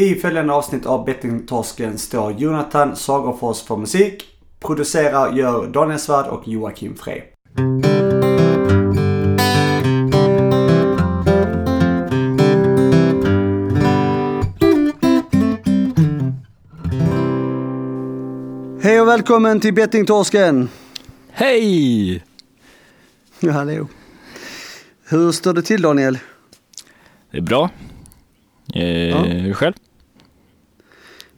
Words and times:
I 0.00 0.14
följande 0.14 0.52
avsnitt 0.52 0.86
av 0.86 1.04
Bettingtorsken 1.04 1.98
står 1.98 2.32
Jonathan 2.32 2.96
Sagerfors 2.96 3.62
för 3.62 3.76
musik. 3.76 4.24
Producerar 4.60 5.32
gör 5.32 5.66
Daniel 5.66 5.98
Svärd 5.98 6.26
och 6.26 6.48
Joakim 6.48 6.96
Frey. 6.96 7.22
Hej 18.82 19.00
och 19.00 19.08
välkommen 19.08 19.60
till 19.60 19.74
Bettingtorsken! 19.74 20.68
Hej! 21.30 22.24
Ja, 23.40 23.52
hallå. 23.52 23.88
Hur 25.08 25.32
står 25.32 25.52
det 25.52 25.62
till 25.62 25.82
Daniel? 25.82 26.18
Det 27.30 27.36
är 27.38 27.42
bra. 27.42 27.70
Eh, 28.74 29.08
Ja. 29.08 29.54
Själv? 29.54 29.74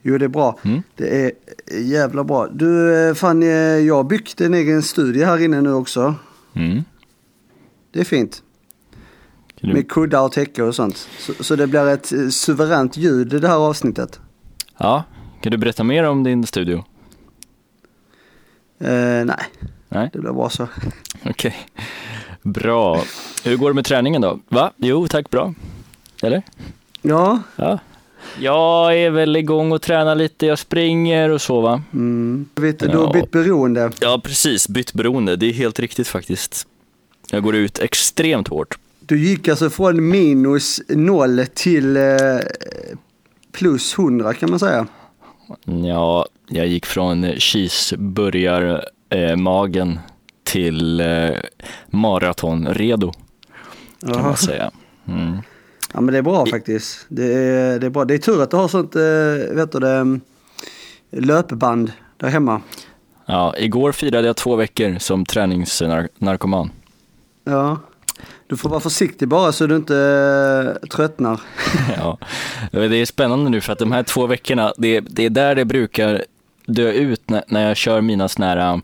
Jo, 0.08 0.18
det 0.18 0.24
är 0.24 0.28
bra. 0.28 0.58
Mm. 0.64 0.82
Det 0.96 1.24
är 1.24 1.32
jävla 1.80 2.24
bra. 2.24 2.46
Du, 2.48 2.94
eh, 3.08 3.14
fan, 3.14 3.42
eh, 3.42 3.48
jag 3.58 3.94
har 3.94 4.04
byggt 4.04 4.40
en 4.40 4.54
egen 4.54 4.82
studie 4.82 5.24
här 5.24 5.42
inne 5.44 5.60
nu 5.60 5.72
också. 5.72 6.14
Mm. 6.54 6.82
Det 7.92 8.00
är 8.00 8.04
fint. 8.04 8.42
Du- 9.60 9.72
Med 9.72 9.88
kuddar 9.90 10.22
och 10.24 10.32
täcke 10.32 10.62
och 10.62 10.74
sånt. 10.74 11.08
Så, 11.18 11.44
så 11.44 11.56
det 11.56 11.66
blir 11.66 11.86
ett 11.86 12.12
eh, 12.12 12.28
suveränt 12.28 12.96
ljud 12.96 13.34
i 13.34 13.38
det 13.38 13.48
här 13.48 13.56
avsnittet. 13.56 14.20
Ja, 14.78 15.04
kan 15.40 15.50
du 15.52 15.58
berätta 15.58 15.84
mer 15.84 16.04
om 16.04 16.22
din 16.24 16.46
studio? 16.46 16.84
Eh, 18.78 19.24
nej, 19.24 19.44
Nej, 19.88 20.10
det 20.12 20.18
blir 20.18 20.32
bra 20.32 20.50
så. 20.50 20.68
okej. 21.24 21.56
Bra. 22.42 23.02
Hur 23.44 23.56
går 23.56 23.70
det 23.70 23.74
med 23.74 23.84
träningen 23.84 24.22
då? 24.22 24.40
Va? 24.48 24.72
Jo, 24.76 25.08
tack, 25.08 25.30
bra. 25.30 25.54
Eller? 26.22 26.42
Ja, 27.02 27.42
Ja. 27.56 27.78
Jag 28.40 28.98
är 28.98 29.10
väl 29.10 29.36
igång 29.36 29.72
och 29.72 29.82
tränar 29.82 30.14
lite, 30.14 30.46
jag 30.46 30.58
springer 30.58 31.30
och 31.30 31.40
så 31.40 31.60
va? 31.60 31.82
mm. 31.92 32.48
vet, 32.54 32.78
du 32.78 32.86
du 32.86 32.92
Ja. 32.92 32.98
har 33.04 33.12
blivit 33.12 33.30
beroende. 33.30 33.90
Ja, 34.00 34.20
precis. 34.24 34.68
Bytt 34.68 34.92
beroende, 34.92 35.36
det 35.36 35.46
är 35.46 35.52
helt 35.52 35.80
riktigt 35.80 36.08
faktiskt. 36.08 36.66
Jag 37.30 37.42
går 37.42 37.54
ut 37.56 37.78
extremt 37.78 38.48
hårt. 38.48 38.78
Du 39.00 39.18
gick 39.18 39.48
alltså 39.48 39.70
från 39.70 40.08
minus 40.08 40.80
noll 40.88 41.44
till 41.54 41.96
eh, 41.96 42.02
plus 43.52 43.98
100 43.98 44.34
kan 44.34 44.50
man 44.50 44.58
säga. 44.58 44.86
Ja, 45.64 46.26
jag 46.48 46.66
gick 46.66 46.86
från 46.86 47.32
cheeseburgarmagen 47.38 48.80
eh, 49.10 49.36
magen 49.36 49.98
till 50.44 51.00
eh, 51.00 51.30
maratonredo, 51.86 53.12
kan 53.12 54.10
Jaha. 54.14 54.22
man 54.22 54.36
säga. 54.36 54.70
Mm. 55.08 55.36
Ja 55.96 56.02
men 56.02 56.12
det 56.12 56.18
är 56.18 56.22
bra 56.22 56.46
faktiskt. 56.46 57.06
Det 57.08 57.34
är, 57.34 57.78
det 57.78 57.86
är 57.86 57.90
bra. 57.90 58.04
Det 58.04 58.14
är 58.14 58.18
tur 58.18 58.42
att 58.42 58.50
du 58.50 58.56
har 58.56 58.68
sånt, 58.68 58.96
eh, 58.96 59.56
vet 59.56 59.72
du 59.72 59.78
det, 59.78 59.92
mm, 59.92 60.20
löpband 61.10 61.92
där 62.16 62.28
hemma. 62.28 62.60
Ja, 63.26 63.54
igår 63.58 63.92
firade 63.92 64.26
jag 64.26 64.36
två 64.36 64.56
veckor 64.56 64.98
som 64.98 65.24
träningsnarkoman. 65.24 66.70
Ja. 67.44 67.78
Du 68.46 68.56
får 68.56 68.68
vara 68.68 68.80
försiktig 68.80 69.28
bara 69.28 69.52
så 69.52 69.66
du 69.66 69.76
inte 69.76 69.96
eh, 69.96 70.88
tröttnar. 70.88 71.40
ja. 71.96 72.18
Det 72.70 72.96
är 72.96 73.06
spännande 73.06 73.50
nu 73.50 73.60
för 73.60 73.72
att 73.72 73.78
de 73.78 73.92
här 73.92 74.02
två 74.02 74.26
veckorna, 74.26 74.72
det, 74.76 75.00
det 75.00 75.24
är 75.24 75.30
där 75.30 75.54
det 75.54 75.64
brukar 75.64 76.24
dö 76.66 76.92
ut 76.92 77.30
när, 77.30 77.44
när 77.48 77.68
jag 77.68 77.76
kör 77.76 78.00
mina 78.00 78.28
såna 78.28 78.46
här, 78.46 78.80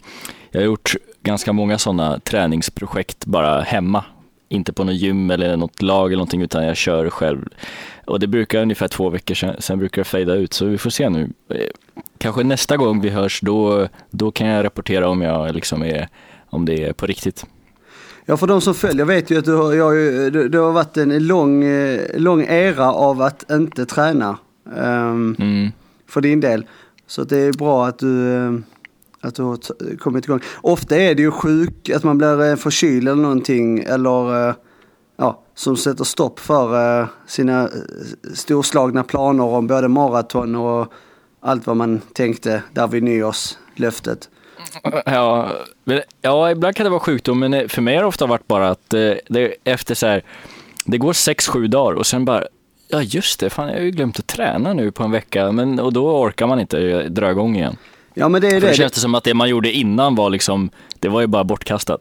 jag 0.51 0.61
har 0.61 0.67
gjort 0.67 0.95
ganska 1.23 1.53
många 1.53 1.79
sådana 1.79 2.19
träningsprojekt 2.19 3.27
bara 3.27 3.61
hemma. 3.61 4.05
Inte 4.53 4.72
på 4.72 4.84
något 4.84 4.95
gym 4.95 5.31
eller 5.31 5.56
något 5.56 5.83
lag 5.83 6.06
eller 6.06 6.17
någonting 6.17 6.42
utan 6.42 6.64
jag 6.64 6.77
kör 6.77 7.11
själv. 7.11 7.48
Och 8.06 8.20
det 8.20 8.27
brukar 8.27 8.62
ungefär 8.62 8.89
två 8.89 9.09
veckor 9.11 9.34
sen, 9.34 9.55
sen 9.59 9.78
brukar 9.78 10.00
det 10.00 10.05
fejda 10.09 10.34
ut 10.34 10.53
så 10.53 10.64
vi 10.67 10.78
får 10.78 10.91
se 10.91 11.09
nu. 11.09 11.31
Eh, 11.48 11.56
Kanske 12.19 12.42
nästa 12.44 12.77
gång 12.77 13.00
vi 13.00 13.09
hörs 13.11 13.41
då, 13.41 13.89
då 14.11 14.31
kan 14.31 14.47
jag 14.47 14.64
rapportera 14.64 15.09
om 15.09 15.22
jag 15.22 15.55
liksom 15.55 15.83
är, 15.83 16.09
om 16.50 16.64
det 16.64 16.84
är 16.84 16.92
på 16.92 17.06
riktigt. 17.06 17.47
Ja 18.27 18.37
för 18.37 18.47
de 18.47 18.60
som 18.60 18.75
följer 18.75 19.04
vet 19.04 19.31
ju 19.31 19.38
att 19.38 19.44
du 19.44 19.54
har, 19.54 19.72
jag, 19.72 19.93
det, 20.53 20.59
har 20.59 20.72
varit 20.72 20.97
en 20.97 21.27
lång, 21.27 21.65
eh, 21.65 22.00
lång 22.16 22.43
era 22.44 22.93
av 22.93 23.22
att 23.22 23.50
inte 23.50 23.87
träna. 23.87 24.38
ehm, 24.77 25.37
Mm. 25.38 25.72
för 26.09 26.21
din 26.21 26.41
del. 26.41 26.65
Så 27.06 27.25
det 27.25 27.38
är 27.38 27.53
bra 27.53 27.87
att 27.87 27.98
du, 27.98 28.37
eh, 28.37 28.53
att 29.22 29.34
du 29.34 29.43
har 29.43 29.59
kommit 29.97 30.25
igång. 30.25 30.41
Ofta 30.60 30.97
är 30.97 31.15
det 31.15 31.22
ju 31.22 31.31
sjuk, 31.31 31.91
att 31.91 32.05
man 32.05 32.19
blir 32.19 32.50
eh, 32.50 32.56
förkyld 32.56 33.09
eller 33.09 33.22
någonting. 33.22 33.78
Eller 33.78 34.49
eh, 34.49 34.55
ja, 35.16 35.43
som 35.55 35.77
sätter 35.77 36.05
stopp 36.05 36.41
för 36.41 37.00
eh, 37.00 37.06
sina 37.27 37.69
storslagna 38.34 39.05
planer 39.05 39.44
om 39.44 39.66
både 39.66 39.88
maraton 39.88 40.55
och 40.55 40.93
allt 41.41 41.66
vad 41.66 41.77
man 41.77 42.00
tänkte 42.12 42.62
där 42.72 42.87
vid 42.87 43.03
nyårslöftet. 43.03 44.28
Ja, 45.05 45.50
ja, 46.21 46.50
ibland 46.50 46.77
kan 46.77 46.84
det 46.84 46.91
vara 46.91 47.00
sjukdom, 47.00 47.39
men 47.39 47.69
för 47.69 47.83
mig 47.83 47.94
har 47.94 48.03
det 48.03 48.09
ofta 48.09 48.27
varit 48.27 48.47
bara 48.47 48.71
att 48.71 48.91
det, 48.91 49.54
efter 49.65 49.94
så 49.94 50.06
här, 50.06 50.25
det 50.84 50.99
går 50.99 51.12
sex, 51.12 51.49
sju 51.49 51.66
dagar 51.66 51.97
och 51.97 52.06
sen 52.06 52.25
bara, 52.25 52.44
ja 52.89 53.03
just 53.03 53.41
det, 53.41 53.50
fan 53.50 53.69
jag 53.69 53.75
har 53.75 53.83
ju 53.83 53.91
glömt 53.91 54.19
att 54.19 54.27
träna 54.27 54.72
nu 54.72 54.91
på 54.91 55.03
en 55.03 55.10
vecka, 55.10 55.53
men, 55.53 55.81
och 55.81 55.93
då 55.93 56.21
orkar 56.22 56.47
man 56.47 56.60
inte 56.60 57.09
dra 57.09 57.31
igång 57.31 57.56
igen. 57.56 57.77
Ja 58.15 58.28
men 58.28 58.41
det 58.41 58.47
är 58.49 58.50
För 58.53 58.61
det. 58.61 58.67
det 58.67 58.75
känns 58.75 58.93
det 58.93 59.00
som 59.00 59.15
att 59.15 59.25
det 59.25 59.34
man 59.34 59.49
gjorde 59.49 59.73
innan 59.73 60.15
var 60.15 60.31
liksom, 60.31 60.71
det 61.00 61.09
var 61.09 61.21
ju 61.21 61.27
bara 61.27 61.45
bortkastat. 61.45 62.00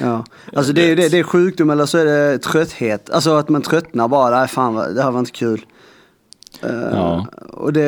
Ja, 0.00 0.24
alltså 0.56 0.72
det 0.72 0.90
är 0.90 0.96
det, 0.96 1.08
det 1.08 1.18
är 1.18 1.22
sjukdom 1.22 1.70
eller 1.70 1.86
så 1.86 1.98
är 1.98 2.04
det 2.04 2.38
trötthet. 2.38 3.10
Alltså 3.10 3.30
att 3.34 3.48
man 3.48 3.62
tröttnar 3.62 4.08
bara, 4.08 4.38
nej 4.38 4.48
fan 4.48 4.94
det 4.94 5.02
här 5.02 5.10
var 5.10 5.18
inte 5.18 5.32
kul. 5.32 5.60
Eh, 6.62 6.70
Ja. 6.92 7.26
Och 7.52 7.72
det, 7.72 7.80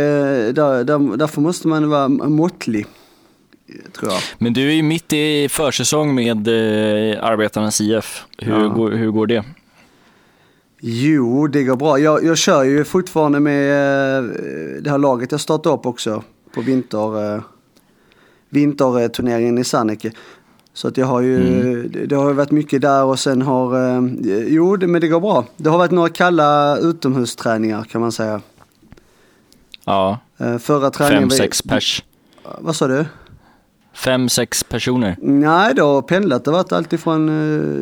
där, 0.52 0.84
där, 0.84 1.16
därför 1.16 1.40
måste 1.40 1.68
man 1.68 1.88
vara 1.90 2.08
måttlig, 2.08 2.86
tror 3.98 4.12
jag. 4.12 4.20
Men 4.38 4.52
du 4.52 4.68
är 4.68 4.72
ju 4.74 4.82
mitt 4.82 5.12
i 5.12 5.48
försäsong 5.48 6.14
med 6.14 6.48
eh, 6.48 7.24
Arbetarnas 7.24 7.80
IF. 7.80 8.24
Hur, 8.38 8.52
Ja. 8.62 8.68
går, 8.68 8.90
hur 8.90 9.10
går 9.10 9.26
det? 9.26 9.44
Jo, 10.80 11.46
det 11.46 11.62
går 11.64 11.76
bra. 11.76 11.98
Jag, 11.98 12.24
jag 12.24 12.38
kör 12.38 12.62
ju 12.62 12.84
fortfarande 12.84 13.40
med 13.40 13.68
eh, 14.18 14.24
det 14.82 14.90
här 14.90 14.98
laget 14.98 15.32
jag 15.32 15.40
startade 15.40 15.74
upp 15.74 15.86
också 15.86 16.22
på 16.54 16.60
vinter, 16.60 17.34
eh, 17.36 17.42
vinterturneringen 18.54 19.58
i 19.58 19.64
Sanneke. 19.64 20.12
Så 20.74 20.88
att 20.88 20.96
jag 20.96 21.06
har 21.06 21.20
ju, 21.20 21.88
det, 21.88 22.06
det 22.06 22.16
har 22.16 22.28
ju 22.28 22.34
varit 22.34 22.50
mycket 22.50 22.82
där 22.82 23.04
och 23.04 23.18
sen 23.18 23.42
har, 23.42 23.96
eh, 23.96 24.02
jo 24.46 24.76
det, 24.76 24.86
men 24.86 25.00
det 25.00 25.08
går 25.08 25.20
bra. 25.20 25.44
Det 25.56 25.70
har 25.70 25.78
varit 25.78 25.90
några 25.90 26.08
kalla 26.08 26.76
utomhusträningar 26.78 27.82
kan 27.84 28.00
man 28.00 28.12
säga. 28.12 28.40
Ja, 29.84 30.18
Eh, 30.38 30.58
Förra 30.58 30.90
träningen 30.90 31.30
fem, 31.30 31.36
sex 31.38 31.62
pers. 31.62 32.04
Vad 32.58 32.76
sa 32.76 32.86
du? 32.86 33.04
Fem, 33.94 34.28
sex 34.28 34.64
personer. 34.64 35.16
Nej, 35.22 35.74
det 35.74 35.82
har 35.82 36.02
pendlat. 36.02 36.44
Det 36.44 36.50
har 36.50 36.58
varit 36.58 36.72
alltifrån 36.72 37.28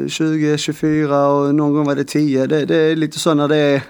eh, 0.02 0.08
20, 0.08 0.58
24 0.58 1.26
och 1.28 1.54
någon 1.54 1.72
gång 1.72 1.86
var 1.86 1.94
det 1.94 2.04
10. 2.04 2.46
Det, 2.46 2.64
det 2.64 2.76
är 2.76 2.96
lite 2.96 3.18
så 3.18 3.34
när 3.34 3.48
det 3.48 3.56
är 3.56 3.82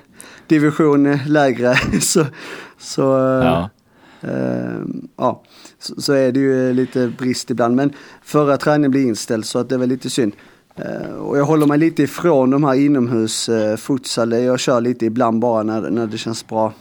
division 0.46 1.06
eh, 1.06 1.26
lägre. 1.28 1.74
så, 2.00 2.26
så, 2.78 3.16
eh, 3.18 3.44
Ja. 3.46 3.70
eh, 4.20 4.78
ja, 5.16 5.42
så, 5.82 6.00
så 6.00 6.12
är 6.12 6.32
det 6.32 6.40
ju 6.40 6.72
lite 6.72 7.12
brist 7.18 7.50
ibland. 7.50 7.76
Men 7.76 7.92
förra 8.22 8.56
träningen 8.56 8.90
blev 8.90 9.02
inställd 9.02 9.44
så 9.44 9.58
att 9.58 9.68
det 9.68 9.78
var 9.78 9.86
lite 9.86 10.10
synd. 10.10 10.32
Eh, 10.76 11.14
och 11.14 11.38
jag 11.38 11.44
håller 11.44 11.66
mig 11.66 11.78
lite 11.78 12.02
ifrån 12.02 12.50
de 12.50 12.64
här 12.64 12.74
inomhus 12.74 13.48
eh, 13.48 13.76
futsal. 13.76 14.32
Jag 14.32 14.60
kör 14.60 14.80
lite 14.80 15.06
ibland 15.06 15.40
bara 15.40 15.62
när, 15.62 15.90
när 15.90 16.06
det 16.06 16.18
känns 16.18 16.46
bra. 16.46 16.72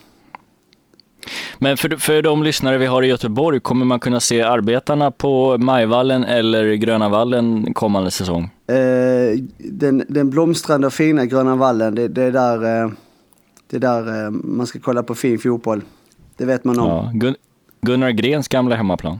Men 1.57 1.77
för, 1.77 1.89
för 1.97 2.21
de 2.21 2.43
lyssnare 2.43 2.77
vi 2.77 2.85
har 2.85 3.03
i 3.03 3.07
Göteborg, 3.07 3.59
kommer 3.59 3.85
man 3.85 3.99
kunna 3.99 4.19
se 4.19 4.41
arbetarna 4.41 5.11
på 5.11 5.57
Majvallen 5.57 6.23
eller 6.23 6.73
Gröna 6.73 7.09
Vallen 7.09 7.73
kommande 7.73 8.11
säsong? 8.11 8.49
Eh, 8.67 9.39
den, 9.57 10.03
den 10.07 10.29
blomstrande 10.29 10.87
och 10.87 10.93
fina 10.93 11.25
Gröna 11.25 11.55
Vallen, 11.55 11.95
det, 11.95 12.07
det 12.07 12.23
är 12.23 12.31
där, 12.31 12.83
eh, 12.83 12.91
det 13.69 13.75
är 13.75 13.79
där 13.79 14.25
eh, 14.25 14.31
man 14.31 14.67
ska 14.67 14.79
kolla 14.79 15.03
på 15.03 15.15
fin 15.15 15.39
fotboll. 15.39 15.81
Det 16.37 16.45
vet 16.45 16.63
man 16.63 16.79
om. 16.79 16.87
Ja. 16.87 17.11
Gun, 17.13 17.35
Gunnar 17.81 18.11
Grens 18.11 18.47
gamla 18.47 18.75
hemmaplan. 18.75 19.19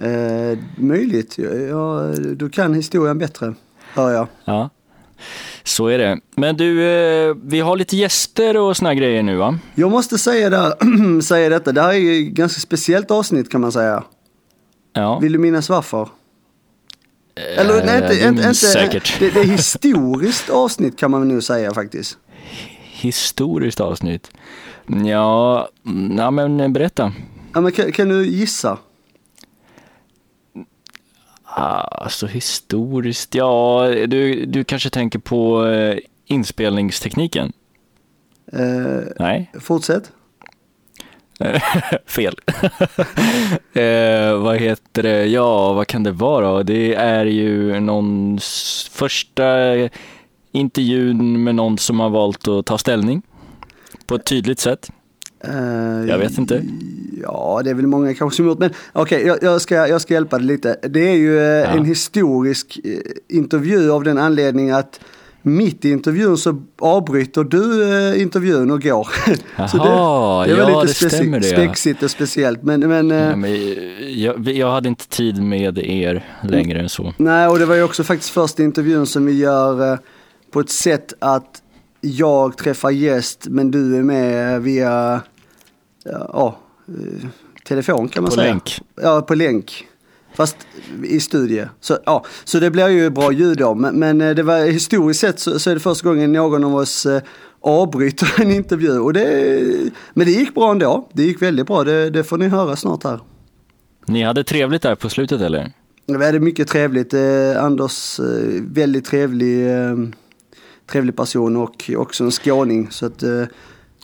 Eh, 0.00 0.58
möjligt. 0.76 1.38
Ja, 1.70 2.02
du 2.36 2.50
kan 2.50 2.74
historien 2.74 3.18
bättre, 3.18 3.54
hör 3.94 4.10
jag. 4.10 4.26
Ja, 4.44 4.70
så 5.64 5.86
är 5.86 5.98
det. 5.98 6.20
Men 6.34 6.56
du, 6.56 6.84
eh, 6.84 7.36
vi 7.42 7.60
har 7.60 7.76
lite 7.76 7.96
gäster 7.96 8.56
och 8.56 8.76
såna 8.76 8.94
grejer 8.94 9.22
nu 9.22 9.36
va? 9.36 9.58
Jag 9.74 9.90
måste 9.90 10.18
säga, 10.18 10.50
där, 10.50 11.20
säga 11.20 11.48
detta, 11.48 11.72
det 11.72 11.82
här 11.82 11.88
är 11.88 11.94
ju 11.94 12.26
ett 12.28 12.34
ganska 12.34 12.60
speciellt 12.60 13.10
avsnitt 13.10 13.50
kan 13.50 13.60
man 13.60 13.72
säga. 13.72 14.04
Ja. 14.92 15.18
Vill 15.18 15.32
du 15.32 15.38
minnas 15.38 15.68
varför? 15.68 16.08
Eller 17.56 17.84
nej, 17.84 18.02
Eh, 18.02 18.28
inte, 18.28 18.32
minns 18.32 18.46
inte 18.46 18.54
säkert. 18.54 19.16
Det, 19.18 19.30
det 19.30 19.40
är 19.40 19.44
historiskt 19.44 20.50
avsnitt 20.50 20.98
kan 20.98 21.10
man 21.10 21.28
nog 21.28 21.42
säga 21.42 21.74
faktiskt. 21.74 22.18
Historiskt 22.92 23.80
avsnitt. 23.80 24.30
Ja, 25.06 25.68
mm, 25.86 26.18
ja 26.18 26.30
men 26.30 26.72
berätta. 26.72 27.12
Ja, 27.58 27.62
men 27.62 27.72
kan, 27.72 27.92
kan 27.92 28.08
du 28.08 28.26
gissa? 28.26 28.78
Alltså 31.44 32.26
historiskt, 32.26 33.34
ja, 33.34 33.86
du, 34.06 34.46
du 34.46 34.64
kanske 34.64 34.90
tänker 34.90 35.18
på 35.18 35.66
eh, 35.66 35.98
inspelningstekniken? 36.24 37.52
Eh, 38.52 39.00
Nej? 39.18 39.50
fortsätt. 39.60 40.12
Fel. 42.06 42.34
eh, 43.72 44.38
vad 44.38 44.56
heter 44.56 45.02
det? 45.02 45.26
Ja, 45.26 45.72
vad 45.72 45.86
kan 45.86 46.02
det 46.02 46.12
vara? 46.12 46.62
Det 46.62 46.94
är 46.94 47.26
ju 47.26 47.80
någon 47.80 48.38
första 48.90 49.74
intervjun 50.52 51.44
med 51.44 51.54
någon 51.54 51.78
som 51.78 52.00
har 52.00 52.10
valt 52.10 52.48
att 52.48 52.66
ta 52.66 52.78
ställning 52.78 53.22
på 54.06 54.14
ett 54.14 54.24
tydligt 54.24 54.60
sätt. 54.60 54.90
Uh, 55.48 56.08
jag 56.08 56.18
vet 56.18 56.38
inte. 56.38 56.62
Ja, 57.22 57.60
det 57.64 57.70
är 57.70 57.74
väl 57.74 57.86
många 57.86 58.14
kanske 58.14 58.36
som 58.36 58.46
gjort, 58.46 58.58
men 58.58 58.70
okej, 58.92 59.16
okay, 59.16 59.28
jag, 59.28 59.52
jag, 59.52 59.60
ska, 59.60 59.74
jag 59.88 60.00
ska 60.00 60.14
hjälpa 60.14 60.38
dig 60.38 60.46
lite. 60.46 60.76
Det 60.82 61.08
är 61.08 61.16
ju 61.16 61.30
uh, 61.30 61.42
ja. 61.42 61.66
en 61.66 61.84
historisk 61.84 62.80
uh, 62.84 62.92
intervju 63.28 63.90
av 63.90 64.04
den 64.04 64.18
anledningen 64.18 64.74
att 64.74 65.00
mitt 65.42 65.84
i 65.84 65.90
intervjun 65.90 66.38
så 66.38 66.62
avbryter 66.78 67.44
du 67.44 67.82
eh, 68.12 68.22
intervjun 68.22 68.70
och 68.70 68.82
går. 68.82 69.08
Jaha, 69.56 69.68
så 69.68 69.76
det, 69.76 70.54
det 70.54 70.62
var 70.62 70.70
ja, 70.70 70.82
lite 70.82 71.04
det 71.04 71.10
stämmer 71.10 71.40
det. 71.40 71.46
Spexigt 71.46 72.02
och 72.02 72.10
speciellt. 72.10 72.62
Men, 72.62 72.80
men, 72.80 73.10
ja, 73.10 73.36
men 73.36 73.50
jag, 74.20 74.48
jag, 74.48 74.70
hade 74.70 74.88
inte 74.88 75.08
tid 75.08 75.42
med 75.42 75.78
er 75.78 76.24
längre 76.42 76.80
än 76.80 76.88
så. 76.88 77.14
Nej, 77.16 77.48
och 77.48 77.58
det 77.58 77.66
var 77.66 77.74
ju 77.74 77.82
också 77.82 78.04
faktiskt 78.04 78.30
första 78.30 78.62
intervjun 78.62 79.06
som 79.06 79.26
vi 79.26 79.32
gör 79.32 79.92
eh, 79.92 79.98
på 80.50 80.60
ett 80.60 80.70
sätt 80.70 81.12
att 81.18 81.62
jag 82.00 82.56
träffar 82.56 82.90
gäst 82.90 83.46
men 83.48 83.70
du 83.70 83.96
är 83.96 84.02
med 84.02 84.62
via 84.62 85.22
ja, 86.04 86.58
eh, 86.88 87.28
telefon 87.64 88.08
kan 88.08 88.22
man 88.22 88.30
på 88.30 88.36
säga. 88.36 88.46
På 88.46 88.52
länk. 88.52 88.80
Ja, 89.02 89.22
på 89.22 89.34
länk. 89.34 89.86
Fast 90.34 90.56
i 91.04 91.20
studie. 91.20 91.64
Så, 91.80 91.98
ja, 92.04 92.24
så 92.44 92.60
det 92.60 92.70
blir 92.70 92.88
ju 92.88 93.10
bra 93.10 93.32
ljud 93.32 93.58
då. 93.58 93.74
Men, 93.74 93.98
men 93.98 94.20
eh, 94.20 94.34
det 94.34 94.42
var, 94.42 94.66
historiskt 94.66 95.20
sett 95.20 95.40
så, 95.40 95.58
så, 95.58 95.70
är 95.70 95.74
det 95.74 95.80
första 95.80 96.08
gången 96.08 96.32
någon 96.32 96.64
av 96.64 96.74
oss 96.74 97.06
eh, 97.06 97.22
avbryter 97.60 98.42
en 98.42 98.50
intervju. 98.50 98.98
Och 98.98 99.12
det, 99.12 99.90
men 100.14 100.26
det 100.26 100.32
gick 100.32 100.54
bra 100.54 100.70
ändå. 100.70 101.08
Det 101.12 101.22
gick 101.22 101.42
väldigt 101.42 101.66
bra. 101.66 101.84
Det, 101.84 102.10
det 102.10 102.24
får 102.24 102.38
ni 102.38 102.48
höra 102.48 102.76
snart 102.76 103.04
här. 103.04 103.20
Ni 104.06 104.22
hade 104.22 104.44
trevligt 104.44 104.82
där 104.82 104.94
på 104.94 105.08
slutet 105.08 105.40
eller? 105.40 105.72
Vi 106.06 106.24
hade 106.24 106.40
mycket 106.40 106.68
trevligt. 106.68 107.14
Eh, 107.14 107.64
Anders, 107.64 108.20
väldigt 108.60 109.04
trevlig, 109.04 109.70
eh, 109.70 109.96
trevlig 110.90 111.16
person 111.16 111.56
och 111.56 111.90
också 111.96 112.24
en 112.24 112.30
skåning. 112.30 112.90
Så 112.90 113.06
att, 113.06 113.22
eh, 113.22 113.44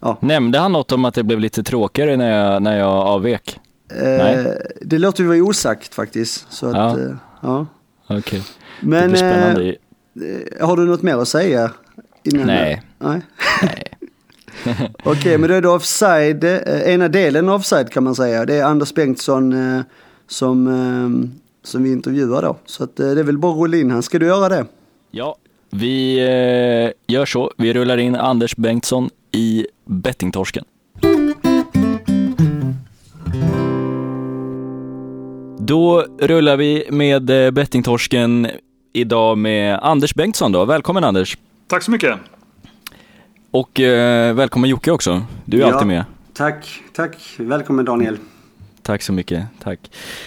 ja. 0.00 0.18
Nämnde 0.20 0.58
han 0.58 0.72
något 0.72 0.92
om 0.92 1.04
att 1.04 1.14
det 1.14 1.22
blev 1.22 1.40
lite 1.40 1.62
tråkigare 1.62 2.16
när 2.16 2.30
jag, 2.30 2.62
när 2.62 2.78
jag 2.78 2.92
avvek? 2.92 3.60
Eh, 3.88 4.46
det 4.80 4.98
låter 4.98 5.22
ju 5.22 5.28
vara 5.28 5.42
osagt 5.42 5.94
faktiskt. 5.94 6.52
Så 6.52 6.66
att, 6.66 6.74
ja. 6.74 6.98
Eh, 7.00 7.14
ja. 7.40 7.66
Okej. 8.06 8.18
Okay. 8.18 8.40
Men, 8.80 9.02
det 9.02 9.08
blir 9.08 9.16
spännande. 9.16 9.76
Eh, 10.60 10.66
har 10.66 10.76
du 10.76 10.84
något 10.84 11.02
mer 11.02 11.16
att 11.16 11.28
säga? 11.28 11.70
Innan 12.22 12.46
Nej. 12.46 12.82
Nej. 12.98 13.20
Nej. 13.62 13.84
Okej, 15.04 15.12
okay, 15.12 15.38
men 15.38 15.48
då 15.48 15.54
är 15.54 15.62
det 15.62 15.68
offside, 15.68 16.44
eh, 16.44 16.94
ena 16.94 17.08
delen 17.08 17.48
offside 17.48 17.90
kan 17.90 18.04
man 18.04 18.14
säga. 18.14 18.46
Det 18.46 18.54
är 18.54 18.64
Anders 18.64 18.94
Bengtsson 18.94 19.52
eh, 19.52 19.82
som, 20.26 20.66
eh, 20.66 21.30
som 21.64 21.82
vi 21.82 21.92
intervjuar 21.92 22.42
då. 22.42 22.56
Så 22.66 22.84
att, 22.84 22.96
det 22.96 23.20
är 23.20 23.24
väl 23.24 23.38
bara 23.38 23.52
att 23.52 23.58
rulla 23.58 23.76
in 23.76 23.90
han. 23.90 24.02
Ska 24.02 24.18
du 24.18 24.26
göra 24.26 24.48
det? 24.48 24.66
Ja, 25.10 25.36
vi 25.74 26.18
gör 27.06 27.26
så. 27.26 27.52
Vi 27.56 27.72
rullar 27.72 27.96
in 27.98 28.16
Anders 28.16 28.56
Bengtsson 28.56 29.10
i 29.32 29.66
bettingtorsken. 29.84 30.64
Då 35.58 36.06
rullar 36.20 36.56
vi 36.56 36.86
med 36.90 37.30
eh, 37.30 37.50
bettingtorsken 37.50 38.48
idag 38.92 39.38
med 39.38 39.78
Anders 39.82 40.14
Bengtsson 40.14 40.52
då. 40.52 40.64
Välkommen 40.64 41.04
Anders! 41.04 41.38
Tack 41.66 41.82
så 41.82 41.90
mycket! 41.90 42.18
Och 43.50 43.80
eh, 43.80 44.34
välkommen 44.34 44.70
Jocke 44.70 44.90
också. 44.90 45.22
Du 45.44 45.56
är 45.56 45.60
ja, 45.60 45.72
alltid 45.72 45.88
med. 45.88 46.04
Tack, 46.32 46.82
tack. 46.92 47.16
Välkommen 47.38 47.84
Daniel. 47.84 48.18
Tack 48.84 49.02
så 49.02 49.12
mycket, 49.12 49.44
tack. 49.62 49.78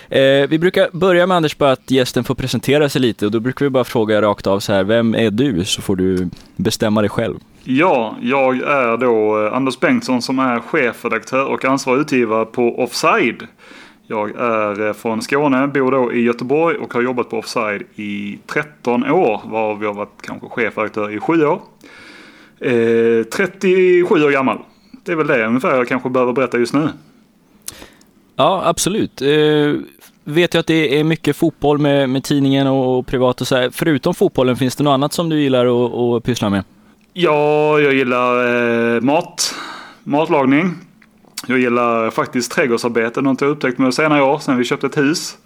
Eh, 0.09 0.49
vi 0.49 0.59
brukar 0.59 0.89
börja 0.93 1.27
med 1.27 1.37
Anders 1.37 1.57
bara 1.57 1.71
att 1.71 1.91
gästen 1.91 2.23
får 2.23 2.35
presentera 2.35 2.89
sig 2.89 3.01
lite 3.01 3.25
och 3.25 3.31
då 3.31 3.39
brukar 3.39 3.65
vi 3.65 3.69
bara 3.69 3.83
fråga 3.83 4.21
rakt 4.21 4.47
av 4.47 4.59
så 4.59 4.73
här, 4.73 4.83
vem 4.83 5.15
är 5.15 5.31
du? 5.31 5.65
Så 5.65 5.81
får 5.81 5.95
du 5.95 6.29
bestämma 6.55 7.01
dig 7.01 7.09
själv. 7.09 7.39
Ja, 7.63 8.15
jag 8.21 8.57
är 8.61 8.97
då 8.97 9.45
eh, 9.45 9.53
Anders 9.53 9.79
Bengtsson 9.79 10.21
som 10.21 10.39
är 10.39 10.59
chefredaktör 10.59 11.45
och 11.45 11.65
ansvarig 11.65 12.01
utgivare 12.01 12.45
på 12.45 12.83
Offside. 12.83 13.47
Jag 14.07 14.35
är 14.35 14.87
eh, 14.87 14.93
från 14.93 15.21
Skåne, 15.21 15.67
bor 15.67 15.91
då 15.91 16.13
i 16.13 16.21
Göteborg 16.21 16.77
och 16.77 16.93
har 16.93 17.01
jobbat 17.01 17.29
på 17.29 17.37
Offside 17.37 17.83
i 17.95 18.39
13 18.45 19.11
år. 19.11 19.41
Varav 19.45 19.83
jag 19.83 19.93
varit 19.93 20.21
kanske 20.21 20.47
chefredaktör 20.47 21.15
i 21.15 21.19
7 21.19 21.45
år. 21.45 21.61
Eh, 22.59 23.23
37 23.23 24.25
år 24.25 24.31
gammal. 24.31 24.57
Det 25.05 25.11
är 25.11 25.15
väl 25.15 25.27
det 25.27 25.45
ungefär 25.45 25.75
jag 25.75 25.87
kanske 25.87 26.09
behöver 26.09 26.33
berätta 26.33 26.57
just 26.57 26.73
nu. 26.73 26.89
Ja, 28.37 28.61
absolut. 28.65 29.21
Eh, 29.21 29.73
vet 30.23 30.53
jag 30.53 30.59
att 30.59 30.67
det 30.67 30.99
är 30.99 31.03
mycket 31.03 31.35
fotboll 31.35 31.77
med, 31.77 32.09
med 32.09 32.23
tidningen 32.23 32.67
och, 32.67 32.97
och 32.97 33.07
privat 33.07 33.41
och 33.41 33.47
så 33.47 33.55
här. 33.55 33.69
Förutom 33.73 34.13
fotbollen, 34.13 34.55
finns 34.55 34.75
det 34.75 34.83
något 34.83 34.91
annat 34.91 35.13
som 35.13 35.29
du 35.29 35.41
gillar 35.41 35.65
att, 36.17 36.23
pyssla 36.23 36.49
med? 36.49 36.63
Ja, 37.13 37.79
jag 37.79 37.93
gillar 37.93 38.95
eh, 38.95 39.01
mat, 39.01 39.55
matlagning. 40.03 40.75
Jag 41.47 41.59
gillar 41.59 42.09
faktiskt 42.09 42.51
trädgårdsarbete, 42.51 43.21
något 43.21 43.41
jag 43.41 43.49
upptäckt 43.49 43.77
med 43.77 43.93
senare 43.93 44.23
år, 44.23 44.39
sen 44.39 44.57
vi 44.57 44.63
köpte 44.63 44.87
ett 44.87 44.97
hus. 44.97 45.37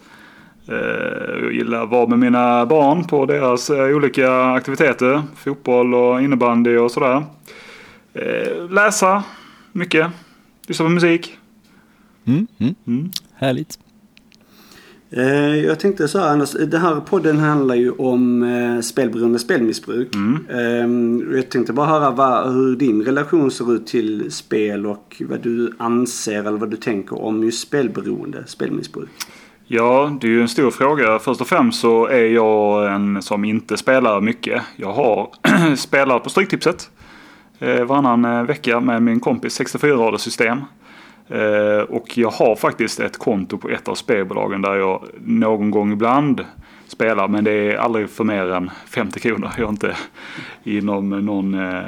Eh, 0.67 1.43
jag 1.43 1.53
gillar 1.53 1.83
att 1.83 1.89
vara 1.89 2.07
med 2.07 2.19
mina 2.19 2.65
barn 2.65 3.03
på 3.03 3.25
deras 3.25 3.69
eh, 3.69 3.95
olika 3.95 4.43
aktiviteter. 4.43 5.23
Fotboll 5.35 5.93
och 5.93 6.21
innebandy 6.21 6.77
och 6.77 6.91
sådär. 6.91 7.23
Eh, 8.13 8.69
läsa 8.69 9.23
mycket. 9.71 10.07
Lyssna 10.67 10.85
på 10.85 10.89
musik. 10.89 11.37
Mm, 12.25 12.47
mm. 12.59 12.75
Mm. 12.87 13.11
Härligt. 13.33 13.79
Eh, 15.13 15.55
jag 15.55 15.79
tänkte 15.79 16.07
så 16.07 16.19
här 16.19 16.27
Anders, 16.27 16.51
den 16.51 16.81
här 16.81 16.99
podden 16.99 17.37
handlar 17.37 17.75
ju 17.75 17.91
om 17.91 18.43
eh, 18.43 18.81
spelberoende 18.81 19.39
spelmissbruk. 19.39 20.15
Mm. 20.15 20.47
Ehm, 20.49 21.35
jag 21.35 21.49
tänkte 21.49 21.73
bara 21.73 21.85
höra 21.87 22.11
vad, 22.11 22.53
hur 22.53 22.75
din 22.75 23.03
relation 23.03 23.51
ser 23.51 23.73
ut 23.75 23.87
till 23.87 24.31
spel 24.31 24.85
och 24.85 25.21
vad 25.29 25.41
du 25.41 25.73
anser 25.77 26.39
eller 26.39 26.57
vad 26.57 26.69
du 26.71 26.77
tänker 26.77 27.21
om 27.21 27.43
just 27.43 27.67
spelberoende 27.67 28.43
spelmissbruk. 28.47 29.09
Ja, 29.67 30.17
det 30.21 30.27
är 30.27 30.31
ju 30.31 30.41
en 30.41 30.47
stor 30.47 30.71
fråga. 30.71 31.19
Först 31.19 31.41
och 31.41 31.47
främst 31.47 31.81
så 31.81 32.07
är 32.07 32.25
jag 32.25 32.93
en 32.93 33.21
som 33.21 33.45
inte 33.45 33.77
spelar 33.77 34.21
mycket. 34.21 34.61
Jag 34.75 34.93
har 34.93 35.29
spelat 35.75 36.23
på 36.23 36.29
Stryktipset 36.29 36.89
eh, 37.59 37.83
varannan 37.83 38.45
vecka 38.45 38.79
med 38.79 39.03
min 39.03 39.19
kompis 39.19 39.53
64 39.53 39.95
raders 39.95 40.21
system. 40.21 40.57
Eh, 41.31 41.81
och 41.81 42.17
jag 42.17 42.29
har 42.29 42.55
faktiskt 42.55 42.99
ett 42.99 43.17
konto 43.17 43.57
på 43.57 43.69
ett 43.69 43.87
av 43.87 43.95
spelbolagen 43.95 44.61
där 44.61 44.75
jag 44.75 45.03
någon 45.25 45.71
gång 45.71 45.91
ibland 45.93 46.45
spelar. 46.87 47.27
Men 47.27 47.43
det 47.43 47.51
är 47.51 47.77
aldrig 47.77 48.09
för 48.09 48.23
mer 48.23 48.51
än 48.51 48.69
50 48.87 49.19
kronor. 49.19 49.49
Jag 49.57 49.65
är 49.65 49.69
inte 49.69 49.95
inom 50.63 51.09
någon 51.09 51.53
eh, 51.53 51.81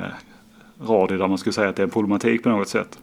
radie 0.82 1.18
där 1.18 1.28
man 1.28 1.38
skulle 1.38 1.54
säga 1.54 1.70
att 1.70 1.76
det 1.76 1.82
är 1.82 1.84
en 1.86 1.90
problematik 1.90 2.44
på 2.44 2.50
något 2.50 2.68
sätt. 2.68 3.00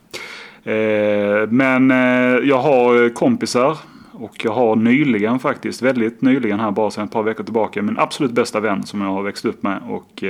Eh, 0.65 1.49
men 1.49 1.91
eh, 1.91 2.49
jag 2.49 2.59
har 2.59 3.15
kompisar 3.15 3.79
och 4.13 4.45
jag 4.45 4.53
har 4.53 4.77
nyligen 4.77 5.39
faktiskt, 5.39 5.83
väldigt 5.83 6.23
nyligen 6.23 6.61
här 6.61 6.71
bara 6.71 6.91
sedan 6.91 7.05
ett 7.05 7.13
par 7.13 7.23
veckor 7.23 7.45
tillbaka, 7.45 7.83
min 7.83 7.99
absolut 7.99 8.33
bästa 8.33 8.61
vän 8.61 8.83
som 8.83 9.01
jag 9.01 9.09
har 9.09 9.23
växt 9.23 9.45
upp 9.45 9.63
med. 9.63 9.81
Och 9.89 10.25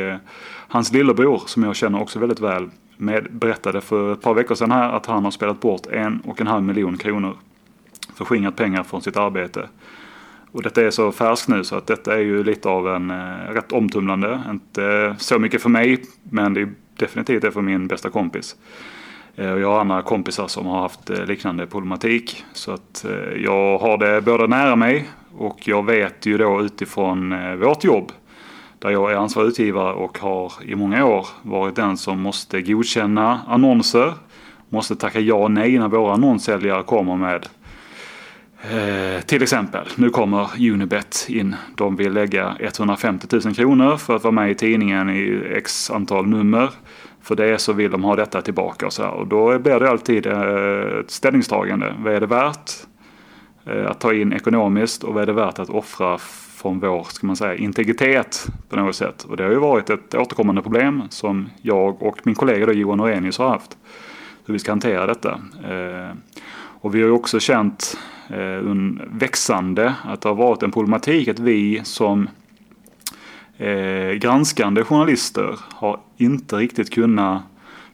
hans 0.69 0.93
lillebror 0.93 1.43
som 1.47 1.63
jag 1.63 1.77
känner 1.77 2.01
också 2.01 2.19
väldigt 2.19 2.41
väl 2.41 2.69
med, 3.01 3.27
berättade 3.31 3.81
för 3.81 4.13
ett 4.13 4.23
par 4.23 4.35
veckor 4.35 4.55
sedan 4.55 4.71
här 4.71 4.93
att 4.93 5.07
han 5.07 5.25
har 5.25 5.31
spelat 5.31 5.61
bort 5.61 5.87
en 5.87 6.21
och 6.21 6.41
en 6.41 6.47
halv 6.47 6.63
miljon 6.63 6.97
kronor. 6.97 7.37
Förskingrat 8.15 8.57
pengar 8.57 8.83
från 8.83 9.03
sitt 9.03 9.17
arbete. 9.17 9.69
Och 10.53 10.63
detta 10.63 10.83
är 10.83 10.91
så 10.91 11.13
färskt 11.13 11.49
nu 11.49 11.65
så 11.65 11.77
att 11.77 11.87
detta 11.87 12.15
är 12.15 12.21
ju 12.21 12.45
lite 12.45 12.69
av 12.69 12.89
en 12.89 13.11
eh, 13.11 13.53
rätt 13.53 13.73
omtumlande. 13.73 14.41
Inte 14.51 14.85
eh, 14.85 15.17
så 15.17 15.39
mycket 15.39 15.63
för 15.63 15.69
mig 15.69 16.05
men 16.23 16.55
det 16.55 16.61
är 16.61 16.69
definitivt 16.97 17.43
det 17.43 17.53
för 17.53 17.63
min 17.63 17.87
bästa 17.87 18.11
kompis. 18.11 18.57
Eh, 19.37 19.53
och 19.53 19.61
jag 19.61 19.73
har 19.73 19.81
andra 19.81 20.03
kompisar 20.03 20.47
som 20.47 20.67
har 20.67 20.81
haft 20.81 21.11
eh, 21.11 21.25
liknande 21.25 21.67
problematik. 21.67 22.45
Så 22.53 22.73
att 22.73 23.05
eh, 23.05 23.43
jag 23.43 23.79
har 23.79 23.99
det 23.99 24.21
både 24.21 24.47
nära 24.47 24.77
mig 24.77 25.09
och 25.39 25.69
jag 25.69 25.87
vet 25.87 26.27
ju 26.27 26.39
då 26.39 26.63
utifrån 26.63 27.33
eh, 27.33 27.55
vårt 27.55 27.85
jobb 27.85 28.13
där 28.81 28.91
jag 28.91 29.13
är 29.13 29.17
ansvarig 29.17 29.49
utgivare 29.49 29.93
och 29.93 30.19
har 30.19 30.53
i 30.65 30.75
många 30.75 31.07
år 31.07 31.27
varit 31.43 31.77
den 31.77 31.97
som 31.97 32.21
måste 32.21 32.63
godkänna 32.63 33.41
annonser. 33.49 34.13
Måste 34.69 34.97
tacka 34.97 35.21
ja 35.21 35.35
och 35.35 35.51
nej 35.51 35.79
när 35.79 35.89
våra 35.89 36.13
annonssäljare 36.13 36.83
kommer 36.83 37.17
med 37.17 37.47
eh, 38.63 39.21
till 39.21 39.43
exempel, 39.43 39.89
nu 39.97 40.11
kommer 40.11 40.49
Unibet 40.73 41.27
in. 41.29 41.57
De 41.75 41.97
vill 41.97 42.13
lägga 42.13 42.57
150 42.61 43.27
000 43.45 43.55
kronor 43.55 43.97
för 43.97 44.17
att 44.17 44.25
vara 44.25 44.33
med 44.33 44.51
i 44.51 44.55
tidningen 44.55 45.11
i 45.11 45.43
x 45.55 45.91
antal 45.91 46.27
nummer. 46.27 46.71
För 47.23 47.37
det 47.37 47.59
så 47.59 47.73
vill 47.73 47.91
de 47.91 48.05
ha 48.05 48.17
detta 48.17 48.43
tillbaka 48.43 48.87
och 48.87 48.93
så 48.93 49.03
här. 49.03 49.11
Och 49.11 49.27
då 49.27 49.59
blir 49.59 49.81
det 49.81 49.91
alltid 49.91 50.27
eh, 50.27 51.01
ett 51.01 51.11
ställningstagande. 51.11 51.95
Vad 51.99 52.15
är 52.15 52.21
det 52.21 52.27
värt 52.27 52.71
eh, 53.67 53.91
att 53.91 54.01
ta 54.01 54.15
in 54.15 54.33
ekonomiskt 54.33 55.05
och 55.05 55.15
vad 55.15 55.23
är 55.23 55.27
det 55.27 55.33
värt 55.33 55.59
att 55.59 55.71
offra 55.71 56.19
från 56.61 56.81
vår 56.81 57.05
ska 57.05 57.27
man 57.27 57.37
säga, 57.37 57.55
integritet 57.55 58.47
på 58.69 58.77
något 58.77 58.97
sätt. 58.97 59.25
Och 59.25 59.37
det 59.37 59.43
har 59.43 59.51
ju 59.51 59.59
varit 59.59 59.91
ett 59.91 60.15
återkommande 60.15 60.63
problem 60.63 61.03
som 61.09 61.49
jag 61.63 62.03
och 62.03 62.19
min 62.23 62.35
kollega 62.35 62.67
då, 62.67 62.73
Johan 62.73 63.01
Orenius 63.01 63.39
har 63.39 63.49
haft. 63.49 63.77
Hur 64.47 64.53
vi 64.53 64.59
ska 64.59 64.73
hantera 64.73 65.07
detta. 65.07 65.31
Eh, 65.69 66.17
och 66.55 66.95
vi 66.95 67.03
har 67.03 67.11
också 67.11 67.41
känt 67.41 67.99
eh, 68.29 68.39
en 68.39 69.03
växande 69.13 69.95
att 70.05 70.21
det 70.21 70.29
har 70.29 70.37
varit 70.37 70.63
en 70.63 70.73
problematik 70.73 71.29
att 71.29 71.39
vi 71.39 71.81
som 71.85 72.29
eh, 73.59 74.11
granskande 74.11 74.85
journalister 74.85 75.59
har 75.75 76.01
inte 76.17 76.57
riktigt 76.57 76.91
kunnat, 76.91 77.43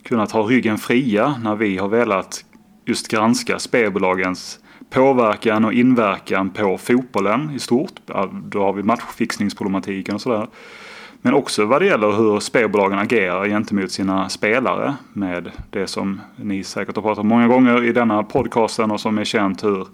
kunnat 0.02 0.30
ha 0.30 0.42
ryggen 0.42 0.78
fria 0.78 1.34
när 1.42 1.56
vi 1.56 1.76
har 1.76 1.88
velat 1.88 2.44
just 2.84 3.08
granska 3.08 3.58
spelbolagens 3.58 4.60
påverkan 4.90 5.64
och 5.64 5.72
inverkan 5.72 6.50
på 6.50 6.78
fotbollen 6.78 7.50
i 7.54 7.58
stort. 7.58 8.00
Då 8.32 8.62
har 8.62 8.72
vi 8.72 8.82
matchfixningsproblematiken 8.82 10.14
och 10.14 10.20
sådär. 10.20 10.46
Men 11.22 11.34
också 11.34 11.64
vad 11.64 11.82
det 11.82 11.86
gäller 11.86 12.12
hur 12.12 12.40
spelbolagen 12.40 12.98
agerar 12.98 13.46
gentemot 13.46 13.90
sina 13.90 14.28
spelare 14.28 14.94
med 15.12 15.50
det 15.70 15.86
som 15.86 16.20
ni 16.36 16.64
säkert 16.64 16.96
har 16.96 17.02
pratat 17.02 17.18
om 17.18 17.28
många 17.28 17.48
gånger 17.48 17.84
i 17.84 17.92
denna 17.92 18.22
podcasten 18.22 18.90
och 18.90 19.00
som 19.00 19.18
är 19.18 19.24
känt 19.24 19.64
hur 19.64 19.86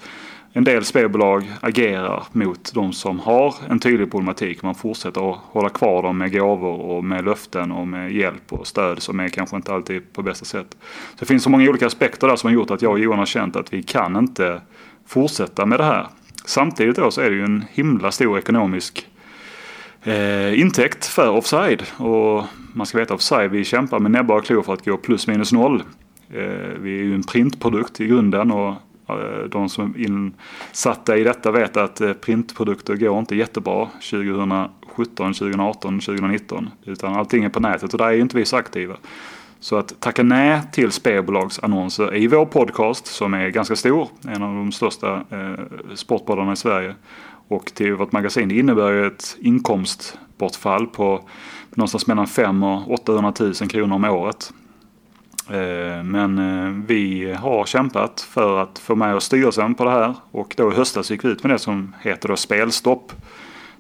en 0.53 0.65
del 0.65 0.85
spelbolag 0.85 1.53
agerar 1.61 2.25
mot 2.33 2.75
de 2.75 2.93
som 2.93 3.21
har 3.21 3.55
en 3.69 3.81
tydlig 3.81 4.11
problematik. 4.11 4.63
Man 4.63 4.75
fortsätter 4.75 5.31
att 5.31 5.39
hålla 5.43 5.69
kvar 5.69 6.03
dem 6.03 6.19
med 6.19 6.33
gåvor 6.33 6.81
och 6.81 7.05
med 7.05 7.25
löften 7.25 7.73
och 7.73 7.89
med 7.89 8.13
hjälp 8.13 8.53
och 8.53 8.67
stöd 8.67 9.03
som 9.03 9.21
är 9.21 9.29
kanske 9.29 9.57
inte 9.57 9.75
alltid 9.75 10.13
på 10.13 10.23
bästa 10.23 10.45
sätt. 10.45 10.77
Så 11.11 11.17
det 11.19 11.27
finns 11.27 11.43
så 11.43 11.51
många 11.51 11.71
olika 11.71 11.87
aspekter 11.87 12.29
där 12.29 12.37
som 12.37 12.49
har 12.49 12.55
gjort 12.55 12.71
att 12.71 12.83
jag 12.83 12.93
och 12.93 12.99
Johan 12.99 13.19
har 13.19 13.27
känt 13.27 13.57
att 13.57 13.73
vi 13.73 13.83
kan 13.83 14.17
inte 14.17 14.61
fortsätta 15.07 15.67
med 15.67 15.81
det 15.81 15.85
här. 15.85 16.07
Samtidigt 16.45 16.97
då 16.97 17.11
så 17.11 17.21
är 17.21 17.31
det 17.31 17.37
ju 17.37 17.45
en 17.45 17.65
himla 17.73 18.11
stor 18.11 18.39
ekonomisk 18.39 19.09
eh, 20.03 20.61
intäkt 20.61 21.07
för 21.07 21.31
offside. 21.31 21.83
Och 21.97 22.45
man 22.73 22.87
ska 22.87 22.99
veta 22.99 23.15
offside, 23.15 23.51
vi 23.51 23.65
kämpar 23.65 23.99
med 23.99 24.11
näbbar 24.11 24.37
och 24.37 24.45
klor 24.45 24.63
för 24.63 24.73
att 24.73 24.85
gå 24.85 24.97
plus 24.97 25.27
minus 25.27 25.53
noll. 25.53 25.83
Eh, 26.31 26.79
vi 26.81 26.99
är 27.01 27.05
ju 27.05 27.15
en 27.15 27.23
printprodukt 27.23 28.01
i 28.01 28.07
grunden 28.07 28.51
och 28.51 28.75
Eh, 29.21 29.45
de 29.49 29.69
som 29.69 29.95
är 29.95 30.01
insatta 30.01 31.17
i 31.17 31.25
detta 31.25 31.51
vet 31.51 31.77
att 31.77 32.01
eh, 32.01 32.13
printprodukter 32.13 32.97
går 32.97 33.19
inte 33.19 33.37
jättebra 33.37 33.89
2017, 34.11 35.35
2018, 35.35 36.01
2019. 36.01 36.71
Utan 36.85 37.15
allting 37.15 37.45
är 37.45 37.49
på 37.49 37.61
nätet 37.61 37.93
och 37.93 37.99
där 37.99 38.07
är 38.07 38.13
ju 38.13 38.21
inte 38.21 38.37
vi 38.37 38.45
så 38.45 38.57
aktiva. 38.57 38.97
Så 39.61 39.77
att 39.77 40.01
tacka 40.01 40.23
nej 40.23 40.61
till 40.73 40.91
spelbolagsannonser 40.91 42.17
i 42.17 42.27
vår 42.27 42.47
podcast 42.47 43.07
som 43.07 43.35
är 43.35 43.49
ganska 43.49 43.77
stor, 43.77 44.09
en 44.29 44.43
av 44.43 44.55
de 44.55 44.73
största 44.73 45.25
eh, 45.31 45.95
sportpoddarna 45.95 46.53
i 46.53 46.57
Sverige, 46.57 46.95
och 47.49 47.75
till 47.75 47.95
vårt 47.95 48.13
magasin. 48.13 48.49
Det 48.49 48.59
innebär 48.59 48.93
ju 48.93 49.07
ett 49.07 49.37
inkomstbortfall 49.41 50.87
på 50.87 51.29
någonstans 51.71 52.07
mellan 52.07 52.27
5 52.27 52.63
och 52.63 52.91
800 52.91 53.33
000 53.41 53.55
kronor 53.55 53.95
om 53.95 54.05
året. 54.05 54.53
Eh, 55.53 56.03
men 56.05 56.39
eh, 56.39 56.85
vi 56.87 57.33
har 57.33 57.67
kämpat 57.67 58.21
för 58.21 58.59
att 58.59 58.79
få 58.79 58.95
med 58.95 59.15
oss 59.15 59.25
styrelsen 59.25 59.75
på 59.75 59.85
det 59.85 59.91
här 59.91 60.15
och 60.31 60.55
då 60.57 60.73
i 60.73 60.75
höstas 60.75 61.11
gick 61.11 61.25
vi 61.25 61.29
ut 61.29 61.43
med 61.43 61.53
det 61.53 61.59
som 61.59 61.95
heter 62.01 62.29
då 62.29 62.37
spelstopp. 62.37 63.13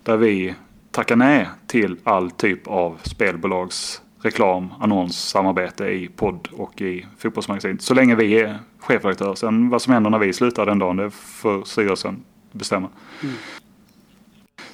Där 0.02 0.17
vi 0.17 0.55
tackar 0.91 1.17
nej 1.17 1.49
till 1.67 1.97
all 2.05 2.31
typ 2.31 2.67
av 2.67 2.99
spelbolags 3.02 4.02
reklam, 4.23 4.75
annons, 4.81 5.29
samarbete 5.29 5.85
i 5.85 6.09
podd 6.17 6.49
och 6.52 6.81
i 6.81 7.07
fotbollsmagasin. 7.19 7.79
Så 7.79 7.95
länge 7.95 8.14
vi 8.14 8.41
är 8.41 8.59
chefredaktör. 8.81 9.35
Sen 9.35 9.69
vad 9.69 9.83
som 9.83 9.93
händer 9.93 10.11
när 10.11 10.19
vi 10.19 10.33
slutar 10.33 10.67
den 10.67 10.79
dagen, 10.79 10.97
det 10.97 11.11
får 11.11 11.64
styrelsen 11.64 12.25
bestämma. 12.52 12.88
Mm. 13.23 13.35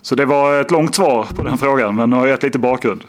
Så 0.00 0.14
det 0.14 0.24
var 0.24 0.60
ett 0.60 0.70
långt 0.70 0.94
svar 0.94 1.26
på 1.36 1.42
den 1.42 1.58
frågan, 1.58 1.96
men 1.96 2.10
nu 2.10 2.16
har 2.16 2.26
jag 2.26 2.34
gett 2.34 2.42
lite 2.42 2.58
bakgrund. 2.58 3.04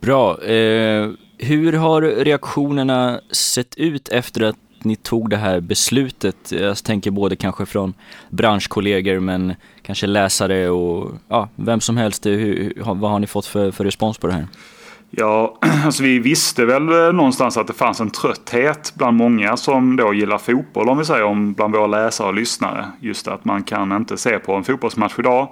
Bra. 0.00 0.42
Eh, 0.42 1.10
hur 1.38 1.72
har 1.72 2.02
reaktionerna 2.02 3.20
sett 3.30 3.74
ut 3.76 4.08
efter 4.08 4.42
att 4.42 4.56
ni 4.82 4.96
tog 4.96 5.30
det 5.30 5.36
här 5.36 5.60
beslutet? 5.60 6.52
Jag 6.52 6.76
tänker 6.76 7.10
både 7.10 7.36
kanske 7.36 7.66
från 7.66 7.94
branschkollegor 8.30 9.20
men 9.20 9.54
kanske 9.82 10.06
läsare 10.06 10.70
och 10.70 11.12
ja, 11.28 11.48
vem 11.56 11.80
som 11.80 11.96
helst. 11.96 12.26
Hur, 12.26 12.72
vad 12.76 13.10
har 13.10 13.18
ni 13.18 13.26
fått 13.26 13.46
för, 13.46 13.70
för 13.70 13.84
respons 13.84 14.18
på 14.18 14.26
det 14.26 14.32
här? 14.32 14.46
Ja, 15.10 15.58
alltså 15.84 16.02
vi 16.02 16.18
visste 16.18 16.64
väl 16.64 16.88
eh, 16.88 17.12
någonstans 17.12 17.56
att 17.56 17.66
det 17.66 17.72
fanns 17.72 18.00
en 18.00 18.10
trötthet 18.10 18.92
bland 18.94 19.16
många 19.16 19.56
som 19.56 19.96
då 19.96 20.14
gillar 20.14 20.38
fotboll 20.38 20.88
om 20.88 20.98
vi 20.98 21.04
säger 21.04 21.24
om 21.24 21.52
bland 21.52 21.74
våra 21.74 21.86
läsare 21.86 22.28
och 22.28 22.34
lyssnare. 22.34 22.84
Just 23.00 23.28
att 23.28 23.44
man 23.44 23.62
kan 23.62 23.92
inte 23.92 24.16
se 24.16 24.38
på 24.38 24.54
en 24.54 24.64
fotbollsmatch 24.64 25.18
idag 25.18 25.48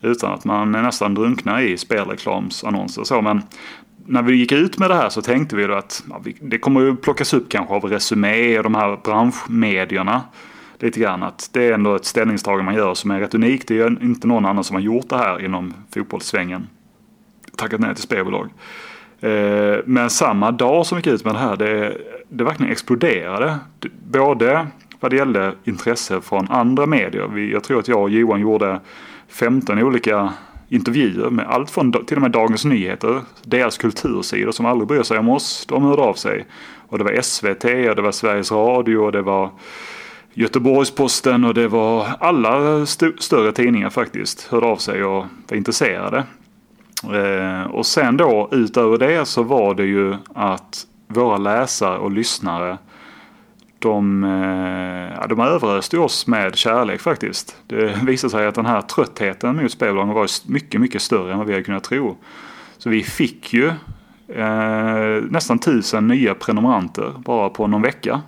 utan 0.00 0.32
att 0.32 0.44
man 0.44 0.72
nästan 0.72 1.14
drunknar 1.14 1.60
i 1.60 1.76
spelreklamsannonser 1.76 3.00
och 3.00 3.06
så. 3.06 3.22
Men 3.22 3.42
när 4.06 4.22
vi 4.22 4.36
gick 4.36 4.52
ut 4.52 4.78
med 4.78 4.90
det 4.90 4.94
här 4.94 5.08
så 5.08 5.22
tänkte 5.22 5.56
vi 5.56 5.66
då 5.66 5.74
att 5.74 6.04
ja, 6.10 6.22
det 6.40 6.58
kommer 6.58 6.90
att 6.90 7.02
plockas 7.02 7.34
upp 7.34 7.48
kanske 7.48 7.74
av 7.74 7.84
Resumé 7.84 8.58
och 8.58 8.64
de 8.64 8.74
här 8.74 8.98
branschmedierna. 9.04 10.22
Lite 10.78 11.00
grann 11.00 11.22
att 11.22 11.50
det 11.52 11.64
är 11.64 11.72
ändå 11.72 11.94
ett 11.94 12.04
ställningstagande 12.04 12.64
man 12.64 12.74
gör 12.74 12.94
som 12.94 13.10
är 13.10 13.20
rätt 13.20 13.34
unikt. 13.34 13.68
Det 13.68 13.80
är 13.80 14.02
inte 14.02 14.26
någon 14.26 14.46
annan 14.46 14.64
som 14.64 14.74
har 14.74 14.80
gjort 14.80 15.08
det 15.08 15.16
här 15.16 15.44
inom 15.44 15.74
fotbollssvängen. 15.94 16.66
Tackat 17.56 17.80
nej 17.80 17.94
till 17.94 18.02
spelbolag. 18.02 18.48
Eh, 19.20 19.76
men 19.84 20.10
samma 20.10 20.50
dag 20.50 20.86
som 20.86 20.96
vi 20.96 21.00
gick 21.00 21.14
ut 21.14 21.24
med 21.24 21.34
det 21.34 21.38
här, 21.38 21.56
det, 21.56 21.96
det 22.28 22.44
verkligen 22.44 22.72
exploderade. 22.72 23.58
Både 24.10 24.66
vad 25.00 25.10
det 25.10 25.16
gällde 25.16 25.52
intresse 25.64 26.20
från 26.20 26.50
andra 26.50 26.86
medier. 26.86 27.38
jag 27.38 27.64
tror 27.64 27.78
att 27.78 27.88
jag 27.88 28.02
och 28.02 28.10
Johan 28.10 28.40
gjorde 28.40 28.80
15 29.28 29.82
olika 29.82 30.32
intervjuer 30.68 31.30
med 31.30 31.46
allt 31.46 31.70
från 31.70 31.92
till 32.06 32.16
och 32.16 32.22
med 32.22 32.30
Dagens 32.30 32.64
Nyheter, 32.64 33.20
deras 33.42 33.78
kultursidor 33.78 34.52
som 34.52 34.66
aldrig 34.66 34.88
bryr 34.88 35.02
sig 35.02 35.18
om 35.18 35.28
oss, 35.28 35.66
de 35.68 35.82
hörde 35.82 36.02
av 36.02 36.14
sig. 36.14 36.46
Och 36.88 36.98
det 36.98 37.04
var 37.04 37.20
SVT 37.22 37.64
och 37.64 37.96
det 37.96 38.02
var 38.02 38.12
Sveriges 38.12 38.52
Radio 38.52 38.98
och 38.98 39.12
det 39.12 39.22
var 39.22 39.50
Göteborgs-Posten 40.34 41.44
och 41.44 41.54
det 41.54 41.68
var 41.68 42.06
alla 42.20 42.82
st 42.82 43.06
större 43.18 43.52
tidningar 43.52 43.90
faktiskt 43.90 44.46
hörde 44.50 44.66
av 44.66 44.76
sig 44.76 45.04
och 45.04 45.24
var 45.48 45.56
intresserade. 45.56 46.24
Eh, 47.12 47.70
och 47.70 47.86
sen 47.86 48.16
då 48.16 48.48
utöver 48.52 48.98
det 48.98 49.24
så 49.24 49.42
var 49.42 49.74
det 49.74 49.84
ju 49.84 50.14
att 50.34 50.86
våra 51.08 51.36
läsare 51.36 51.98
och 51.98 52.10
lyssnare 52.10 52.78
de, 53.84 54.24
eh, 54.24 55.16
ja, 55.20 55.26
de 55.26 55.40
överöste 55.40 55.98
oss 55.98 56.26
med 56.26 56.56
kärlek 56.56 57.00
faktiskt. 57.00 57.56
Det 57.66 57.98
visade 58.06 58.30
sig 58.30 58.46
att 58.46 58.54
den 58.54 58.66
här 58.66 58.80
tröttheten 58.80 59.56
mot 59.56 59.72
spelbolagen 59.72 60.14
var 60.14 60.28
mycket, 60.52 60.80
mycket 60.80 61.02
större 61.02 61.32
än 61.32 61.38
vad 61.38 61.46
vi 61.46 61.52
hade 61.52 61.64
kunnat 61.64 61.84
tro. 61.84 62.16
Så 62.78 62.90
vi 62.90 63.02
fick 63.02 63.52
ju 63.52 63.66
eh, 64.28 65.22
nästan 65.30 65.58
tusen 65.58 66.08
nya 66.08 66.34
prenumeranter 66.34 67.12
bara 67.18 67.48
på 67.48 67.66
någon 67.66 67.82
vecka. 67.82 68.22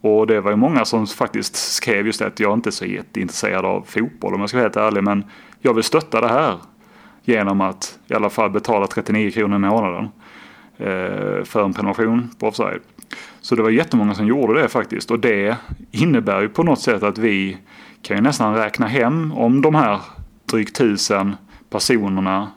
Och 0.00 0.26
det 0.26 0.40
var 0.40 0.50
ju 0.50 0.56
många 0.56 0.84
som 0.84 1.06
faktiskt 1.06 1.56
skrev 1.56 2.06
just 2.06 2.18
det 2.18 2.26
att 2.26 2.40
jag 2.40 2.54
inte 2.54 2.68
är 2.68 2.70
så 2.70 2.84
jätteintresserad 2.84 3.64
av 3.64 3.84
fotboll 3.86 4.34
om 4.34 4.40
jag 4.40 4.48
ska 4.48 4.58
vara 4.58 4.64
helt 4.64 4.76
ärlig. 4.76 5.04
Men 5.04 5.24
jag 5.60 5.74
vill 5.74 5.84
stötta 5.84 6.20
det 6.20 6.28
här 6.28 6.58
genom 7.24 7.60
att 7.60 7.98
i 8.06 8.14
alla 8.14 8.30
fall 8.30 8.50
betala 8.50 8.86
39 8.86 9.30
kronor 9.30 9.56
i 9.56 9.70
månaden 9.70 10.04
eh, 10.76 11.44
för 11.44 11.64
en 11.64 11.74
prenumeration 11.74 12.30
på 12.38 12.46
Offside. 12.46 12.80
Så 13.42 13.54
det 13.54 13.62
var 13.62 13.70
jättemånga 13.70 14.14
som 14.14 14.26
gjorde 14.26 14.62
det 14.62 14.68
faktiskt 14.68 15.10
och 15.10 15.20
det 15.20 15.56
innebär 15.90 16.40
ju 16.40 16.48
på 16.48 16.62
något 16.62 16.80
sätt 16.80 17.02
att 17.02 17.18
vi 17.18 17.56
kan 18.02 18.16
ju 18.16 18.22
nästan 18.22 18.54
räkna 18.54 18.86
hem 18.86 19.32
om 19.32 19.62
de 19.62 19.74
här 19.74 20.00
drygt 20.50 20.76
tusen 20.76 21.36
personerna 21.70 22.50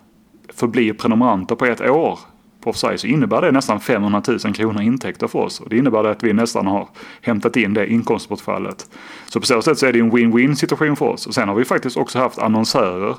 förblir 0.54 0.94
prenumeranter 0.94 1.56
på 1.56 1.65
ett 1.65 1.82
år 1.82 2.20
på 2.65 2.70
Offside 2.70 3.00
så 3.00 3.08
innebär 3.08 3.42
det 3.42 3.51
nästan 3.51 3.80
500 3.80 4.22
000 4.27 4.39
kronor 4.39 4.82
intäkter 4.82 5.27
för 5.27 5.39
oss. 5.39 5.60
Och 5.60 5.70
det 5.70 5.77
innebär 5.77 6.04
att 6.04 6.24
vi 6.24 6.34
nästan 6.34 6.68
har 6.68 6.88
hämtat 7.22 7.58
in 7.58 7.74
det 7.74 7.88
inkomstbortfallet. 7.88 8.89
Så 9.25 9.39
på 9.39 9.46
så 9.46 9.62
sätt 9.62 9.77
så 9.77 9.86
är 9.86 9.94
det 9.94 10.00
en 10.00 10.12
win-win 10.12 10.56
situation 10.56 10.96
för 10.96 11.06
oss. 11.06 11.27
Och 11.27 11.34
sen 11.34 11.50
har 11.50 11.56
vi 11.56 11.65
faktiskt 11.65 11.98
också 11.98 12.20
haft 12.20 12.39
annonsörer 12.39 13.15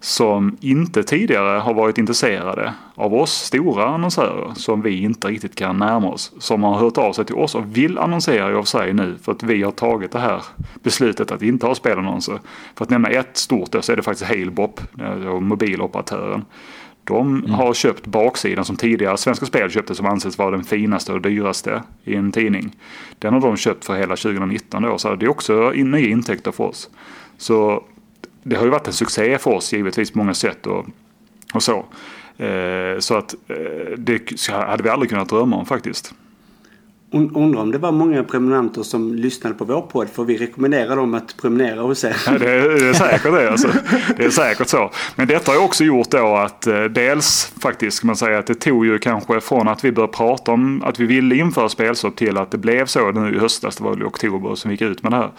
som 0.00 0.56
inte 0.60 1.02
tidigare 1.02 1.58
har 1.58 1.74
varit 1.74 1.98
intresserade 1.98 2.74
av 2.94 3.14
oss 3.14 3.32
stora 3.32 3.86
annonsörer 3.86 4.52
som 4.54 4.82
vi 4.82 5.02
inte 5.02 5.28
riktigt 5.28 5.54
kan 5.54 5.76
närma 5.78 6.08
oss. 6.08 6.32
Som 6.38 6.62
har 6.62 6.74
hört 6.74 6.98
av 6.98 7.12
sig 7.12 7.24
till 7.24 7.34
oss 7.34 7.54
och 7.54 7.76
vill 7.76 7.98
annonsera 7.98 8.50
i 8.50 8.54
och 8.54 8.68
sig 8.68 8.92
nu 8.92 9.18
för 9.22 9.32
att 9.32 9.42
vi 9.42 9.62
har 9.62 9.72
tagit 9.72 10.12
det 10.12 10.18
här 10.18 10.42
beslutet 10.82 11.30
att 11.30 11.42
inte 11.42 11.66
ha 11.66 11.74
spelannonser. 11.74 12.38
För 12.74 12.84
att 12.84 12.90
nämna 12.90 13.08
ett 13.08 13.36
stort 13.36 13.68
så 13.80 13.92
är 13.92 13.96
det 13.96 14.02
faktiskt 14.02 14.30
Halebop, 14.30 14.80
mobiloperatören. 15.40 16.44
De 17.04 17.36
mm. 17.36 17.50
har 17.50 17.74
köpt 17.74 18.06
baksidan 18.06 18.64
som 18.64 18.76
tidigare 18.76 19.16
Svenska 19.16 19.46
Spel 19.46 19.70
köpte 19.70 19.94
som 19.94 20.06
anses 20.06 20.38
vara 20.38 20.50
den 20.50 20.64
finaste 20.64 21.12
och 21.12 21.20
dyraste 21.20 21.82
i 22.04 22.14
en 22.14 22.32
tidning. 22.32 22.76
Den 23.18 23.34
har 23.34 23.40
de 23.40 23.56
köpt 23.56 23.84
för 23.84 23.94
hela 23.94 24.16
2019 24.16 24.82
då, 24.82 24.98
så 24.98 25.14
det 25.14 25.26
är 25.26 25.30
också 25.30 25.70
nya 25.70 26.08
intäkter 26.08 26.52
för 26.52 26.64
oss. 26.64 26.90
Så 27.38 27.84
det 28.42 28.56
har 28.56 28.64
ju 28.64 28.70
varit 28.70 28.86
en 28.86 28.92
succé 28.92 29.38
för 29.38 29.50
oss 29.50 29.72
givetvis 29.72 30.10
på 30.10 30.18
många 30.18 30.34
sätt 30.34 30.66
och, 30.66 30.86
och 31.54 31.62
så. 31.62 31.84
Eh, 32.38 32.98
så 32.98 33.14
att 33.16 33.34
eh, 33.48 33.56
det 33.98 34.48
hade 34.50 34.82
vi 34.82 34.88
aldrig 34.88 35.10
kunnat 35.10 35.28
drömma 35.28 35.56
om 35.56 35.66
faktiskt. 35.66 36.14
Und- 37.12 37.36
Undrar 37.36 37.60
om 37.62 37.70
det 37.70 37.78
var 37.78 37.92
många 37.92 38.24
prenumeranter 38.24 38.82
som 38.82 39.14
lyssnade 39.14 39.54
på 39.54 39.64
vår 39.64 39.80
podd 39.82 40.08
för 40.08 40.24
vi 40.24 40.36
rekommenderar 40.36 40.96
dem 40.96 41.14
att 41.14 41.36
prenumerera 41.36 41.80
hos 41.80 42.04
er. 42.04 42.16
Ja, 42.26 42.38
det, 42.38 42.50
är, 42.50 42.68
det 42.68 42.88
är 42.88 42.92
säkert 42.92 43.32
det. 43.32 43.50
Alltså. 43.50 43.68
Det 44.16 44.24
är 44.24 44.30
säkert 44.30 44.68
så. 44.68 44.90
Men 45.16 45.28
detta 45.28 45.52
har 45.52 45.64
också 45.64 45.84
gjort 45.84 46.10
då 46.10 46.36
att 46.36 46.66
eh, 46.66 46.84
dels 46.84 47.52
faktiskt 47.62 47.96
ska 47.96 48.06
man 48.06 48.16
säga 48.16 48.38
att 48.38 48.46
det 48.46 48.54
tog 48.54 48.86
ju 48.86 48.98
kanske 48.98 49.40
från 49.40 49.68
att 49.68 49.84
vi 49.84 49.92
började 49.92 50.12
prata 50.12 50.52
om 50.52 50.82
att 50.82 50.98
vi 51.00 51.06
ville 51.06 51.36
införa 51.36 51.68
spelstopp 51.68 52.16
till 52.16 52.36
att 52.36 52.50
det 52.50 52.58
blev 52.58 52.86
så 52.86 53.10
nu 53.12 53.34
i 53.36 53.38
höstas, 53.38 53.76
det 53.76 53.84
var 53.84 53.90
väl 53.90 54.02
i 54.02 54.04
oktober 54.04 54.54
som 54.54 54.68
vi 54.68 54.74
gick 54.74 54.82
ut 54.82 55.02
med 55.02 55.12
det 55.12 55.16
här. 55.16 55.30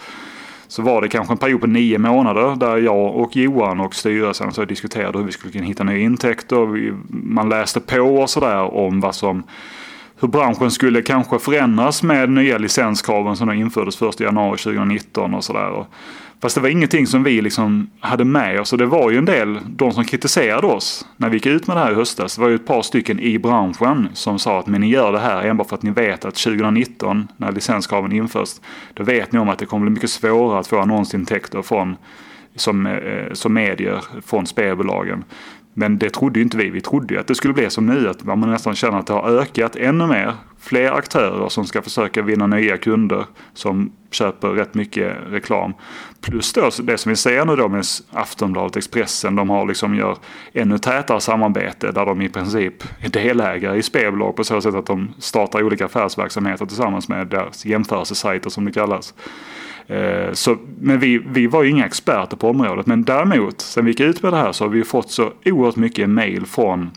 Så 0.72 0.82
var 0.82 1.02
det 1.02 1.08
kanske 1.08 1.34
en 1.34 1.38
period 1.38 1.60
på 1.60 1.66
nio 1.66 1.98
månader 1.98 2.56
där 2.56 2.76
jag 2.76 3.16
och 3.16 3.36
Johan 3.36 3.80
och 3.80 3.94
styrelsen 3.94 4.52
så 4.52 4.64
diskuterade 4.64 5.18
hur 5.18 5.24
vi 5.24 5.32
skulle 5.32 5.52
kunna 5.52 5.64
hitta 5.64 5.84
nya 5.84 5.98
intäkter. 5.98 6.66
Vi, 6.66 6.92
man 7.08 7.48
läste 7.48 7.80
på 7.80 8.00
och 8.00 8.30
sådär 8.30 8.74
om 8.74 9.00
vad 9.00 9.14
som 9.14 9.42
hur 10.20 10.28
branschen 10.28 10.70
skulle 10.70 11.02
kanske 11.02 11.38
förändras 11.38 12.02
med 12.02 12.30
nya 12.30 12.58
licenskraven 12.58 13.36
som 13.36 13.48
då 13.48 13.54
infördes 13.54 14.02
1 14.02 14.20
januari 14.20 14.58
2019 14.58 15.34
och 15.34 15.44
sådär. 15.44 15.84
Fast 16.42 16.54
det 16.54 16.60
var 16.60 16.68
ingenting 16.68 17.06
som 17.06 17.22
vi 17.22 17.40
liksom 17.40 17.90
hade 18.00 18.24
med 18.24 18.60
oss 18.60 18.72
och 18.72 18.78
det 18.78 18.86
var 18.86 19.10
ju 19.10 19.18
en 19.18 19.24
del, 19.24 19.58
de 19.66 19.92
som 19.92 20.04
kritiserade 20.04 20.66
oss 20.66 21.06
när 21.16 21.28
vi 21.28 21.36
gick 21.36 21.46
ut 21.46 21.66
med 21.66 21.76
det 21.76 21.80
här 21.80 21.92
i 21.92 21.94
höstas. 21.94 22.34
Det 22.34 22.40
var 22.40 22.48
ju 22.48 22.54
ett 22.54 22.66
par 22.66 22.82
stycken 22.82 23.20
i 23.20 23.38
branschen 23.38 24.08
som 24.12 24.38
sa 24.38 24.58
att 24.58 24.66
men 24.66 24.80
ni 24.80 24.88
gör 24.88 25.12
det 25.12 25.18
här 25.18 25.44
enbart 25.44 25.68
för 25.68 25.76
att 25.76 25.82
ni 25.82 25.90
vet 25.90 26.24
att 26.24 26.34
2019 26.34 27.28
när 27.36 27.52
licenskraven 27.52 28.12
införs, 28.12 28.48
då 28.94 29.02
vet 29.04 29.32
ni 29.32 29.38
om 29.38 29.48
att 29.48 29.58
det 29.58 29.66
kommer 29.66 29.86
bli 29.86 29.94
mycket 29.94 30.10
svårare 30.10 30.58
att 30.58 30.66
få 30.66 30.78
annonsintäkter 30.78 31.62
från 31.62 31.96
som, 32.56 32.86
eh, 32.86 33.32
som 33.32 33.54
medier 33.54 34.04
från 34.26 34.46
spelbolagen. 34.46 35.24
Men 35.74 35.98
det 35.98 36.10
trodde 36.10 36.38
ju 36.38 36.42
inte 36.42 36.56
vi. 36.56 36.70
Vi 36.70 36.80
trodde 36.80 37.14
ju 37.14 37.20
att 37.20 37.26
det 37.26 37.34
skulle 37.34 37.54
bli 37.54 37.70
som 37.70 37.86
nu, 37.86 38.08
att 38.08 38.24
man 38.24 38.40
nästan 38.40 38.74
känner 38.74 38.98
att 38.98 39.06
det 39.06 39.12
har 39.12 39.30
ökat 39.30 39.76
ännu 39.76 40.06
mer. 40.06 40.34
Fler 40.58 40.92
aktörer 40.92 41.48
som 41.48 41.64
ska 41.64 41.82
försöka 41.82 42.22
vinna 42.22 42.46
nya 42.46 42.76
kunder 42.76 43.24
som 43.54 43.92
köper 44.10 44.48
rätt 44.48 44.74
mycket 44.74 45.16
reklam. 45.30 45.74
Plus 46.20 46.52
då 46.52 46.70
det 46.82 46.98
som 46.98 47.10
vi 47.10 47.16
ser 47.16 47.44
nu 47.44 47.56
då 47.56 47.68
med 47.68 47.84
Aftonbladet, 48.12 48.76
Expressen, 48.76 49.36
de 49.36 49.50
har 49.50 49.66
liksom 49.66 49.94
gör 49.94 50.16
ännu 50.52 50.78
tätare 50.78 51.20
samarbete 51.20 51.92
där 51.92 52.06
de 52.06 52.22
i 52.22 52.28
princip 52.28 52.74
är 53.00 53.08
delägare 53.08 53.78
i 53.78 53.82
spelbolag 53.82 54.36
på 54.36 54.44
så 54.44 54.60
sätt 54.60 54.74
att 54.74 54.86
de 54.86 55.14
startar 55.18 55.62
olika 55.62 55.84
affärsverksamheter 55.84 56.66
tillsammans 56.66 57.08
med 57.08 57.26
deras 57.26 57.64
jämförelsesajter 57.64 58.50
som 58.50 58.64
det 58.64 58.72
kallas. 58.72 59.14
Eh, 59.86 60.32
så, 60.32 60.56
men 60.80 60.98
vi, 60.98 61.18
vi 61.18 61.46
var 61.46 61.62
ju 61.62 61.70
inga 61.70 61.86
experter 61.86 62.36
på 62.36 62.48
området. 62.48 62.86
Men 62.86 63.02
däremot, 63.04 63.60
sen 63.60 63.84
vi 63.84 63.90
gick 63.90 64.00
ut 64.00 64.22
med 64.22 64.32
det 64.32 64.36
här 64.36 64.52
så 64.52 64.64
har 64.64 64.68
vi 64.68 64.84
fått 64.84 65.10
så 65.10 65.32
oerhört 65.44 65.76
mycket 65.76 66.08
mail 66.08 66.46
från 66.46 66.90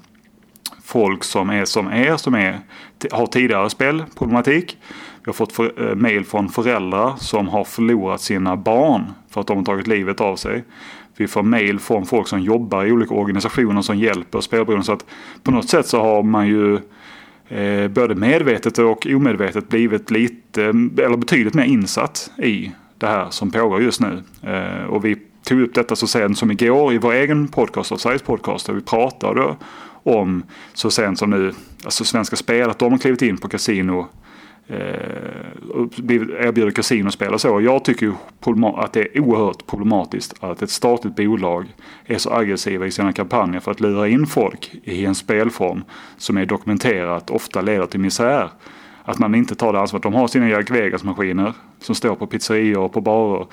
folk 0.84 1.24
som 1.24 1.50
är 1.50 1.66
som 1.66 1.88
er, 1.94 2.18
som 2.18 2.34
är, 2.36 2.60
har 3.12 3.28
tidigare 3.28 3.70
spelproblematik. 3.70 4.78
Vi 5.20 5.30
har 5.30 5.34
fått 5.34 5.54
för, 5.54 5.90
eh, 5.90 5.96
mail 5.96 6.26
från 6.26 6.50
föräldrar 6.50 7.14
som 7.18 7.48
har 7.48 7.64
förlorat 7.64 8.22
sina 8.22 8.56
barn 8.56 9.12
för 9.30 9.42
att 9.42 9.48
de 9.48 9.58
har 9.58 9.66
tagit 9.66 9.88
livet 9.88 10.22
av 10.22 10.36
sig. 10.36 10.64
Vi 11.18 11.28
får 11.28 11.44
mail 11.44 11.80
från 11.80 12.06
folk 12.06 12.28
som 12.28 12.42
jobbar 12.42 12.86
i 12.86 12.92
olika 12.92 13.14
organisationer 13.14 13.82
som 13.82 13.98
hjälper 13.98 14.42
spelberoende. 14.42 14.86
Så 14.86 14.94
att 14.94 15.06
på 15.44 15.52
något 15.52 15.70
sätt 15.70 15.88
så 15.88 16.02
har 16.02 16.24
man 16.24 16.48
ju 16.48 16.80
eh, 17.50 17.88
både 17.88 18.16
medvetet 18.16 18.78
och 18.78 19.08
omedvetet 19.16 19.70
blivit 19.70 20.12
lite, 20.12 20.64
eller 20.64 21.18
betydligt 21.18 21.54
mer 21.54 21.64
insatt 21.64 22.32
i 22.38 22.72
det 22.98 23.08
här 23.08 23.30
som 23.30 23.52
pågår 23.52 23.82
just 23.82 24.02
nu. 24.02 24.24
Eh, 24.44 24.86
och 24.86 25.06
vi 25.06 25.18
tog 25.44 25.62
upp 25.62 25.74
detta 25.74 25.96
så 25.96 26.08
sent 26.08 26.38
som 26.38 26.52
igår 26.52 26.94
i 26.94 26.98
vår 26.98 27.14
egen 27.14 27.48
podcast, 27.48 28.00
Sveriges 28.00 28.22
podcast, 28.22 28.66
där 28.66 28.74
vi 28.74 28.82
pratade 28.82 29.56
om 30.04 30.44
så 30.74 30.92
sent 30.92 31.20
som 31.20 31.30
nu, 31.30 31.54
alltså 31.84 32.04
Svenska 32.04 32.36
Spel, 32.36 32.70
att 32.70 32.80
de 32.80 32.92
har 32.92 33.00
klivit 33.00 33.22
in 33.22 33.38
på 33.38 33.48
kasino 33.48 34.08
eh, 34.68 34.78
erbjuder 36.40 36.72
kasinospel 36.72 37.34
och 37.34 37.42
så. 37.42 37.62
Jag 37.62 37.86
tycker 37.86 38.14
att 38.76 38.94
det 38.94 39.00
är 39.00 39.20
oerhört 39.20 39.68
problematiskt 39.68 40.34
att 40.40 40.62
ett 40.62 40.70
statligt 40.70 41.16
bolag 41.16 41.66
är 42.06 42.18
så 42.18 42.34
aggressiva 42.34 42.86
i 42.86 42.92
sina 42.92 43.14
kampanjer 43.14 43.60
för 43.60 43.72
att 43.72 43.80
lura 43.80 44.08
in 44.08 44.28
folk 44.28 44.72
i 44.84 45.06
en 45.06 45.16
spelform 45.16 45.84
som 46.18 46.38
är 46.38 46.46
dokumenterat 46.46 47.30
ofta 47.30 47.62
leder 47.62 47.86
till 47.86 48.00
misär. 48.00 48.50
Att 49.04 49.20
man 49.20 49.36
inte 49.36 49.56
tar 49.56 49.74
det 49.74 49.80
ansvaret. 49.80 50.04
De 50.04 50.14
har 50.14 50.28
sina 50.28 50.50
Jack 50.50 50.72
Vegas-maskiner 50.72 51.54
som 51.80 51.96
står 51.96 52.16
på 52.16 52.28
pizzerior 52.28 52.84
och 52.84 52.94
på 52.94 53.02
barer. 53.02 53.48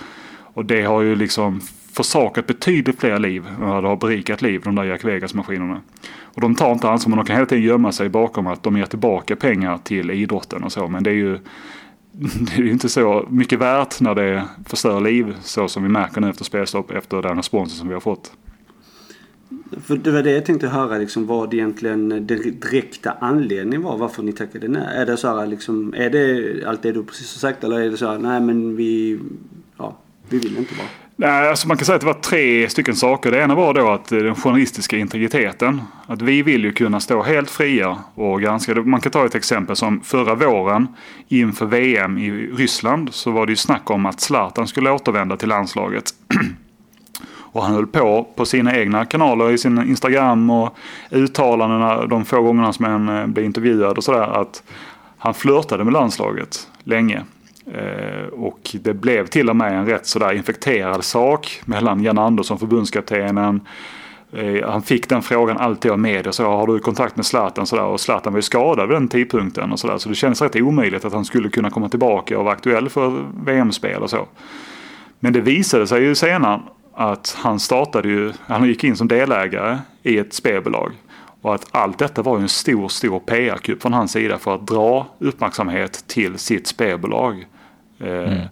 Och 0.55 0.65
det 0.65 0.83
har 0.83 1.01
ju 1.01 1.15
liksom 1.15 1.61
försakat 1.93 2.47
betydligt 2.47 3.01
fler 3.01 3.19
liv 3.19 3.47
än 3.47 3.69
vad 3.69 3.85
det 3.85 3.89
har 3.89 3.97
berikat 3.97 4.43
liv, 4.43 4.61
de 4.65 4.75
där 4.75 4.85
Jack 4.85 5.05
Vegas-maskinerna. 5.05 5.81
Och 6.35 6.41
de 6.41 6.55
tar 6.55 6.73
inte 6.73 6.89
ansvar, 6.89 7.11
men 7.11 7.17
de 7.17 7.27
kan 7.27 7.37
hela 7.37 7.47
tiden 7.47 7.65
gömma 7.65 7.93
sig 7.93 8.09
bakom 8.09 8.47
att 8.47 8.63
de 8.63 8.77
ger 8.77 8.87
tillbaka 8.87 9.37
pengar 9.37 9.79
till 9.79 10.11
idrotten 10.11 10.65
och 10.65 10.73
så. 10.73 10.89
Men 10.89 11.03
det 11.03 11.11
är 11.11 11.15
ju 11.15 11.39
det 12.13 12.53
är 12.53 12.63
ju 12.63 12.71
inte 12.71 12.89
så 12.89 13.27
mycket 13.31 13.59
värt 13.59 14.01
när 14.01 14.15
det 14.15 14.45
förstör 14.67 15.01
liv 15.01 15.37
så 15.41 15.69
som 15.69 15.83
vi 15.83 15.89
märker 15.89 16.21
nu 16.21 16.31
efter 16.31 16.45
spelstopp 16.45 16.91
efter 16.91 17.23
den 17.23 17.37
responsen 17.37 17.79
som 17.79 17.89
vi 17.89 17.95
har 17.95 18.01
fått. 18.01 18.33
För 19.85 19.97
det 19.97 20.11
var 20.11 20.23
det 20.23 20.31
jag 20.31 20.47
tänkte 20.47 20.69
höra 20.69 20.99
liksom 20.99 21.27
vad 21.27 21.55
egentligen 21.55 22.13
eh, 22.13 22.21
den 22.21 22.43
direkta 22.43 23.13
anledningen 23.21 23.83
var 23.83 23.99
varför 23.99 24.23
ni 24.23 24.33
tackade 24.33 24.69
nej. 24.69 24.97
Är 24.97 25.07
det 25.07 25.17
så 25.17 25.29
här 25.39 25.47
liksom, 25.47 25.95
är 25.97 26.11
det 26.11 26.65
allt 26.67 26.83
det 26.83 26.93
du 26.93 27.05
precis 27.05 27.35
har 27.35 27.51
sagt 27.51 27.65
eller 27.65 27.81
är 27.81 27.91
det 27.91 27.97
så 27.97 28.07
här, 28.07 28.19
nej 28.19 28.41
men 28.41 28.77
vi, 28.77 29.21
ja, 29.79 29.97
vi 30.29 30.39
vill 30.39 30.57
inte 30.57 30.75
bara. 30.75 31.02
Nej, 31.17 31.49
alltså 31.49 31.69
man 31.69 31.77
kan 31.77 31.87
säga 31.87 31.95
att 31.97 32.01
det 32.01 32.07
var 32.07 32.15
tre 32.15 32.69
stycken 32.69 32.97
saker. 32.97 33.31
Det 33.31 33.43
ena 33.43 33.55
var 33.55 33.75
då 33.75 33.91
att 33.91 34.13
eh, 34.13 34.19
den 34.19 34.35
journalistiska 34.35 34.97
integriteten. 34.97 35.83
Att 36.07 36.23
vi 36.23 36.43
vill 36.43 36.65
ju 36.65 36.73
kunna 36.73 37.01
stå 37.01 37.23
helt 37.23 37.51
fria 37.51 37.99
och 38.15 38.41
granska. 38.41 38.75
Man 38.75 39.01
kan 39.01 39.13
ta 39.13 39.27
ett 39.27 39.35
exempel 39.35 39.77
som 39.77 40.01
förra 40.01 40.35
våren 40.35 40.89
inför 41.29 41.67
VM 41.67 42.19
i 42.19 42.31
Ryssland 42.31 43.09
så 43.13 43.31
var 43.31 43.47
det 43.47 43.53
ju 43.53 43.57
snack 43.57 43.91
om 43.91 44.07
att 44.07 44.21
Zlatan 44.21 44.69
skulle 44.69 44.91
återvända 44.91 45.37
till 45.37 45.49
landslaget. 45.49 46.05
Och 47.55 47.63
han 47.63 47.75
höll 47.75 47.87
på 47.87 48.29
på 48.37 48.47
sina 48.47 48.77
egna 48.77 49.05
kanaler 49.05 49.51
i 49.51 49.59
sin 49.59 49.79
Instagram 49.79 50.51
och 50.51 50.77
uttalandena 51.11 52.07
de 52.07 52.25
få 52.25 52.43
gångerna 52.43 52.73
som 52.73 52.85
han 52.85 53.09
eh, 53.09 53.27
blev 53.27 53.47
intervjuad 53.47 53.97
och 53.97 54.05
sådär 54.05 54.41
att 54.41 54.63
han 55.19 55.35
flörtade 55.35 55.85
med 55.85 55.93
landslaget 55.93 56.69
länge. 56.85 57.23
Eh, 57.67 58.27
och 58.33 58.71
det 58.73 58.95
blev 58.95 59.27
till 59.27 59.51
och 59.51 59.57
med 59.57 59.79
en 59.79 59.87
rätt 59.87 60.07
sådär 60.07 60.33
infekterad 60.33 61.05
sak 61.05 61.63
mellan 61.65 62.03
Jan 62.03 62.19
Andersson, 62.19 62.59
förbundskaptenen. 62.59 63.61
Eh, 64.33 64.71
han 64.71 64.83
fick 64.83 65.09
den 65.09 65.23
frågan 65.23 65.59
alltid 65.59 65.91
av 65.91 65.99
media. 65.99 66.33
Så 66.33 66.45
har 66.45 66.67
du 66.67 66.79
kontakt 66.79 67.17
med 67.17 67.27
Zlatan? 67.27 67.67
Sådär, 67.67 67.85
och 67.85 68.01
Zlatan 68.01 68.33
var 68.33 68.39
ju 68.39 68.43
skadad 68.43 68.89
vid 68.89 68.97
den 68.97 69.09
tidpunkten. 69.09 69.73
Och 69.73 69.81
sådär, 69.81 69.99
så 69.99 70.09
det 70.09 70.15
kändes 70.15 70.43
rätt 70.43 70.57
omöjligt 70.57 71.05
att 71.05 71.13
han 71.13 71.25
skulle 71.25 71.49
kunna 71.49 71.71
komma 71.71 71.89
tillbaka 71.89 72.39
och 72.39 72.45
vara 72.45 72.55
aktuell 72.55 72.89
för 72.89 73.25
VM-spel 73.45 74.03
och 74.03 74.11
så. 74.11 74.27
Men 75.21 75.33
det 75.33 75.41
visade 75.41 75.87
sig 75.87 76.03
ju 76.03 76.15
senare 76.15 76.61
att 76.95 77.37
han 77.39 77.61
startade 77.61 78.09
ju, 78.09 78.33
han 78.47 78.69
gick 78.69 78.85
in 78.85 78.97
som 78.97 79.09
delägare 79.09 79.79
i 80.03 80.19
ett 80.19 80.33
spelbolag. 80.33 80.93
Och 81.43 81.55
att 81.55 81.69
allt 81.71 81.99
detta 81.99 82.23
var 82.23 82.37
ju 82.37 82.43
en 82.43 82.49
stor, 82.49 82.89
stor 82.89 83.21
PR-kupp 83.21 83.83
från 83.83 83.93
hans 83.93 84.13
sida 84.13 84.39
för 84.39 84.55
att 84.55 84.67
dra 84.67 85.07
uppmärksamhet 85.19 86.05
till 86.07 86.39
sitt 86.39 86.67
spelbolag. 86.67 87.47
Eh, 87.99 88.43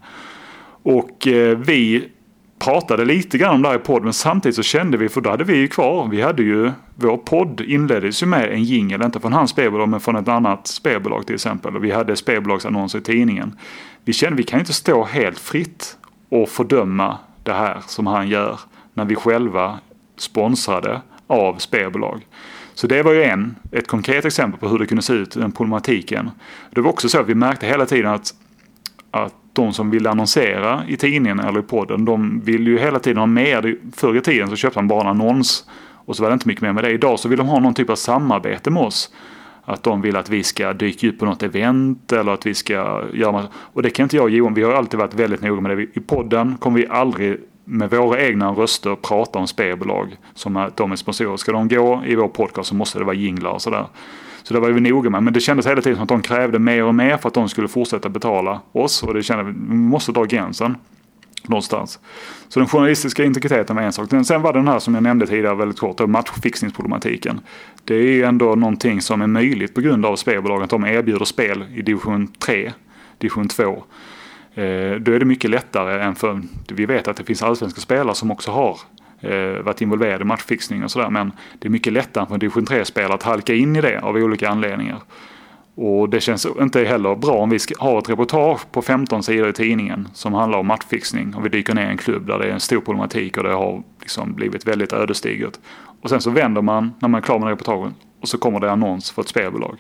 och 0.83 1.27
eh, 1.27 1.59
vi 1.59 2.09
pratade 2.59 3.05
lite 3.05 3.39
grann 3.39 3.55
om 3.55 3.63
det 3.63 3.69
här 3.69 3.77
i 3.77 3.79
podden 3.79 4.05
men 4.05 4.13
samtidigt 4.13 4.57
så 4.57 4.63
kände 4.63 4.97
vi, 4.97 5.09
för 5.09 5.21
då 5.21 5.31
hade 5.31 5.45
vi 5.45 5.57
ju 5.57 5.69
kvar, 5.69 6.09
vi 6.09 6.23
hade 6.23 6.43
ju, 6.43 6.71
vår 6.95 7.17
podd 7.17 7.61
inleddes 7.61 8.23
ju 8.23 8.27
med 8.27 8.53
en 8.53 8.65
jingel, 8.65 9.03
inte 9.03 9.21
från 9.21 9.33
hans 9.33 9.51
spelbolag 9.51 9.89
men 9.89 10.01
från 10.01 10.17
ett 10.17 10.29
annat 10.29 10.67
spelbolag 10.67 11.27
till 11.27 11.35
exempel. 11.35 11.77
Och 11.77 11.85
vi 11.85 11.91
hade 11.91 12.17
spelbolagsannonser 12.17 12.99
i 12.99 13.03
tidningen. 13.03 13.59
Vi 14.05 14.13
kände 14.13 14.37
vi 14.37 14.43
kan 14.43 14.61
inte 14.61 14.73
stå 14.73 15.05
helt 15.05 15.39
fritt 15.39 15.97
och 16.29 16.49
fördöma 16.49 17.19
det 17.43 17.53
här 17.53 17.83
som 17.87 18.07
han 18.07 18.29
gör 18.29 18.61
när 18.95 19.05
vi 19.05 19.15
själva 19.15 19.79
sponsrade 20.17 21.01
av 21.27 21.57
spelbolag. 21.59 22.27
Så 22.81 22.87
det 22.87 23.03
var 23.03 23.13
ju 23.13 23.23
en, 23.23 23.57
ett 23.73 23.87
konkret 23.87 24.25
exempel 24.25 24.61
på 24.61 24.69
hur 24.69 24.79
det 24.79 24.87
kunde 24.87 25.03
se 25.03 25.13
ut, 25.13 25.31
den 25.31 25.53
problematiken. 25.53 26.31
Det 26.71 26.81
var 26.81 26.91
också 26.91 27.09
så 27.09 27.21
att 27.21 27.29
vi 27.29 27.35
märkte 27.35 27.67
hela 27.67 27.87
tiden 27.87 28.13
att, 28.13 28.35
att 29.11 29.35
de 29.53 29.73
som 29.73 29.91
ville 29.91 30.11
annonsera 30.11 30.83
i 30.89 30.97
tidningen 30.97 31.41
eller 31.41 31.61
i 31.61 31.63
podden, 31.63 32.05
de 32.05 32.41
ville 32.41 32.71
ju 32.71 32.79
hela 32.79 32.99
tiden 32.99 33.19
ha 33.19 33.27
mer. 33.27 33.77
Förr 33.97 34.17
i 34.17 34.21
tiden 34.21 34.49
så 34.49 34.57
köpte 34.57 34.79
man 34.79 34.89
bara 34.89 35.01
en 35.01 35.07
annons 35.07 35.65
och 35.93 36.17
så 36.17 36.23
var 36.23 36.31
det 36.31 36.35
inte 36.35 36.49
mycket 36.49 36.63
mer 36.63 36.73
med 36.73 36.85
det. 36.85 36.91
Idag 36.91 37.19
så 37.19 37.29
vill 37.29 37.39
de 37.39 37.49
ha 37.49 37.61
någon 37.61 37.75
typ 37.75 37.91
av 37.91 37.97
samarbete 37.97 38.71
med 38.71 38.83
oss. 38.83 39.15
Att 39.65 39.83
de 39.83 40.01
vill 40.01 40.17
att 40.17 40.29
vi 40.29 40.43
ska 40.43 40.73
dyka 40.73 41.09
upp 41.09 41.19
på 41.19 41.25
något 41.25 41.43
event 41.43 42.13
eller 42.13 42.33
att 42.33 42.47
vi 42.47 42.55
ska 42.55 43.05
göra 43.13 43.49
Och 43.55 43.83
det 43.83 43.91
kan 43.91 44.05
inte 44.05 44.17
jag 44.17 44.25
och 44.25 44.31
Johan, 44.31 44.55
vi 44.55 44.63
har 44.63 44.73
alltid 44.73 45.01
varit 45.01 45.15
väldigt 45.15 45.43
noga 45.43 45.61
med 45.61 45.77
det. 45.77 45.83
I 45.83 46.01
podden 46.01 46.57
kommer 46.59 46.79
vi 46.79 46.87
aldrig 46.87 47.41
med 47.71 47.91
våra 47.91 48.21
egna 48.21 48.51
röster 48.51 48.97
prata 48.97 49.39
om 49.39 49.47
spelbolag 49.47 50.17
som 50.35 50.57
att 50.57 50.77
de 50.77 50.93
är 50.93 50.97
sponsorer. 50.97 51.37
Ska 51.37 51.53
de 51.53 51.69
gå 51.69 52.03
i 52.07 52.15
vår 52.15 52.29
podcast 52.29 52.69
så 52.69 52.75
måste 52.75 52.99
det 52.99 53.05
vara 53.05 53.17
jinglar 53.17 53.51
och 53.51 53.63
sådär. 53.63 53.87
Så 54.43 54.55
det 54.55 54.61
var 54.61 54.71
vi 54.71 54.81
noga 54.81 55.11
med. 55.11 55.23
Men 55.23 55.33
det 55.33 55.41
kändes 55.41 55.67
hela 55.67 55.83
tiden 55.83 55.97
som 55.97 56.03
att 56.03 56.09
de 56.09 56.23
krävde 56.23 56.59
mer 56.59 56.85
och 56.85 56.95
mer 56.95 57.17
för 57.17 57.29
att 57.29 57.35
de 57.35 57.49
skulle 57.49 57.69
fortsätta 57.69 58.09
betala 58.09 58.61
oss. 58.73 59.03
Och 59.03 59.15
det 59.15 59.23
kände 59.23 59.45
vi, 59.45 59.51
vi 59.53 59.75
måste 59.75 60.13
dra 60.13 60.25
gränsen. 60.25 60.77
någonstans. 61.49 61.99
Så 62.49 62.61
den 62.61 62.69
journalistiska 62.69 63.25
integriteten 63.25 63.77
var 63.77 63.83
en 63.83 63.93
sak. 63.93 64.09
Sen 64.25 64.43
var 64.43 64.53
det 64.53 64.59
den 64.59 64.69
här 64.69 64.79
som 64.79 64.95
jag 64.95 65.03
nämnde 65.03 65.27
tidigare 65.27 65.55
väldigt 65.55 65.79
kort, 65.79 66.09
matchfixningsproblematiken. 66.09 67.41
Det 67.85 67.95
är 67.95 68.03
ju 68.03 68.23
ändå 68.23 68.55
någonting 68.55 69.01
som 69.01 69.23
är 69.23 69.27
möjligt 69.27 69.75
på 69.75 69.81
grund 69.81 70.07
av 70.07 70.17
spelbolagen. 70.17 70.65
Att 70.65 70.71
de 70.71 70.85
erbjuder 70.85 71.25
spel 71.25 71.65
i 71.75 71.83
division 71.83 72.27
3, 72.27 72.73
division 73.19 73.49
2. 73.49 73.85
Eh, 74.55 74.95
då 75.01 75.13
är 75.13 75.19
det 75.19 75.25
mycket 75.25 75.51
lättare 75.51 76.03
än 76.03 76.15
för, 76.15 76.43
vi 76.69 76.87
vet 76.87 77.09
att 77.09 77.17
det 77.17 77.25
finns 77.25 77.43
allsvenska 77.43 77.81
spelare 77.81 78.15
som 78.15 78.31
också 78.31 78.51
har 78.51 78.79
eh, 79.21 79.63
varit 79.63 79.81
involverade 79.81 80.23
i 80.23 80.27
matchfixning 80.27 80.85
och 80.85 80.91
sådär. 80.91 81.11
Men 81.11 81.33
det 81.59 81.69
är 81.69 81.71
mycket 81.71 81.93
lättare 81.93 82.27
för 82.27 82.35
en 82.35 82.41
division 82.41 82.67
3-spelare 82.67 83.15
att 83.15 83.23
halka 83.23 83.55
in 83.55 83.77
i 83.77 83.81
det 83.81 84.01
av 84.01 84.17
olika 84.17 84.49
anledningar. 84.49 84.99
Och 85.75 86.09
det 86.09 86.21
känns 86.21 86.47
inte 86.61 86.85
heller 86.85 87.17
bra 87.17 87.33
om 87.33 87.51
vi 87.51 87.59
har 87.79 87.99
ett 87.99 88.09
reportage 88.09 88.73
på 88.73 88.83
15 88.83 89.23
sidor 89.23 89.49
i 89.49 89.53
tidningen 89.53 90.09
som 90.15 90.35
handlar 90.35 90.59
om 90.59 90.67
matchfixning 90.67 91.35
och 91.35 91.45
vi 91.45 91.49
dyker 91.49 91.75
ner 91.75 91.87
i 91.87 91.91
en 91.91 91.97
klubb 91.97 92.27
där 92.27 92.39
det 92.39 92.45
är 92.45 92.53
en 92.53 92.61
stor 92.61 92.81
problematik 92.81 93.37
och 93.37 93.45
det 93.45 93.53
har 93.53 93.83
liksom 94.01 94.35
blivit 94.35 94.67
väldigt 94.67 94.93
ödesdigert. 94.93 95.59
Och 96.03 96.09
sen 96.09 96.21
så 96.21 96.31
vänder 96.31 96.63
man 96.63 96.95
när 97.01 97.09
man 97.09 97.19
är 97.19 97.23
klar 97.23 97.39
med 97.39 97.49
reportagen 97.49 97.95
och 98.21 98.29
så 98.29 98.39
kommer 98.39 98.61
det 98.61 98.73
annons 98.73 99.11
för 99.11 99.23
ett 99.23 99.29
spelbolag. 99.29 99.79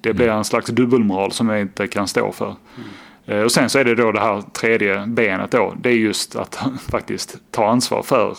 Det 0.00 0.12
blir 0.14 0.28
en 0.28 0.44
slags 0.44 0.70
dubbelmoral 0.70 1.32
som 1.32 1.48
jag 1.48 1.60
inte 1.60 1.86
kan 1.86 2.08
stå 2.08 2.32
för. 2.32 2.46
Mm. 2.46 2.88
Eh, 3.28 3.42
och 3.42 3.52
sen 3.52 3.70
så 3.70 3.78
är 3.78 3.84
det 3.84 3.94
då 3.94 4.12
det 4.12 4.20
här 4.20 4.40
tredje 4.40 5.06
benet 5.06 5.50
då. 5.50 5.74
Det 5.80 5.88
är 5.88 5.94
just 5.94 6.36
att 6.36 6.54
faktiskt 6.90 7.38
ta 7.50 7.68
ansvar 7.68 8.02
för 8.02 8.38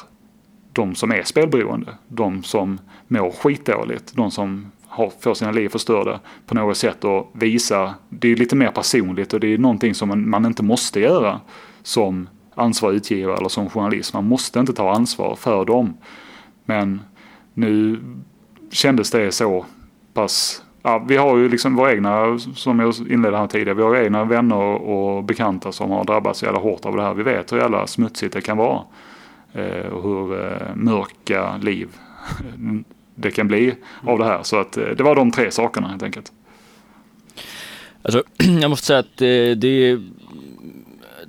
de 0.74 0.96
som 0.96 1.12
är 1.12 1.24
spelberoende. 1.24 1.94
De 2.08 2.44
som 2.44 2.80
mår 3.08 3.32
skitdåligt. 3.32 4.16
De 4.16 4.32
som 4.32 4.72
har, 4.88 5.12
får 5.20 5.34
sina 5.34 5.52
liv 5.52 5.70
förstörda 5.70 6.20
på 6.46 6.56
något 6.56 6.78
sätt 6.78 7.04
och 7.04 7.32
visa. 7.34 7.94
Det 8.10 8.28
är 8.28 8.36
lite 8.36 8.56
mer 8.56 8.72
personligt 8.72 9.34
och 9.34 9.40
det 9.40 9.54
är 9.54 9.58
någonting 9.58 9.96
som 9.96 10.10
man, 10.10 10.30
man 10.30 10.46
inte 10.46 10.64
måste 10.64 11.00
göra 11.00 11.42
som 11.84 12.30
ansvarig 12.56 12.96
utgivare 12.96 13.38
eller 13.38 13.50
som 13.50 13.70
journalist. 13.70 14.14
Man 14.14 14.26
måste 14.26 14.60
inte 14.60 14.74
ta 14.74 14.96
ansvar 14.96 15.36
för 15.36 15.66
dem. 15.66 15.98
Men 16.66 17.02
nu 17.54 18.00
kändes 18.72 19.12
det 19.12 19.32
så 19.32 19.66
pass 20.14 20.64
Ja, 20.82 21.06
vi 21.08 21.18
har 21.18 21.38
ju 21.38 21.50
liksom 21.50 21.76
våra 21.76 21.92
egna, 21.92 22.40
som 22.40 22.80
jag 22.80 22.94
inledde 23.10 23.38
här 23.38 23.48
tidigare, 23.48 23.74
vi 23.74 23.84
har 23.84 23.96
egna 23.96 24.26
vänner 24.26 24.56
och 24.82 25.24
bekanta 25.24 25.72
som 25.72 25.92
har 25.92 26.04
drabbats 26.04 26.44
jävla 26.44 26.60
hårt 26.60 26.86
av 26.86 26.96
det 26.96 27.02
här. 27.02 27.14
Vi 27.14 27.24
vet 27.24 27.54
hur 27.54 27.58
jävla 27.58 27.88
smutsigt 27.88 28.34
det 28.34 28.42
kan 28.42 28.58
vara. 28.58 28.82
Eh, 29.54 29.86
och 29.86 30.04
hur 30.04 30.46
eh, 30.46 30.76
mörka 30.76 31.58
liv 31.58 31.88
det 33.16 33.32
kan 33.32 33.48
bli 33.48 33.76
av 34.02 34.20
det 34.20 34.26
här. 34.26 34.44
Så 34.44 34.60
att 34.60 34.78
eh, 34.78 34.86
det 34.86 35.04
var 35.04 35.16
de 35.16 35.32
tre 35.32 35.52
sakerna 35.52 35.88
helt 35.88 36.04
enkelt. 36.04 36.32
Alltså, 38.02 38.24
jag 38.62 38.70
måste 38.70 38.86
säga 38.88 39.00
att 39.00 39.22
eh, 39.22 39.58
det, 39.58 39.68
är 39.68 40.04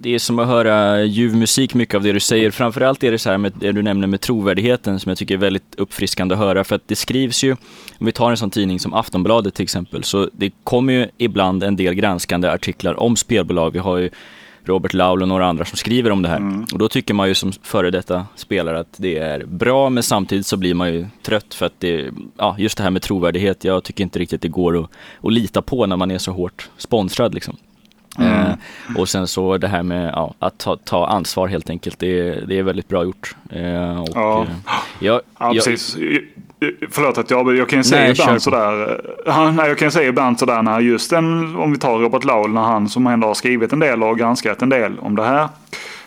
det 0.02 0.14
är 0.14 0.18
som 0.18 0.38
att 0.38 0.46
höra 0.46 1.02
ljuv 1.02 1.36
musik 1.36 1.74
mycket 1.74 1.94
av 1.94 2.02
det 2.02 2.12
du 2.12 2.20
säger. 2.20 2.50
Framförallt 2.50 3.04
är 3.04 3.10
det 3.10 3.18
så 3.18 3.30
här 3.30 3.38
med 3.38 3.52
det 3.60 3.72
du 3.72 3.82
nämner 3.82 4.06
med 4.06 4.20
trovärdigheten 4.20 5.00
som 5.00 5.10
jag 5.10 5.18
tycker 5.18 5.34
är 5.34 5.38
väldigt 5.38 5.74
uppfriskande 5.76 6.34
att 6.34 6.38
höra. 6.38 6.64
För 6.64 6.76
att 6.76 6.88
det 6.88 6.96
skrivs 6.96 7.44
ju, 7.44 7.52
om 7.98 8.06
vi 8.06 8.12
tar 8.12 8.30
en 8.30 8.36
sån 8.36 8.50
tidning 8.50 8.80
som 8.80 8.94
Aftonbladet 8.94 9.54
till 9.54 9.62
exempel, 9.62 10.04
så 10.04 10.30
det 10.32 10.50
kommer 10.64 10.92
ju 10.92 11.08
ibland 11.18 11.62
en 11.62 11.76
del 11.76 11.94
granskande 11.94 12.50
artiklar 12.50 13.00
om 13.00 13.16
spelbolag. 13.16 13.70
Vi 13.70 13.78
har 13.78 13.98
ju 13.98 14.10
Robert 14.64 14.94
Laul 14.94 15.22
och 15.22 15.28
några 15.28 15.46
andra 15.46 15.64
som 15.64 15.76
skriver 15.76 16.10
om 16.10 16.22
det 16.22 16.28
här. 16.28 16.36
Mm. 16.36 16.66
Och 16.72 16.78
då 16.78 16.88
tycker 16.88 17.14
man 17.14 17.28
ju 17.28 17.34
som 17.34 17.52
före 17.52 17.90
detta 17.90 18.26
spelare 18.36 18.78
att 18.80 18.94
det 18.96 19.18
är 19.18 19.44
bra, 19.44 19.90
men 19.90 20.02
samtidigt 20.02 20.46
så 20.46 20.56
blir 20.56 20.74
man 20.74 20.94
ju 20.94 21.06
trött 21.22 21.54
för 21.54 21.66
att 21.66 21.80
det, 21.80 22.10
ja, 22.36 22.56
just 22.58 22.76
det 22.76 22.82
här 22.82 22.90
med 22.90 23.02
trovärdighet, 23.02 23.64
jag 23.64 23.84
tycker 23.84 24.04
inte 24.04 24.18
riktigt 24.18 24.42
det 24.42 24.48
går 24.48 24.84
att, 24.84 24.90
att 25.22 25.32
lita 25.32 25.62
på 25.62 25.86
när 25.86 25.96
man 25.96 26.10
är 26.10 26.18
så 26.18 26.32
hårt 26.32 26.70
sponsrad 26.76 27.34
liksom. 27.34 27.56
Mm. 28.18 28.33
Eh, 28.33 28.55
och 28.96 29.09
sen 29.09 29.27
så 29.27 29.59
det 29.59 29.68
här 29.68 29.83
med 29.83 30.12
ja, 30.14 30.35
att 30.38 30.59
ta, 30.59 30.77
ta, 30.77 31.07
ansvar 31.07 31.49
helt 31.49 31.70
enkelt, 31.70 31.99
det, 31.99 32.31
det 32.49 32.59
är 32.59 32.62
väldigt 32.62 32.88
bra 32.88 33.05
gjort. 33.05 33.35
Eh, 33.51 34.01
och, 34.01 34.09
ja. 34.14 34.42
Eh, 34.42 34.49
jag, 34.99 35.20
ja, 35.38 35.53
precis. 35.53 35.96
Förlåt 36.90 37.18
att 37.18 37.31
jag, 37.31 37.57
jag 37.57 37.68
kan 37.68 37.79
ju 37.79 37.85
säga 37.85 38.11
ibland 38.11 38.42
sådär. 38.42 39.01
Eh, 39.27 39.53
nej, 39.53 39.68
jag 39.68 39.79
kan 39.79 39.90
säga 39.90 40.09
ibland 40.09 40.38
sådär 40.38 40.62
när 40.62 40.81
just 40.81 41.11
den, 41.11 41.57
om 41.57 41.73
vi 41.73 41.79
tar 41.79 41.99
Robert 41.99 42.25
Laul, 42.25 42.51
när 42.51 42.62
han 42.62 42.88
som 42.88 43.07
ändå 43.07 43.27
har 43.27 43.35
skrivit 43.35 43.73
en 43.73 43.79
del 43.79 44.03
och 44.03 44.18
granskat 44.18 44.62
en 44.62 44.68
del 44.68 44.99
om 44.99 45.16
det 45.16 45.25
här. 45.25 45.49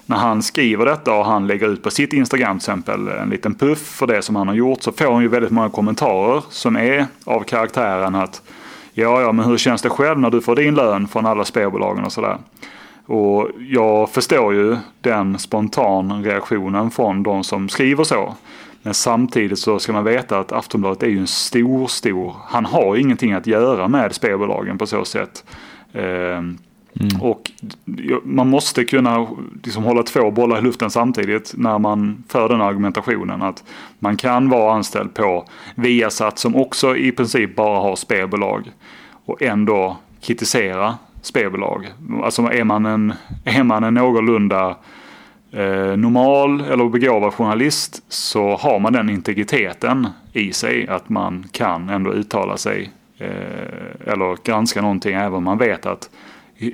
När 0.06 0.18
han 0.18 0.44
skriver 0.44 0.86
detta 0.86 1.14
och 1.14 1.26
han 1.26 1.48
lägger 1.48 1.68
ut 1.68 1.84
på 1.84 1.90
sitt 1.90 2.14
Instagram 2.14 2.60
till 2.60 2.64
exempel 2.64 3.08
en 3.08 3.30
liten 3.30 3.56
puff 3.56 3.80
för 3.80 4.08
det 4.08 4.22
som 4.22 4.36
han 4.36 4.48
har 4.48 4.56
gjort 4.56 4.84
så 4.84 4.92
får 4.92 5.14
han 5.14 5.22
ju 5.22 5.28
väldigt 5.28 5.52
många 5.52 5.70
kommentarer 5.70 6.44
som 6.50 6.76
är 6.76 7.06
av 7.24 7.44
karaktären 7.44 8.16
att 8.16 8.42
ja, 8.94 9.22
ja, 9.22 9.32
men 9.32 9.46
hur 9.46 9.58
känns 9.58 9.82
det 9.82 9.90
själv 9.90 10.20
när 10.20 10.30
du 10.30 10.42
får 10.42 10.56
din 10.56 10.76
lön 10.76 11.08
från 11.08 11.26
alla 11.26 11.46
spelbolagen 11.46 12.06
och 12.06 12.12
sådär. 12.12 12.38
Och 13.06 13.50
jag 13.70 14.10
förstår 14.10 14.54
ju 14.54 14.78
den 15.02 15.40
spontan 15.40 16.24
reaktionen 16.24 16.92
från 16.92 17.24
de 17.24 17.44
som 17.44 17.70
skriver 17.70 18.04
så. 18.04 18.36
Men 18.82 18.94
samtidigt 18.94 19.60
så 19.60 19.80
ska 19.80 19.94
man 19.94 20.04
veta 20.04 20.40
att 20.40 20.52
Aftonbladet 20.52 21.04
är 21.04 21.08
ju 21.08 21.20
en 21.20 21.28
stor, 21.28 21.88
stor... 21.88 22.36
Han 22.46 22.66
har 22.66 22.96
ingenting 22.96 23.34
att 23.34 23.48
göra 23.48 23.88
med 23.88 24.14
spelbolagen 24.14 24.78
på 24.78 24.86
så 24.86 25.06
sätt. 25.06 25.44
Ehm, 25.94 26.58
Mm. 27.00 27.22
Och 27.22 27.52
man 28.24 28.50
måste 28.50 28.84
kunna 28.84 29.28
liksom 29.64 29.84
hålla 29.84 30.04
två 30.04 30.32
bollar 30.32 30.58
i 30.58 30.62
luften 30.62 30.90
samtidigt 30.90 31.54
när 31.58 31.80
man 31.80 32.24
för 32.28 32.50
den 32.50 32.62
argumentationen. 32.62 33.42
Att 33.42 33.64
man 34.00 34.18
kan 34.18 34.50
vara 34.50 34.74
anställd 34.74 35.14
på 35.14 35.46
Viasat 35.76 36.40
som 36.40 36.56
också 36.56 36.96
i 36.96 37.12
princip 37.12 37.56
bara 37.56 37.80
har 37.80 37.96
spelbolag. 37.96 38.72
Och 39.26 39.42
ändå 39.42 39.98
kritisera 40.22 40.98
spelbolag. 41.22 41.88
Alltså 42.24 42.42
är 42.42 42.64
man 42.64 42.86
en, 42.86 43.14
är 43.44 43.64
man 43.64 43.84
en 43.84 43.94
någorlunda 43.94 44.76
eh, 45.52 45.98
normal 45.98 46.62
eller 46.62 46.90
begåvad 46.90 47.34
journalist 47.34 48.04
så 48.08 48.56
har 48.56 48.80
man 48.80 48.94
den 48.94 49.10
integriteten 49.10 50.08
i 50.34 50.54
sig 50.54 50.88
att 50.88 51.10
man 51.10 51.46
kan 51.52 51.90
ändå 51.90 52.14
uttala 52.14 52.58
sig 52.58 52.92
eh, 53.18 54.12
eller 54.14 54.46
granska 54.46 54.82
någonting 54.82 55.16
även 55.16 55.34
om 55.34 55.44
man 55.44 55.58
vet 55.58 55.86
att 55.86 56.10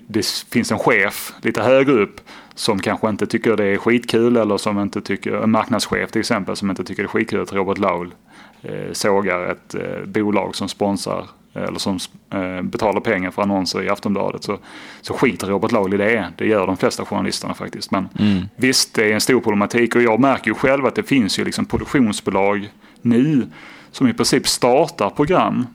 det 0.08 0.26
finns 0.52 0.72
en 0.72 0.80
chef 0.80 1.34
lite 1.42 1.62
högre 1.62 1.94
upp 1.94 2.22
som 2.56 2.80
kanske 2.80 3.10
inte 3.10 3.28
tycker 3.28 3.58
det 3.58 3.66
är 3.66 3.78
skitkul 3.78 4.38
eller 4.38 4.58
som 4.58 4.80
inte 4.80 5.02
tycker, 5.02 5.32
en 5.32 5.52
marknadschef 5.52 6.12
till 6.12 6.20
exempel 6.20 6.56
som 6.56 6.70
inte 6.70 6.84
tycker 6.84 7.04
det 7.04 7.08
är 7.08 7.10
skitkul 7.10 7.42
att 7.42 7.54
Robert 7.54 7.78
Laul 7.78 8.14
eh, 8.62 8.92
sågar 8.92 9.52
ett 9.52 9.76
eh, 9.76 10.06
bolag 10.06 10.56
som 10.56 10.70
sponsrar 10.70 11.26
eller 11.54 11.80
som 11.80 12.00
eh, 12.30 12.62
betalar 12.62 13.02
pengar 13.02 13.32
för 13.32 13.42
annonser 13.42 13.84
i 13.84 13.90
Aftonbladet 13.90 14.44
så, 14.44 14.58
så 15.02 15.14
skiter 15.14 15.48
Robert 15.48 15.72
Laul 15.72 15.94
i 15.94 15.98
det. 15.98 16.34
Det 16.38 16.46
gör 16.46 16.68
de 16.68 16.78
flesta 16.78 17.06
journalisterna 17.06 17.54
faktiskt. 17.54 17.92
Men 17.92 18.10
mm. 18.20 18.44
visst, 18.56 18.94
det 18.94 19.10
är 19.10 19.14
en 19.14 19.22
stor 19.22 19.40
problematik 19.42 19.96
och 19.96 20.02
jag 20.02 20.20
märker 20.20 20.48
ju 20.48 20.56
själv 20.56 20.86
att 20.86 20.96
det 20.96 21.04
finns 21.04 21.40
ju 21.40 21.46
liksom 21.46 21.66
produktionsbolag 21.66 22.70
nu 23.02 23.48
som 23.92 24.08
i 24.08 24.14
princip 24.14 24.48
startar 24.48 25.10
program 25.10 25.60
eh, 25.60 25.66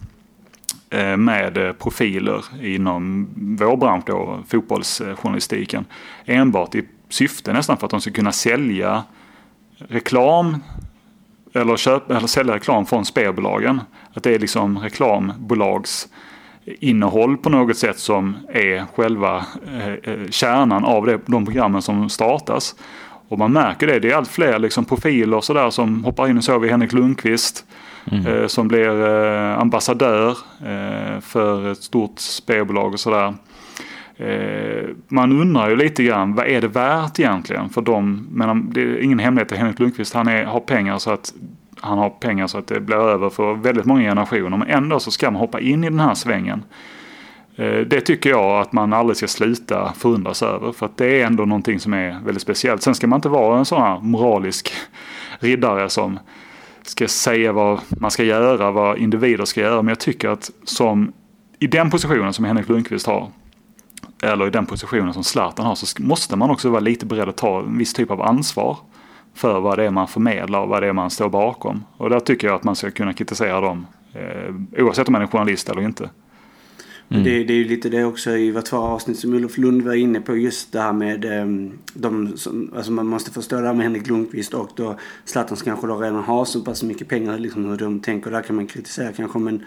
Eh, 0.94 1.16
med 1.16 1.56
eh, 1.56 1.72
profiler 1.72 2.44
inom 2.62 3.28
vår 3.36 3.76
bransch 3.76 4.04
då, 4.06 4.38
fotbollsjournalistiken. 4.48 5.84
Enbart 6.24 6.74
i 6.74 6.84
syfte 7.08 7.52
nästan 7.52 7.76
för 7.76 7.86
att 7.86 7.90
de 7.90 8.00
ska 8.00 8.10
kunna 8.10 8.32
sälja 8.32 9.02
reklam 9.78 10.56
eller, 11.52 11.76
köpa, 11.76 12.16
eller 12.16 12.26
sälja 12.26 12.54
reklam 12.54 12.86
från 12.86 13.04
spelbolagen. 13.04 13.80
Att 14.12 14.22
det 14.22 14.34
är 14.34 14.38
liksom 14.38 14.78
reklambolags 14.78 16.08
innehåll 16.64 17.36
på 17.36 17.48
något 17.48 17.76
sätt 17.76 17.98
som 17.98 18.36
är 18.48 18.84
själva 18.94 19.46
eh, 19.66 19.92
eh, 19.92 20.28
kärnan 20.30 20.84
av 20.84 21.06
det, 21.06 21.20
de 21.26 21.44
programmen 21.44 21.82
som 21.82 22.08
startas. 22.08 22.74
Och 23.28 23.38
man 23.38 23.52
märker 23.52 23.86
det, 23.86 23.98
det 23.98 24.10
är 24.10 24.16
allt 24.16 24.28
fler 24.28 24.58
liksom 24.58 24.84
profiler 24.84 25.40
sådär 25.40 25.70
som 25.70 26.04
hoppar 26.04 26.28
in 26.28 26.38
och 26.38 26.44
så 26.44 26.58
vi 26.58 26.68
Henrik 26.68 26.92
Lundqvist. 26.92 27.66
Mm. 28.12 28.26
Eh, 28.26 28.46
som 28.46 28.68
blir 28.68 29.06
eh, 29.08 29.58
ambassadör 29.58 30.30
eh, 30.66 31.20
för 31.20 31.72
ett 31.72 31.82
stort 31.82 32.18
spelbolag 32.18 32.92
och 32.92 33.00
sådär. 33.00 33.34
Eh, 34.16 34.88
man 35.08 35.40
undrar 35.40 35.70
ju 35.70 35.76
lite 35.76 36.04
grann, 36.04 36.34
vad 36.34 36.46
är 36.46 36.60
det 36.60 36.68
värt 36.68 37.20
egentligen 37.20 37.68
för 37.68 37.80
dem? 37.80 38.28
Men 38.30 38.50
um, 38.50 38.70
det 38.72 38.82
är 38.82 39.02
ingen 39.02 39.18
hemlighet 39.18 39.52
att 39.52 39.58
Henrik 39.58 39.78
Lundqvist 39.78 40.14
han 40.14 40.28
är, 40.28 40.44
har 40.44 40.60
pengar 40.60 40.98
så 40.98 41.10
att 41.10 41.34
han 41.80 41.98
har 41.98 42.10
pengar 42.10 42.46
så 42.46 42.58
att 42.58 42.66
det 42.66 42.80
blir 42.80 42.96
över 42.96 43.30
för 43.30 43.54
väldigt 43.54 43.84
många 43.84 44.02
generationer. 44.02 44.56
Men 44.56 44.68
ändå 44.68 45.00
så 45.00 45.10
ska 45.10 45.30
man 45.30 45.40
hoppa 45.40 45.60
in 45.60 45.84
i 45.84 45.90
den 45.90 46.00
här 46.00 46.14
svängen. 46.14 46.62
Eh, 47.56 47.78
det 47.78 48.00
tycker 48.00 48.30
jag 48.30 48.60
att 48.60 48.72
man 48.72 48.92
aldrig 48.92 49.16
ska 49.16 49.26
sluta 49.26 49.92
förundras 49.92 50.42
över. 50.42 50.72
För 50.72 50.86
att 50.86 50.96
det 50.96 51.20
är 51.20 51.26
ändå 51.26 51.44
någonting 51.44 51.80
som 51.80 51.94
är 51.94 52.20
väldigt 52.24 52.42
speciellt. 52.42 52.82
Sen 52.82 52.94
ska 52.94 53.06
man 53.06 53.16
inte 53.16 53.28
vara 53.28 53.58
en 53.58 53.64
sån 53.64 53.82
här 53.82 54.00
moralisk 54.00 54.72
riddare 55.38 55.88
som 55.88 56.18
ska 56.88 57.08
säga 57.08 57.52
vad 57.52 57.80
man 57.88 58.10
ska 58.10 58.24
göra, 58.24 58.70
vad 58.70 58.98
individer 58.98 59.44
ska 59.44 59.60
göra. 59.60 59.82
Men 59.82 59.88
jag 59.88 60.00
tycker 60.00 60.28
att 60.28 60.50
som 60.64 61.12
i 61.58 61.66
den 61.66 61.90
positionen 61.90 62.32
som 62.32 62.44
Henrik 62.44 62.68
Lundqvist 62.68 63.06
har 63.06 63.30
eller 64.22 64.46
i 64.46 64.50
den 64.50 64.66
positionen 64.66 65.14
som 65.14 65.24
Zlatan 65.24 65.66
har 65.66 65.74
så 65.74 66.02
måste 66.02 66.36
man 66.36 66.50
också 66.50 66.70
vara 66.70 66.80
lite 66.80 67.06
beredd 67.06 67.28
att 67.28 67.36
ta 67.36 67.60
en 67.60 67.78
viss 67.78 67.92
typ 67.92 68.10
av 68.10 68.22
ansvar 68.22 68.78
för 69.34 69.60
vad 69.60 69.78
det 69.78 69.84
är 69.84 69.90
man 69.90 70.08
förmedlar 70.08 70.60
och 70.60 70.68
vad 70.68 70.82
det 70.82 70.88
är 70.88 70.92
man 70.92 71.10
står 71.10 71.28
bakom. 71.28 71.84
Och 71.96 72.10
där 72.10 72.20
tycker 72.20 72.46
jag 72.46 72.56
att 72.56 72.64
man 72.64 72.76
ska 72.76 72.90
kunna 72.90 73.12
kritisera 73.12 73.60
dem 73.60 73.86
eh, 74.12 74.82
oavsett 74.84 75.08
om 75.08 75.12
man 75.12 75.22
är 75.22 75.26
journalist 75.26 75.68
eller 75.68 75.82
inte. 75.82 76.10
Mm. 77.14 77.24
Det, 77.24 77.44
det, 77.44 77.52
är 77.52 77.56
ju 77.56 77.64
lite 77.64 77.88
det 77.88 78.04
också 78.04 78.30
i 78.30 78.50
vårt 78.50 78.68
förra 78.68 78.80
avsnitt 78.80 79.18
som 79.18 79.34
Olof 79.34 79.58
Lund 79.58 79.82
var 79.82 79.94
inne 79.94 80.20
på 80.20 80.36
just 80.36 80.72
det 80.72 80.80
här 80.80 80.92
med 80.92 81.24
um, 81.24 81.72
de 81.94 82.36
som, 82.36 82.70
alltså 82.76 82.92
man 82.92 83.06
måste 83.06 83.30
förstå 83.30 83.60
det 83.60 83.66
här 83.66 83.74
med 83.74 83.84
Henrik 83.84 84.06
Lundqvist 84.06 84.54
och 84.54 84.70
då 84.76 84.98
Zlatan 85.24 85.56
kanske 85.64 85.86
då 85.86 85.96
redan 85.96 86.24
har 86.24 86.44
så 86.44 86.60
pass 86.60 86.82
mycket 86.82 87.08
pengar 87.08 87.38
liksom 87.38 87.64
hur 87.64 87.76
de 87.76 88.00
tänker. 88.00 88.30
Där 88.30 88.42
kan 88.42 88.56
man 88.56 88.66
kritisera 88.66 89.12
kanske 89.12 89.38
men 89.38 89.64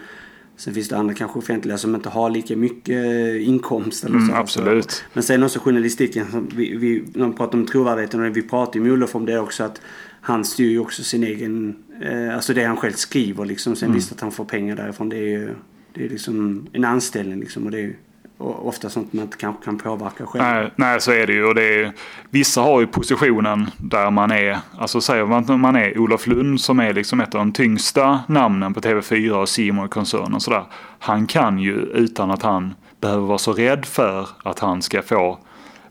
Sen 0.58 0.74
finns 0.74 0.88
det 0.88 0.96
andra 0.96 1.14
kanske 1.14 1.38
offentliga 1.38 1.78
som 1.78 1.94
inte 1.94 2.08
har 2.08 2.30
lika 2.30 2.56
mycket 2.56 3.06
inkomst. 3.40 4.04
Eller 4.04 4.16
mm, 4.16 4.28
så. 4.28 4.34
absolut. 4.34 5.04
Men 5.12 5.22
sen 5.22 5.42
också 5.42 5.58
journalistiken. 5.58 6.48
Vi, 6.56 6.76
vi, 6.76 7.04
när 7.14 7.26
vi 7.26 7.32
pratar 7.32 7.58
om 7.58 7.66
trovärdigheten 7.66 8.24
och 8.24 8.36
vi 8.36 8.42
pratar 8.42 8.74
ju 8.74 8.80
med 8.80 8.92
Olof 8.92 9.14
om 9.14 9.26
det 9.26 9.38
också. 9.38 9.64
att 9.64 9.80
Han 10.20 10.44
styr 10.44 10.70
ju 10.70 10.78
också 10.78 11.02
sin 11.02 11.24
egen, 11.24 11.76
eh, 12.02 12.34
alltså 12.34 12.54
det 12.54 12.64
han 12.64 12.76
själv 12.76 12.92
skriver 12.92 13.44
liksom. 13.44 13.76
Sen 13.76 13.86
mm. 13.86 13.96
visst 13.96 14.12
att 14.12 14.20
han 14.20 14.32
får 14.32 14.44
pengar 14.44 14.76
därifrån. 14.76 15.08
Det 15.08 15.16
är 15.16 15.38
ju 15.38 15.54
det 15.98 16.04
är 16.04 16.08
liksom 16.08 16.66
en 16.72 16.84
anställning 16.84 17.40
liksom. 17.40 17.64
Och 17.64 17.70
det 17.70 17.80
är 17.80 17.94
ofta 18.38 18.90
sånt 18.90 19.12
man 19.12 19.22
inte 19.24 19.36
kanske 19.36 19.64
kan 19.64 19.78
påverka 19.78 20.26
själv. 20.26 20.44
Nej, 20.44 20.70
nej 20.76 21.00
så 21.00 21.12
är 21.12 21.26
det 21.26 21.32
ju. 21.32 21.44
Och 21.44 21.54
det 21.54 21.82
är, 21.82 21.92
vissa 22.30 22.60
har 22.60 22.80
ju 22.80 22.86
positionen 22.86 23.70
där 23.76 24.10
man 24.10 24.30
är, 24.30 24.58
alltså 24.78 25.00
säger 25.00 25.26
man 25.26 25.38
att 25.42 25.60
man 25.60 25.76
är 25.76 25.98
Olof 25.98 26.26
Lund 26.26 26.60
som 26.60 26.80
är 26.80 26.94
liksom 26.94 27.20
ett 27.20 27.34
av 27.34 27.38
de 27.38 27.52
tyngsta 27.52 28.20
namnen 28.26 28.74
på 28.74 28.80
TV4 28.80 29.30
och 29.30 29.48
Simon 29.48 29.88
koncernen 29.88 30.34
och 30.34 30.42
sådär. 30.42 30.64
Han 30.98 31.26
kan 31.26 31.58
ju 31.58 31.74
utan 31.74 32.30
att 32.30 32.42
han 32.42 32.74
behöver 33.00 33.26
vara 33.26 33.38
så 33.38 33.52
rädd 33.52 33.86
för 33.86 34.28
att 34.42 34.58
han 34.58 34.82
ska 34.82 35.02
få 35.02 35.38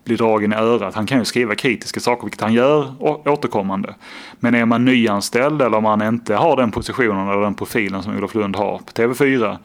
bli 0.04 0.15
dragen 0.15 0.54
i 0.54 0.56
örat. 0.56 0.96
Han 0.96 1.06
kan 1.06 1.20
ju 1.20 1.26
skriva 1.26 1.56
kritiska 1.56 2.00
saker, 2.00 2.24
vilket 2.24 2.41
han 2.41 2.54
gör 2.54 2.93
återkommande. 3.30 3.96
Men 4.39 4.56
är 4.56 4.65
man 4.65 4.86
nyanställd 4.86 5.62
eller 5.62 5.78
om 5.78 5.84
man 5.84 6.02
inte 6.02 6.36
har 6.36 6.56
den 6.56 6.72
positionen 6.72 7.28
eller 7.28 7.41
den 7.41 7.56
profilen 7.56 8.04
som 8.04 8.17
Olof 8.17 8.36
Lund 8.36 8.56
har 8.56 8.78
på 8.78 8.91
TV4 8.91 9.58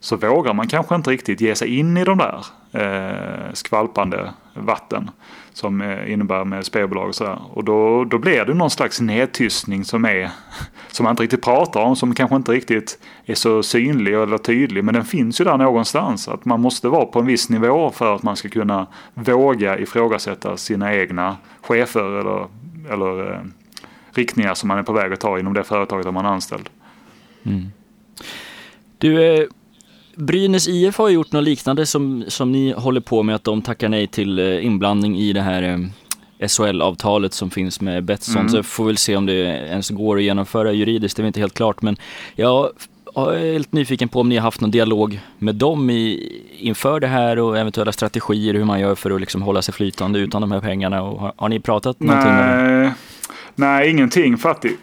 så 0.00 0.16
vågar 0.16 0.54
man 0.54 0.68
kanske 0.68 0.94
inte 0.94 1.10
riktigt 1.10 1.40
ge 1.40 1.54
sig 1.54 1.78
in 1.78 1.96
i 1.96 2.04
de 2.04 2.18
där 2.18 2.44
eh, 2.72 3.52
skvalpande 3.52 4.32
vatten 4.54 5.10
som 5.52 5.80
eh, 5.80 6.12
innebär 6.12 6.44
med 6.44 6.66
spelbolag 6.66 7.08
och 7.08 7.14
sådär. 7.14 7.38
Och 7.52 7.64
då, 7.64 8.04
då 8.04 8.18
blir 8.18 8.44
det 8.44 8.54
någon 8.54 8.70
slags 8.70 9.00
nedtystning 9.00 9.84
som 9.84 10.04
är 10.04 10.30
som 10.88 11.04
man 11.04 11.10
inte 11.10 11.22
riktigt 11.22 11.42
pratar 11.42 11.80
om, 11.80 11.96
som 11.96 12.14
kanske 12.14 12.36
inte 12.36 12.52
riktigt 12.52 12.98
är 13.24 13.34
så 13.34 13.62
synlig 13.62 14.14
eller 14.14 14.38
tydlig. 14.38 14.84
Men 14.84 14.94
den 14.94 15.04
finns 15.04 15.40
ju 15.40 15.44
där 15.44 15.56
någonstans. 15.56 16.28
Att 16.28 16.44
man 16.44 16.60
måste 16.60 16.88
vara 16.88 17.06
på 17.06 17.18
en 17.18 17.26
viss 17.26 17.48
nivå 17.48 17.90
för 17.90 18.14
att 18.14 18.22
man 18.22 18.36
ska 18.36 18.48
kunna 18.48 18.86
våga 19.14 19.78
ifrågasätta 19.78 20.56
sina 20.56 20.94
egna 20.94 21.36
chefer 21.60 22.20
eller, 22.20 22.46
eller 22.90 23.32
eh, 23.32 23.40
riktningar 24.12 24.54
som 24.54 24.68
man 24.68 24.78
är 24.78 24.82
på 24.82 24.92
väg 24.92 25.12
att 25.12 25.20
ta 25.20 25.38
inom 25.38 25.54
det 25.54 25.64
företaget 25.64 26.04
där 26.04 26.12
man 26.12 26.26
är 26.26 26.30
anställd. 26.30 26.70
Mm. 27.42 27.66
Du, 28.98 29.24
eh, 29.24 29.46
Brynäs 30.18 30.68
IF 30.68 30.98
har 30.98 31.08
gjort 31.08 31.32
något 31.32 31.44
liknande 31.44 31.86
som, 31.86 32.24
som 32.28 32.52
ni 32.52 32.72
håller 32.72 33.00
på 33.00 33.22
med, 33.22 33.34
att 33.34 33.44
de 33.44 33.62
tackar 33.62 33.88
nej 33.88 34.06
till 34.06 34.38
eh, 34.38 34.66
inblandning 34.66 35.18
i 35.18 35.32
det 35.32 35.40
här 35.40 35.62
eh, 35.62 36.48
SHL-avtalet 36.48 37.34
som 37.34 37.50
finns 37.50 37.80
med 37.80 38.04
Betsson. 38.04 38.40
Mm. 38.40 38.48
Så 38.48 38.62
får 38.62 38.84
väl 38.84 38.96
se 38.96 39.16
om 39.16 39.26
det 39.26 39.32
ens 39.32 39.90
går 39.90 40.16
att 40.16 40.22
genomföra 40.22 40.72
juridiskt, 40.72 41.16
det 41.16 41.22
är 41.22 41.26
inte 41.26 41.40
helt 41.40 41.54
klart. 41.54 41.82
Men 41.82 41.96
jag 42.34 42.70
är 43.14 43.52
helt 43.52 43.72
nyfiken 43.72 44.08
på 44.08 44.20
om 44.20 44.28
ni 44.28 44.36
har 44.36 44.42
haft 44.42 44.60
någon 44.60 44.70
dialog 44.70 45.20
med 45.38 45.54
dem 45.54 45.90
i, 45.90 46.32
inför 46.58 47.00
det 47.00 47.06
här 47.06 47.38
och 47.38 47.58
eventuella 47.58 47.92
strategier 47.92 48.54
hur 48.54 48.64
man 48.64 48.80
gör 48.80 48.94
för 48.94 49.10
att 49.10 49.20
liksom 49.20 49.42
hålla 49.42 49.62
sig 49.62 49.74
flytande 49.74 50.18
utan 50.18 50.40
de 50.40 50.52
här 50.52 50.60
pengarna. 50.60 51.02
Och 51.02 51.20
har, 51.20 51.32
har 51.36 51.48
ni 51.48 51.60
pratat 51.60 52.00
någonting 52.00 52.32
Nej. 52.32 52.76
om 52.76 52.82
det? 52.82 52.94
Nej, 53.58 53.90
ingenting 53.90 54.38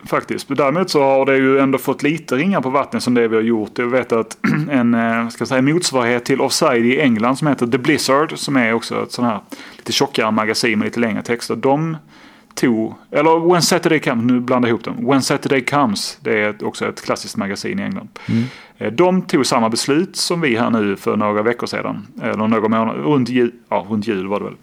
faktiskt. 0.05 0.47
Däremot 0.47 0.89
så 0.89 1.03
har 1.03 1.25
det 1.25 1.37
ju 1.37 1.59
ändå 1.59 1.77
fått 1.77 2.03
lite 2.03 2.35
ringar 2.35 2.61
på 2.61 2.69
vattnet 2.69 3.03
som 3.03 3.13
det 3.13 3.27
vi 3.27 3.35
har 3.35 3.43
gjort. 3.43 3.77
Jag 3.77 3.87
vet 3.87 4.11
att 4.11 4.37
en 4.71 4.93
eh, 4.93 5.29
ska 5.29 5.45
säga, 5.45 5.61
motsvarighet 5.61 6.25
till 6.25 6.41
Offside 6.41 6.85
i 6.85 7.01
England 7.01 7.35
som 7.35 7.47
heter 7.47 7.67
The 7.67 7.77
Blizzard, 7.77 8.37
som 8.37 8.55
är 8.55 8.73
också 8.73 9.03
ett 9.03 9.11
sånt 9.11 9.27
här 9.27 9.39
lite 9.77 9.91
tjockare 9.91 10.31
magasin 10.31 10.79
med 10.79 10.85
lite 10.85 10.99
längre 10.99 11.21
texter. 11.21 11.55
De 11.55 11.97
tog, 12.55 12.93
eller 13.11 13.51
When 13.51 13.61
Saturday 13.61 13.99
Comes, 13.99 14.25
nu 14.25 14.39
blandar 14.39 14.69
jag 14.69 14.73
ihop 14.73 14.83
dem. 14.83 15.07
When 15.07 15.21
Saturday 15.21 15.65
Comes, 15.65 16.17
det 16.21 16.39
är 16.39 16.65
också 16.65 16.87
ett 16.87 17.01
klassiskt 17.01 17.37
magasin 17.37 17.79
i 17.79 17.83
England. 17.83 18.09
Mm. 18.29 18.43
Eh, 18.77 18.91
de 18.91 19.21
tog 19.21 19.45
samma 19.45 19.69
beslut 19.69 20.15
som 20.15 20.41
vi 20.41 20.55
här 20.55 20.69
nu 20.69 20.95
för 20.95 21.17
några 21.17 21.41
veckor 21.41 21.67
sedan. 21.67 22.07
Eller 22.21 22.47
några 22.47 22.67
månader, 22.67 23.01
runt 23.01 23.29
jul, 23.29 23.51
ja, 23.69 23.85
runt 23.89 24.07
jul 24.07 24.27
var 24.27 24.39
det 24.39 24.45
väl. 24.45 24.55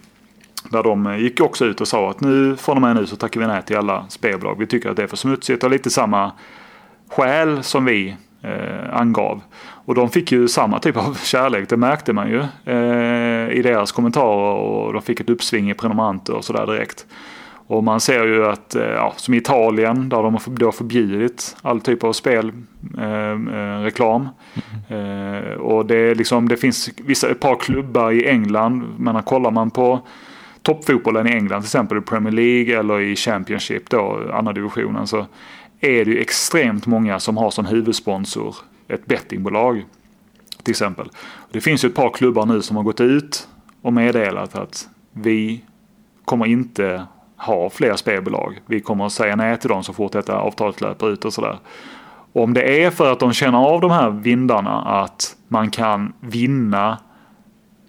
Där 0.72 0.82
de 0.82 1.06
eh, 1.06 1.16
gick 1.16 1.40
också 1.40 1.64
ut 1.64 1.80
och 1.80 1.88
sa 1.88 2.10
att 2.10 2.20
nu 2.20 2.56
från 2.56 2.76
och 2.76 2.82
med 2.82 2.96
nu 2.96 3.06
så 3.06 3.16
tackar 3.16 3.40
vi 3.40 3.46
nej 3.46 3.62
till 3.62 3.76
alla 3.76 4.04
spelbolag. 4.08 4.58
Vi 4.58 4.66
tycker 4.66 4.90
att 4.90 4.96
det 4.96 5.02
är 5.02 5.06
för 5.06 5.16
smutsigt 5.16 5.64
och 5.64 5.70
lite 5.70 5.90
samma 5.90 6.32
skäl 7.08 7.62
som 7.62 7.84
vi 7.84 8.16
eh, 8.42 8.96
angav. 8.96 9.40
Och 9.84 9.94
de 9.94 10.10
fick 10.10 10.32
ju 10.32 10.48
samma 10.48 10.78
typ 10.78 10.96
av 10.96 11.14
kärlek, 11.24 11.68
det 11.68 11.76
märkte 11.76 12.12
man 12.12 12.28
ju 12.28 12.38
eh, 12.64 13.50
i 13.50 13.62
deras 13.62 13.92
kommentarer 13.92 14.54
och 14.54 14.92
de 14.92 15.02
fick 15.02 15.20
ett 15.20 15.30
uppsving 15.30 15.70
i 15.70 15.74
prenumeranter 15.74 16.34
och 16.34 16.44
sådär 16.44 16.66
direkt. 16.66 17.06
Och 17.66 17.84
man 17.84 18.00
ser 18.00 18.26
ju 18.26 18.46
att, 18.46 18.74
eh, 18.74 18.82
ja, 18.82 19.12
som 19.16 19.34
i 19.34 19.36
Italien, 19.36 20.08
där 20.08 20.22
de 20.22 20.34
har 20.34 20.72
förbjudit 20.72 21.56
all 21.62 21.80
typ 21.80 22.04
av 22.04 22.12
spelreklam. 22.12 24.28
Eh, 24.88 24.96
mm. 24.96 25.34
eh, 25.34 25.54
och 25.54 25.86
det, 25.86 26.14
liksom, 26.14 26.48
det 26.48 26.56
finns 26.56 26.90
vissa, 27.06 27.30
ett 27.30 27.40
par 27.40 27.56
klubbar 27.56 28.10
i 28.10 28.28
England, 28.28 28.94
men 28.98 29.22
kollar 29.22 29.50
man 29.50 29.70
på 29.70 30.00
toppfotbollen 30.62 31.26
i 31.26 31.30
England 31.30 31.60
till 31.60 31.66
exempel 31.66 31.98
i 31.98 32.00
Premier 32.00 32.32
League 32.32 32.78
eller 32.78 33.00
i 33.00 33.16
Championship 33.16 33.90
då, 33.90 34.30
andra 34.32 34.52
divisionen 34.52 35.06
så 35.06 35.26
är 35.80 36.04
det 36.04 36.10
ju 36.10 36.20
extremt 36.20 36.86
många 36.86 37.20
som 37.20 37.36
har 37.36 37.50
som 37.50 37.66
huvudsponsor 37.66 38.56
ett 38.88 39.06
bettingbolag. 39.06 39.84
Till 40.62 40.70
exempel. 40.72 41.08
Det 41.50 41.60
finns 41.60 41.84
ju 41.84 41.88
ett 41.88 41.94
par 41.94 42.10
klubbar 42.10 42.46
nu 42.46 42.62
som 42.62 42.76
har 42.76 42.84
gått 42.84 43.00
ut 43.00 43.48
och 43.82 43.92
meddelat 43.92 44.54
att 44.54 44.88
vi 45.12 45.64
kommer 46.24 46.46
inte 46.46 47.06
ha 47.36 47.70
fler 47.70 47.96
spelbolag. 47.96 48.60
Vi 48.66 48.80
kommer 48.80 49.06
att 49.06 49.12
säga 49.12 49.36
nej 49.36 49.56
till 49.58 49.68
dem 49.68 49.84
så 49.84 49.92
fort 49.92 50.12
detta 50.12 50.36
avtalet 50.36 50.80
löper 50.80 51.10
ut 51.10 51.24
och 51.24 51.32
sådär. 51.32 51.58
Om 52.32 52.54
det 52.54 52.84
är 52.84 52.90
för 52.90 53.12
att 53.12 53.20
de 53.20 53.32
känner 53.32 53.58
av 53.58 53.80
de 53.80 53.90
här 53.90 54.10
vindarna 54.10 54.82
att 54.82 55.36
man 55.48 55.70
kan 55.70 56.12
vinna 56.20 56.98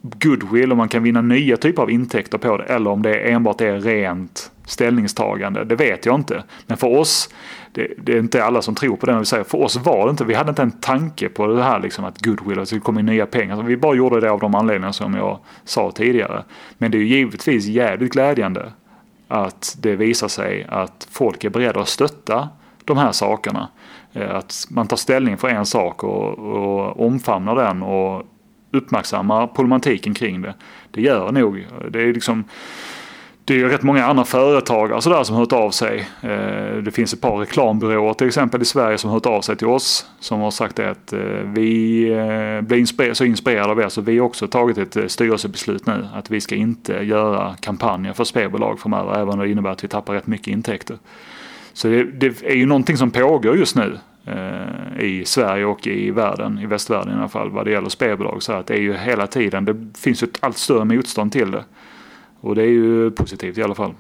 goodwill 0.04 0.72
och 0.72 0.78
man 0.78 0.90
kan 0.90 1.04
vinna 1.04 1.22
nya 1.22 1.58
typer 1.58 1.82
av 1.82 1.92
intäkter 1.92 2.38
på 2.38 2.58
det. 2.58 2.64
Eller 2.64 2.90
om 2.90 3.02
det 3.02 3.32
enbart 3.32 3.62
är 3.62 3.80
rent 3.80 4.52
ställningstagande. 4.66 5.64
Det 5.64 5.76
vet 5.76 6.06
jag 6.06 6.16
inte. 6.16 6.44
Men 6.68 6.78
för 6.78 6.88
oss, 6.88 7.30
det, 7.72 7.88
det 7.98 8.14
är 8.14 8.20
inte 8.20 8.44
alla 8.44 8.62
som 8.62 8.76
tror 8.76 8.96
på 8.96 9.06
det. 9.06 9.20
Vi 9.20 9.26
säger, 9.26 9.44
för 9.44 9.58
oss 9.58 9.76
var 9.78 10.06
det 10.06 10.12
inte, 10.12 10.26
vi 10.26 10.34
hade 10.34 10.50
inte 10.50 10.62
en 10.62 10.72
tanke 10.72 11.30
på 11.30 11.48
det 11.48 11.64
här 11.64 11.80
liksom 11.80 12.06
att 12.06 12.26
goodwill, 12.26 12.58
att 12.58 12.62
det 12.62 12.66
skulle 12.66 12.82
komma 12.82 13.00
in 13.00 13.06
nya 13.06 13.26
pengar. 13.26 13.56
Så 13.56 13.62
vi 13.62 13.78
bara 13.78 13.96
gjorde 13.96 14.20
det 14.20 14.32
av 14.32 14.40
de 14.40 14.56
anledningar 14.56 14.92
som 14.92 15.14
jag 15.14 15.40
sa 15.64 15.92
tidigare. 15.92 16.44
Men 16.78 16.92
det 16.92 16.98
är 16.98 17.00
ju 17.00 17.08
givetvis 17.08 17.66
jävligt 17.66 18.14
glädjande 18.14 18.72
att 19.28 19.78
det 19.80 19.96
visar 19.96 20.28
sig 20.28 20.66
att 20.70 21.08
folk 21.12 21.44
är 21.44 21.50
beredda 21.50 21.82
att 21.82 21.88
stötta 21.88 22.50
de 22.86 22.98
här 22.98 23.12
sakerna. 23.12 23.70
Eh, 24.14 24.36
att 24.36 24.68
man 24.70 24.88
tar 24.88 24.98
ställning 24.98 25.38
för 25.38 25.48
en 25.48 25.66
sak 25.66 26.04
och, 26.04 26.40
och 26.40 27.06
omfamnar 27.06 27.56
den 27.56 27.84
och 27.84 28.24
uppmärksammar 28.74 29.48
problematiken 29.48 30.14
kring 30.14 30.42
det. 30.42 30.54
Det 30.92 31.02
gör 31.02 31.32
nog. 31.32 31.68
Det 31.90 32.02
är 32.02 32.14
liksom 32.14 32.44
det 33.46 33.62
är 33.62 33.66
rätt 33.66 33.84
många 33.84 34.06
andra 34.06 34.26
företagare 34.26 35.02
sådär 35.02 35.24
som 35.24 35.36
har 35.36 35.42
hört 35.42 35.54
av 35.54 35.72
sig. 35.72 36.08
Eh, 36.22 36.78
det 36.78 36.92
finns 36.92 37.14
ett 37.14 37.22
par 37.22 37.38
reklambyråer 37.38 38.14
till 38.14 38.28
exempel 38.28 38.62
i 38.62 38.66
Sverige 38.66 38.98
som 38.98 39.10
har 39.10 39.16
hört 39.16 39.26
av 39.26 39.42
sig 39.42 39.56
till 39.56 39.68
oss. 39.68 40.08
Som 40.20 40.40
har 40.40 40.52
sagt 40.52 40.80
att 40.80 41.14
eh, 41.14 41.20
vi 41.54 42.04
eh, 42.10 42.62
blir 42.62 43.14
så 43.14 43.26
inspirerade 43.26 43.72
av 43.72 43.80
er 43.80 43.90
så 43.90 44.02
vi 44.02 44.18
har 44.18 44.26
också 44.26 44.48
tagit 44.48 44.78
ett 44.78 45.12
styrelsebeslut 45.12 45.86
nu. 45.86 46.08
Att 46.14 46.32
vi 46.32 46.42
ska 46.42 46.56
inte 46.56 46.94
göra 46.94 47.56
kampanjer 47.60 48.14
för 48.14 48.24
spelbolag 48.24 48.80
framöver 48.80 49.14
även 49.14 49.30
om 49.30 49.40
det 49.40 49.50
innebär 49.50 49.70
att 49.70 49.84
vi 49.84 49.88
tappar 49.88 50.14
rätt 50.14 50.28
mycket 50.28 50.48
intäkter. 50.48 50.98
Så 51.74 51.88
det, 51.88 52.04
det 52.04 52.44
är 52.44 52.56
ju 52.56 52.66
någonting 52.66 52.98
som 52.98 53.12
pågår 53.12 53.58
just 53.58 53.76
nu. 53.76 53.98
Eh, 54.26 55.04
I 55.06 55.24
Sverige 55.26 55.66
och 55.66 55.88
i 55.88 56.12
världen, 56.12 56.60
i 56.60 56.66
västvärlden 56.66 57.14
i 57.14 57.18
alla 57.18 57.30
fall, 57.30 57.50
vad 57.50 57.66
det 57.66 57.72
gäller 57.72 57.90
spelbolag. 57.90 58.44
Så 58.44 58.54
att 58.54 58.68
det 58.68 58.74
är 58.74 58.82
ju 58.82 58.94
hela 58.94 59.28
tiden, 59.28 59.66
det 59.66 59.86
finns 59.98 60.24
ju 60.24 60.28
ett 60.28 60.38
allt 60.40 60.58
större 60.58 60.86
motstånd 60.86 61.32
till 61.32 61.52
det. 61.52 61.64
Och 62.40 62.56
det 62.56 62.62
är 62.62 62.68
ju 62.68 63.12
positivt 63.12 63.58
i 63.58 63.64
alla 63.64 63.76
fall. 63.76 63.94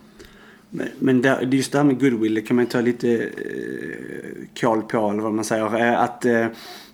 Men, 0.69 0.87
men 0.99 1.21
där, 1.21 1.41
just 1.51 1.71
det 1.71 1.77
här 1.77 1.85
med 1.85 1.99
goodwill, 1.99 2.33
det 2.33 2.41
kan 2.41 2.55
man 2.55 2.65
ta 2.65 2.81
lite 2.81 3.13
eh, 3.17 4.59
koll 4.61 4.81
på, 4.81 5.09
eller 5.09 5.21
vad 5.21 5.33
man 5.33 5.45
säger. 5.45 5.79
Eh, 5.79 6.01
att, 6.01 6.25
eh, 6.25 6.45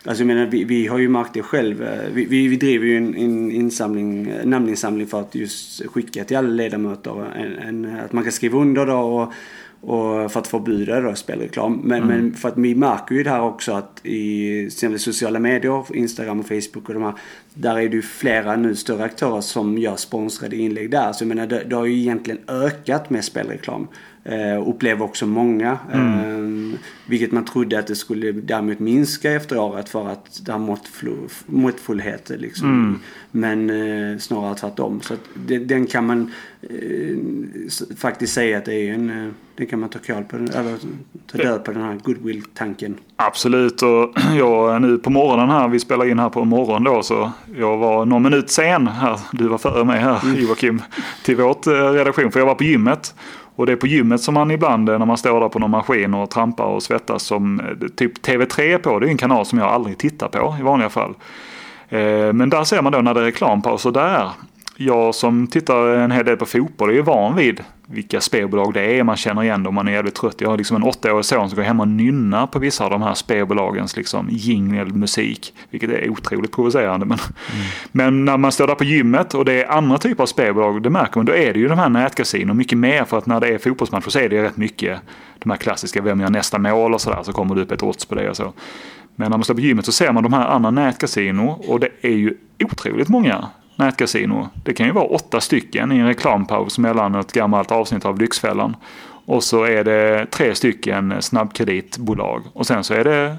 alltså 0.04 0.24
jag 0.24 0.28
menar, 0.28 0.46
vi, 0.46 0.64
vi 0.64 0.88
har 0.88 0.98
ju 0.98 1.10
märkt 1.10 1.34
det 1.34 1.42
själv. 1.42 1.84
Eh, 1.84 2.10
vi, 2.14 2.26
vi, 2.26 2.48
vi 2.48 2.56
driver 2.56 2.86
ju 2.86 2.98
en, 2.98 3.16
en 3.16 3.52
insamling, 3.52 4.34
namninsamling 4.44 5.08
för 5.08 5.20
att 5.20 5.36
just 5.36 5.86
skicka 5.86 6.24
till 6.24 6.38
alla 6.38 6.50
ledamöter 6.50 7.26
en, 7.36 7.58
en, 7.58 8.00
att 8.00 8.14
man 8.14 8.24
kan 8.24 8.32
skriva 8.32 8.60
under 8.60 8.86
då 8.86 9.00
och 9.00 9.34
och 9.82 10.32
för 10.32 10.40
att 10.40 10.48
förbjuda 10.48 11.02
då 11.02 11.16
spelreklam. 11.16 11.82
Men, 11.84 12.04
mm. 12.04 12.18
men 12.18 12.34
för 12.34 12.50
att 12.50 12.58
vi 12.58 12.76
märker 12.76 13.16
ju 13.16 13.24
det 13.24 13.30
här 13.30 13.42
också 13.42 13.74
att 13.74 14.06
i 14.06 14.70
sociala 14.98 15.40
medier, 15.40 15.96
Instagram 15.96 16.40
och 16.40 16.48
Facebook 16.48 16.88
och 16.88 16.94
de 16.94 17.04
här. 17.04 17.14
Där 17.54 17.80
är 17.80 17.90
det 17.90 17.96
ju 17.96 18.02
flera 18.02 18.56
nu 18.56 18.76
större 18.76 19.04
aktörer 19.04 19.42
som 19.42 19.78
gör 19.78 19.96
sponsrade 19.96 20.56
inlägg 20.56 20.92
där. 20.92 21.14
Så 21.14 21.24
jag 21.24 21.28
menar 21.28 21.48
det, 21.48 21.64
det 21.64 21.76
har 21.76 21.86
ju 21.86 22.00
egentligen 22.00 22.40
ökat 22.48 23.10
med 23.10 23.26
spelreklam. 23.26 23.88
Eh, 24.32 24.68
upplever 24.70 25.06
också 25.06 25.26
många. 25.26 25.78
Mm. 25.94 26.74
Eh, 26.74 26.80
vilket 27.06 27.32
man 27.32 27.46
trodde 27.46 27.80
att 27.80 27.88
det 27.88 27.96
skulle 27.96 28.32
däremot 28.32 28.80
minska 28.80 29.32
efter 29.32 29.58
året 29.58 29.90
för 29.90 30.10
att 30.10 30.42
det 30.46 30.52
har 30.52 30.78
måttfullhet. 31.46 32.30
Liksom. 32.30 32.70
Mm. 32.70 33.00
Men 33.32 33.70
eh, 33.70 34.18
snarare 34.18 34.56
tvärtom. 34.56 35.02
Så 35.02 35.14
det, 35.34 35.58
den 35.58 35.88
kan 35.88 36.06
man 36.06 36.32
eh, 36.62 37.18
faktiskt 37.98 38.34
säga 38.34 38.58
att 38.58 38.66
det 38.66 38.74
är 38.74 38.94
en... 38.94 39.10
Eh, 39.10 39.32
den 39.56 39.68
kan 39.68 39.80
man 39.80 39.90
ta 39.90 40.00
kål 40.00 40.24
på, 40.24 40.36
eller 40.36 40.78
ta 41.32 41.38
död 41.38 41.64
på 41.64 41.72
den 41.72 41.82
här 41.82 41.96
goodwill-tanken. 42.04 42.98
Absolut 43.16 43.82
och 43.82 44.16
jag 44.38 44.82
nu 44.82 44.98
på 44.98 45.10
morgonen 45.10 45.50
här, 45.50 45.68
vi 45.68 45.80
spelar 45.80 46.06
in 46.06 46.20
här 46.20 46.30
på 46.30 46.46
morgonen 46.46 46.84
då 46.84 47.04
så 47.04 47.32
jag 47.58 47.78
var 47.78 48.06
någon 48.06 48.24
minut 48.24 48.50
sen 48.50 48.88
här, 48.88 49.20
du 49.32 49.48
var 49.48 49.58
före 49.58 49.86
mig 49.86 50.00
här 50.00 50.20
mm. 50.24 50.42
Joakim, 50.42 50.82
till 51.24 51.36
vårt 51.36 51.68
eh, 51.68 51.72
redaktion 51.72 52.32
för 52.32 52.40
jag 52.40 52.48
var 52.48 52.56
på 52.56 52.64
gymmet. 52.64 53.14
Och 53.60 53.66
det 53.66 53.72
är 53.72 53.76
på 53.76 53.88
gymmet 53.88 54.22
som 54.22 54.34
man 54.34 54.52
ibland 54.52 54.86
när 54.86 55.06
man 55.06 55.18
står 55.18 55.42
där 55.42 55.50
på 55.50 55.60
någon 55.60 55.72
maskin 55.72 56.14
och 56.14 56.30
trampar 56.30 56.66
och 56.66 56.84
svettas 56.84 57.24
som 57.24 57.60
eh, 57.60 57.88
typ 57.96 58.26
TV3 58.26 58.78
på. 58.78 59.00
Det 59.00 59.08
är 59.08 59.10
en 59.10 59.18
kanal 59.18 59.46
som 59.46 59.60
jag 59.60 59.68
aldrig 59.68 59.98
tittar 59.98 60.28
på 60.28 60.56
i 60.60 60.64
vanliga 60.64 60.90
fall. 60.90 61.14
Eh, 61.90 62.34
men 62.34 62.50
där 62.50 62.64
ser 62.64 62.82
man 62.82 62.92
då 62.92 63.00
när 63.00 63.14
det 63.14 63.20
är 63.20 63.24
reklampaus 63.24 63.86
och 63.86 63.94
där. 63.94 64.30
Jag 64.82 65.16
som 65.16 65.48
tittar 65.48 65.88
en 65.88 66.12
hel 66.12 66.26
del 66.26 66.38
på 66.38 66.46
fotboll 66.46 66.90
är 66.90 66.94
ju 66.94 67.02
van 67.02 67.36
vid 67.36 67.64
vilka 67.86 68.22
spelbolag 68.22 68.74
det 68.74 69.00
är. 69.00 69.04
Man 69.04 69.18
känner 69.18 69.44
igen 69.44 69.64
dem, 69.64 69.76
man 69.76 69.88
är 69.88 69.92
jävligt 69.92 70.16
trött. 70.16 70.42
Jag 70.42 70.50
har 70.50 70.58
liksom 70.58 70.76
en 70.76 70.84
åttaårig 70.84 71.26
son 71.26 71.50
som 71.50 71.56
går 71.56 71.64
hem 71.64 71.80
och 71.80 71.88
nynnar 71.88 72.48
på 72.48 72.60
vissa 72.60 72.84
av 72.86 72.92
de 72.92 73.02
här 73.02 73.14
spelbolagens 73.14 73.98
liksom 73.98 74.28
jingelmusik. 74.32 75.54
Vilket 75.70 75.90
är 75.90 76.10
otroligt 76.10 76.52
provocerande. 76.52 77.06
Men, 77.06 77.18
mm. 77.20 77.66
men 77.92 78.26
när 78.26 78.38
man 78.38 78.52
står 78.52 78.68
där 78.68 78.76
på 78.76 78.84
gymmet 78.84 79.34
och 79.34 79.46
det 79.46 79.64
är 79.64 79.72
andra 79.72 79.98
typer 79.98 80.24
av 80.24 80.28
spelbolag, 80.28 80.84
det 80.84 80.90
märker 80.90 81.18
man, 81.18 81.26
då 81.26 81.36
är 81.36 81.54
det 81.54 81.60
ju 81.60 81.68
de 81.68 81.80
här 81.80 81.90
nätkasinon 81.90 82.58
mycket 82.58 82.78
mer. 82.78 83.06
För 83.06 83.18
att 83.18 83.26
när 83.26 83.40
det 83.40 83.48
är 83.48 83.58
fotbollsmatcher 83.58 84.10
så 84.10 84.20
är 84.20 84.30
det 84.30 84.44
rätt 84.44 84.58
mycket 84.58 85.00
de 85.40 85.50
här 85.50 85.58
klassiska, 85.58 86.02
vem 86.02 86.22
gör 86.22 86.30
nästa 86.30 86.60
mål 86.60 86.94
och 86.94 87.02
sådär. 87.02 87.20
Så 87.24 87.34
kommer 87.34 87.56
det 87.56 87.62
upp 87.62 87.72
ett 87.72 87.84
odds 87.84 88.06
på 88.06 88.16
det 88.16 88.30
och 88.30 88.38
så. 88.38 88.54
Men 89.16 89.30
när 89.32 89.38
man 89.38 89.44
står 89.44 89.54
på 89.54 89.62
gymmet 89.62 89.86
så 89.86 89.92
ser 89.92 90.12
man 90.12 90.24
de 90.24 90.34
här 90.34 90.48
andra 90.48 90.72
nätkasino 90.72 91.64
och 91.68 91.80
det 91.80 91.90
är 92.02 92.16
ju 92.16 92.34
otroligt 92.60 93.10
många 93.10 93.48
nätkasino. 93.80 94.50
Det 94.64 94.74
kan 94.74 94.86
ju 94.86 94.92
vara 94.92 95.06
åtta 95.06 95.42
stycken 95.42 95.92
i 95.92 95.98
en 95.98 96.08
reklampaus 96.08 96.78
mellan 96.78 97.16
ett 97.16 97.32
gammalt 97.32 97.72
avsnitt 97.72 98.06
av 98.06 98.20
Lyxfällan. 98.20 98.76
Och 99.26 99.44
så 99.44 99.64
är 99.64 99.84
det 99.84 100.26
tre 100.32 100.56
stycken 100.56 101.22
snabbkreditbolag. 101.22 102.44
Och 102.54 102.68
sen 102.68 102.84
så 102.84 102.94
är 102.94 103.04
det 103.04 103.38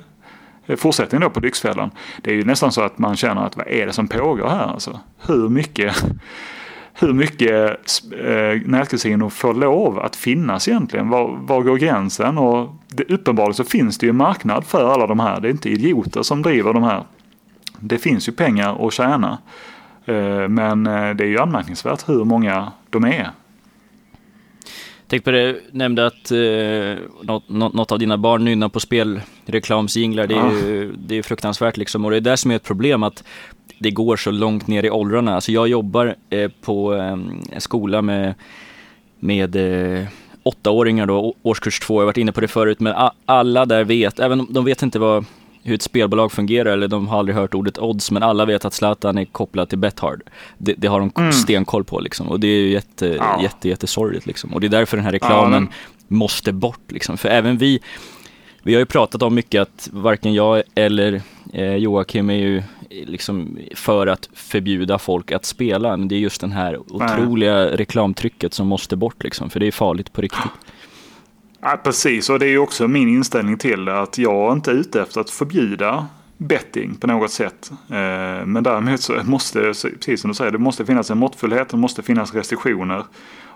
fortsättning 0.76 1.20
då 1.20 1.31
på 1.31 1.40
Lyxfällan. 1.40 1.90
Det 2.22 2.31
är 2.31 2.35
ju 2.35 2.44
nästan 2.44 2.72
så 2.72 2.83
att 2.83 2.98
man 2.98 3.16
känner 3.16 3.46
att 3.46 3.57
vad 3.57 3.68
är 3.68 3.87
det 3.87 3.92
som 3.92 4.09
pågår 4.09 4.48
här 4.48 4.66
alltså? 4.66 5.00
Hur 5.26 5.48
mycket 5.48 6.05
hur 6.92 7.12
mycket 7.12 7.81
eh, 8.12 8.68
nätkasino 8.68 9.31
får 9.31 9.55
lov 9.55 9.98
att 9.98 10.16
finnas 10.16 10.68
egentligen? 10.68 11.09
Var, 11.09 11.38
var 11.42 11.62
går 11.62 11.76
gränsen? 11.76 12.38
Och 12.38 12.74
det, 12.88 13.11
uppenbarligen 13.11 13.55
så 13.55 13.64
finns 13.64 13.98
det 13.98 14.07
ju 14.07 14.11
en 14.11 14.16
marknad 14.16 14.64
för 14.64 14.92
alla 14.92 15.07
de 15.07 15.20
här. 15.20 15.40
Det 15.40 15.48
är 15.48 15.50
inte 15.50 15.70
idioter 15.70 16.22
som 16.22 16.42
driver 16.42 16.72
de 16.72 16.83
här. 16.83 17.05
Det 17.79 17.98
finns 17.98 18.29
ju 18.29 18.33
pengar 18.33 18.87
att 18.87 18.92
tjäna. 18.92 19.38
Eh, 20.11 20.49
men 20.49 20.87
eh, 20.87 21.14
det 21.14 21.25
är 21.25 21.29
ju 21.29 21.38
anmärkningsvärt 21.38 22.09
hur 22.09 22.25
många 22.25 22.73
de 22.90 23.05
är. 23.05 23.31
Tänk 25.07 25.25
på 25.25 25.31
det, 25.31 25.57
nämnde 25.73 26.07
att 26.07 26.31
eh, 26.31 27.05
något, 27.23 27.49
något, 27.49 27.92
av 27.92 27.99
dina 27.99 28.18
barn 28.18 28.44
nynnar 28.44 28.68
på 28.68 28.81
spelreklamsjinglar. 28.81 30.27
Det 30.27 30.35
är 30.35 30.38
ja. 30.38 30.53
ju 30.53 30.92
det 30.96 31.18
är 31.18 31.23
fruktansvärt 31.23 31.77
liksom. 31.77 32.05
Och 32.05 32.11
det 32.11 32.16
är 32.16 32.20
det 32.20 32.37
som 32.37 32.51
är 32.51 32.57
ett 32.57 32.62
problem 32.62 33.03
att 33.03 33.25
det 33.79 33.90
går 33.90 34.16
så 34.16 34.31
långt 34.31 34.66
ner 34.66 34.85
i 34.85 34.90
åldrarna. 34.90 35.35
Alltså 35.35 35.53
jag 35.53 35.68
jobbar 35.68 36.14
eh, 36.31 36.51
på 36.61 36.94
eh, 36.94 37.12
en 37.53 37.61
skola 37.61 38.03
med, 38.03 38.35
med 39.20 39.57
eh, 39.57 40.07
åttaåringar 40.42 41.07
då, 41.07 41.35
årskurs 41.42 41.81
två, 41.81 41.94
jag 41.94 42.01
har 42.01 42.07
varit 42.07 42.16
inne 42.16 42.33
på 42.33 42.40
det 42.40 42.49
förut, 42.49 42.81
men 42.81 42.94
alla 43.25 43.66
där 43.66 43.85
vet, 43.85 44.20
även 44.20 44.40
om 44.40 44.46
de 44.51 44.64
vet 44.64 44.83
inte 44.83 44.99
vad, 44.99 45.25
hur 45.62 45.75
ett 45.75 45.83
spelbolag 45.83 46.33
fungerar 46.33 46.73
eller 46.73 46.88
de 46.88 47.09
har 47.09 47.18
aldrig 47.18 47.37
hört 47.37 47.55
ordet 47.55 47.79
odds, 47.79 48.11
men 48.11 48.23
alla 48.23 48.44
vet 48.44 48.64
att 48.64 48.75
Zlatan 48.75 49.18
är 49.18 49.25
kopplad 49.25 49.68
till 49.68 49.79
Bethard. 49.79 50.23
Det, 50.59 50.75
det 50.79 50.88
har 50.88 51.01
de 51.01 51.12
mm. 51.16 51.33
stenkoll 51.33 51.85
på 51.85 52.01
liksom 52.01 52.29
och 52.29 52.40
det 52.40 52.46
är 52.46 52.61
ju 52.61 52.70
jätte, 52.70 53.07
ja. 53.07 53.42
jätte, 53.42 53.68
jättesorgligt 53.68 54.27
liksom. 54.27 54.55
Och 54.55 54.61
det 54.61 54.66
är 54.66 54.68
därför 54.68 54.96
den 54.96 55.05
här 55.05 55.12
reklamen 55.12 55.53
ja, 55.53 55.61
men... 55.61 56.18
måste 56.18 56.53
bort 56.53 56.92
liksom. 56.92 57.18
För 57.18 57.29
även 57.29 57.59
vi, 57.59 57.81
vi 58.62 58.75
har 58.75 58.79
ju 58.79 58.87
pratat 58.87 59.23
om 59.23 59.35
mycket 59.35 59.62
att 59.62 59.88
varken 59.92 60.35
jag 60.35 60.62
eller 60.75 61.23
eh, 61.53 61.77
Joakim 61.77 62.31
är 62.31 62.35
ju 62.35 62.62
liksom 62.90 63.59
för 63.75 64.07
att 64.07 64.29
förbjuda 64.33 64.99
folk 64.99 65.33
att 65.33 65.44
spela. 65.44 65.96
Men 65.96 66.09
det 66.09 66.14
är 66.14 66.20
just 66.20 66.40
den 66.40 66.53
här 66.53 66.79
otroliga 66.79 67.77
reklamtrycket 67.77 68.55
som 68.55 68.66
måste 68.66 68.96
bort 68.96 69.25
liksom, 69.25 69.51
för 69.51 69.61
det 69.61 69.66
är 69.66 69.73
farligt 69.73 70.12
på 70.12 70.20
riktigt. 70.20 70.53
Ja, 71.62 71.81
precis, 71.83 72.31
och 72.31 72.38
det 72.38 72.46
är 72.46 72.51
ju 72.51 72.59
också 72.59 72.88
min 72.88 73.09
inställning 73.09 73.59
till 73.59 73.85
det 73.85 74.01
att 74.01 74.18
jag 74.18 74.53
inte 74.53 74.70
är 74.70 74.75
ute 74.75 75.03
efter 75.03 75.20
att 75.20 75.31
förbjuda 75.31 76.07
betting 76.37 76.94
på 76.94 77.07
något 77.07 77.31
sätt. 77.31 77.70
Eh, 77.88 78.46
men 78.46 78.62
däremot 78.62 79.01
så 79.01 79.20
måste, 79.25 79.61
precis 79.61 80.20
som 80.20 80.31
du 80.31 80.35
säger, 80.35 80.51
det 80.51 80.59
måste 80.59 80.87
finnas 80.87 81.11
en 81.11 81.18
måttfullhet, 81.18 81.68
det 81.68 81.77
måste 81.77 82.03
finnas 82.03 82.35
restriktioner 82.35 83.05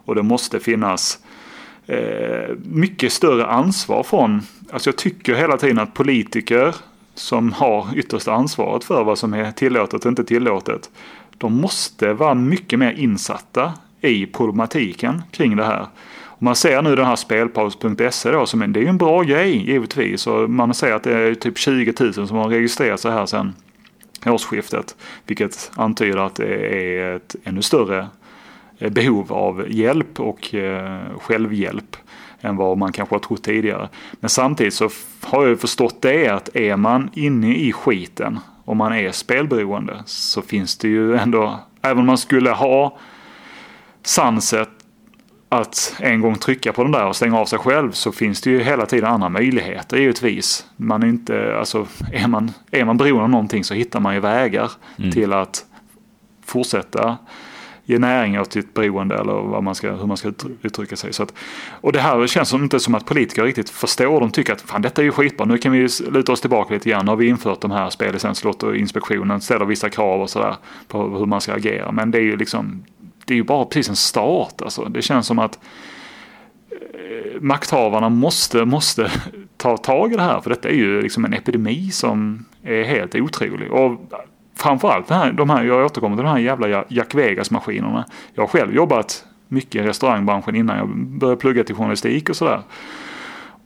och 0.05 0.15
det 0.15 0.23
måste 0.23 0.61
finnas 0.61 1.19
eh, 1.87 2.57
mycket 2.65 3.13
större 3.13 3.47
ansvar 3.47 4.03
från, 4.03 4.43
alltså 4.71 4.89
jag 4.89 4.97
tycker 4.97 5.35
hela 5.35 5.57
tiden 5.57 5.79
att 5.79 5.95
politiker 5.95 6.75
som 7.15 7.53
har 7.53 7.89
yttersta 7.97 8.33
ansvaret 8.33 8.85
för 8.85 9.05
vad 9.05 9.19
som 9.19 9.35
är 9.35 9.53
tillåtet 9.53 10.05
och 10.05 10.09
inte 10.09 10.25
tillåtet. 10.25 10.91
De 11.39 11.61
måste 11.61 12.13
vara 12.13 12.35
mycket 12.35 12.79
mer 12.79 12.93
insatta 12.93 13.73
i 14.01 14.27
problematiken 14.27 15.23
kring 15.31 15.57
det 15.57 15.65
här. 15.65 15.87
Man 16.45 16.57
ser 16.57 16.83
nu 16.83 16.97
den 16.97 17.07
här 17.07 17.17
spelpaus.se 17.17 18.31
då, 18.31 18.47
som 18.47 18.63
en, 18.63 18.73
det 18.73 18.81
är 18.81 18.87
en 18.87 18.99
bra 18.99 19.23
grej 19.23 19.71
givetvis. 19.71 20.27
Och 20.27 20.51
man 20.51 20.75
ser 20.75 20.93
att 20.93 21.03
det 21.03 21.19
är 21.19 21.35
typ 21.35 21.59
20 21.59 21.93
000 22.01 22.13
som 22.13 22.37
har 22.37 22.49
registrerat 22.49 23.01
sig 23.01 23.13
här 23.13 23.27
sedan 23.27 23.55
årsskiftet. 24.27 24.97
Vilket 25.27 25.71
antyder 25.77 26.19
att 26.19 26.35
det 26.35 26.77
är 26.77 27.17
ett 27.17 27.37
ännu 27.45 27.63
större 27.63 28.09
eh, 28.79 28.93
behov 28.93 29.33
av 29.33 29.67
hjälp 29.69 30.21
och 30.21 30.55
eh, 30.55 31.01
självhjälp 31.21 31.97
än 32.41 32.57
vad 32.57 32.79
man 32.79 32.93
kanske 32.93 33.15
har 33.15 33.21
trott 33.21 33.43
tidigare. 33.43 33.89
Men 34.13 34.31
samtidigt 34.31 34.75
så 34.75 34.91
har 35.21 35.47
jag 35.47 35.61
förstått 35.61 36.03
det 36.03 36.29
att 36.29 36.57
är 36.57 36.77
man 36.77 37.11
inne 37.15 37.57
i 37.57 37.73
skiten 37.73 38.39
och 38.65 38.77
man 38.77 38.93
är 38.93 39.13
spelberoende 39.13 40.03
så 40.07 40.43
finns 40.43 40.79
det 40.79 40.89
ju 40.89 41.17
ändå, 41.17 41.61
även 41.83 41.99
om 41.99 42.07
man 42.07 42.19
skulle 42.19 42.51
ha 42.51 42.99
sanset 44.03 44.74
att 45.49 45.95
en 45.99 46.21
gång 46.21 46.35
trycka 46.35 46.73
på 46.73 46.83
den 46.83 46.93
där 46.93 47.07
och 47.07 47.17
stänga 47.17 47.39
av 47.39 47.47
sig 47.47 47.59
själv 47.59 47.93
så 47.93 48.13
finns 48.13 48.41
det 48.41 48.51
ju 48.51 48.63
hela 48.63 48.87
tiden 48.87 49.11
andra 49.11 49.29
möjligheter 49.29 49.97
givetvis. 49.97 50.67
Man 50.77 51.03
är 51.03 51.07
inte, 51.07 51.59
alltså 51.59 51.87
är 52.13 52.29
man, 52.29 52.53
är 52.71 52.85
man 52.85 52.97
beroende 52.97 53.25
av 53.25 53.31
någonting 53.31 53.65
så 53.65 53.75
hittar 53.75 54.01
man 54.01 54.15
ju 54.15 54.21
vägar 54.21 54.71
mm. 54.99 55.13
till 55.13 55.33
att 55.33 55.65
fortsätta 56.45 57.17
ge 57.85 57.99
näring 57.99 58.41
åt 58.41 58.53
sitt 58.53 58.75
beroende 58.75 59.15
eller 59.15 59.33
vad 59.33 59.63
man 59.63 59.75
ska, 59.75 59.93
hur 59.93 60.07
man 60.07 60.17
ska 60.17 60.33
uttrycka 60.63 60.97
sig. 60.97 61.13
Så 61.13 61.23
att, 61.23 61.35
och 61.81 61.93
det 61.93 62.01
här 62.01 62.27
känns 62.27 62.49
som 62.49 62.63
inte 62.63 62.81
som 62.81 62.95
att 62.95 63.05
politiker 63.05 63.43
riktigt 63.43 63.71
förstår. 63.71 64.21
De 64.21 64.31
tycker 64.31 64.53
att 64.53 64.61
fan 64.61 64.83
detta 64.83 65.03
är 65.03 65.05
ju 65.05 65.13
skitbra, 65.13 65.47
nu 65.47 65.59
kan 65.59 65.73
vi 65.73 65.89
luta 66.11 66.33
oss 66.33 66.41
tillbaka 66.41 66.75
lite 66.75 66.91
grann. 66.91 67.05
Nu 67.05 67.11
har 67.11 67.17
vi 67.17 67.27
infört 67.27 67.61
de 67.61 67.71
här 67.71 67.91
spellicenslottoinspektionen, 67.91 69.41
ställer 69.41 69.65
vissa 69.65 69.91
krav 69.91 70.23
och 70.23 70.31
sådär 70.31 70.57
på 70.89 71.19
hur 71.19 71.27
man 71.27 71.41
ska 71.41 71.53
agera. 71.53 71.93
Men 71.93 72.11
det 72.11 72.19
är 72.19 72.23
ju 72.23 72.37
liksom, 72.37 72.85
det 73.25 73.35
är 73.35 73.37
ju 73.37 73.45
bara 73.45 73.65
precis 73.65 73.89
en 73.89 73.97
start 73.97 74.63
alltså. 74.63 74.85
Det 74.85 75.03
känns 75.03 75.27
som 75.27 75.39
att 75.39 75.59
eh, 76.71 77.41
makthavarna 77.41 78.09
måste, 78.09 78.65
måste 78.65 79.11
ta 79.57 79.77
tag 79.77 80.13
i 80.13 80.17
det 80.17 80.23
här. 80.23 80.41
För 80.41 80.51
detta 80.51 80.69
är 80.69 80.75
ju 80.75 81.03
liksom 81.03 81.25
en 81.25 81.35
epidemi 81.35 81.91
som 81.91 82.45
är 82.63 82.85
helt 82.85 83.15
otrolig. 83.15 83.73
Och 83.73 84.01
framförallt 84.57 85.11
här, 85.11 85.33
de 85.33 85.51
här, 85.51 85.65
jag 85.65 85.87
återkommer 85.87 86.17
till 86.17 86.25
de 86.25 86.31
här 86.31 86.39
jävla 86.39 86.85
Jack 86.89 87.15
Vegas-maskinerna. 87.15 88.05
Jag 88.35 88.43
har 88.43 88.49
själv 88.49 88.75
jobbat 88.75 89.25
mycket 89.49 89.75
i 89.75 89.89
restaurangbranschen 89.89 90.57
innan 90.57 90.79
jag 90.79 90.89
började 90.97 91.41
plugga 91.41 91.65
till 91.65 91.75
journalistik 91.75 92.31
och 92.31 92.37
sådär. 92.37 92.63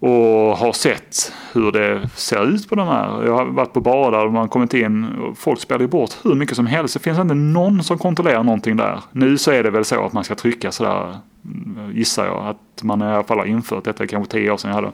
Och 0.01 0.57
har 0.57 0.73
sett 0.73 1.33
hur 1.53 1.73
det 1.73 2.09
ser 2.15 2.49
ut 2.49 2.69
på 2.69 2.75
de 2.75 2.89
här. 2.89 3.25
Jag 3.25 3.37
har 3.37 3.45
varit 3.45 3.73
på 3.73 3.81
barer 3.81 4.11
där 4.11 4.29
man 4.29 4.49
kommit 4.49 4.75
in 4.75 5.05
och 5.05 5.39
folk 5.39 5.61
spelar 5.61 5.81
ju 5.81 5.87
bort 5.87 6.17
hur 6.23 6.35
mycket 6.35 6.57
som 6.57 6.67
helst. 6.67 6.95
Det 6.95 7.01
finns 7.01 7.19
inte 7.19 7.35
någon 7.35 7.83
som 7.83 7.99
kontrollerar 7.99 8.43
någonting 8.43 8.77
där. 8.77 9.01
Nu 9.13 9.39
så 9.39 9.51
är 9.51 9.63
det 9.63 9.71
väl 9.71 9.85
så 9.85 10.05
att 10.05 10.13
man 10.13 10.25
ska 10.25 10.35
trycka 10.35 10.73
sådär, 10.73 11.17
mm, 11.45 11.93
gissar 11.95 12.27
jag. 12.27 12.47
Att 12.47 12.83
man 12.83 13.03
i 13.03 13.05
alla 13.05 13.23
fall 13.23 13.39
har 13.39 13.47
infört 13.47 13.85
detta 13.85 14.07
kanske 14.07 14.33
tio 14.33 14.51
år 14.51 14.57
sedan 14.57 14.69
jag 14.71 14.75
hade. 14.75 14.93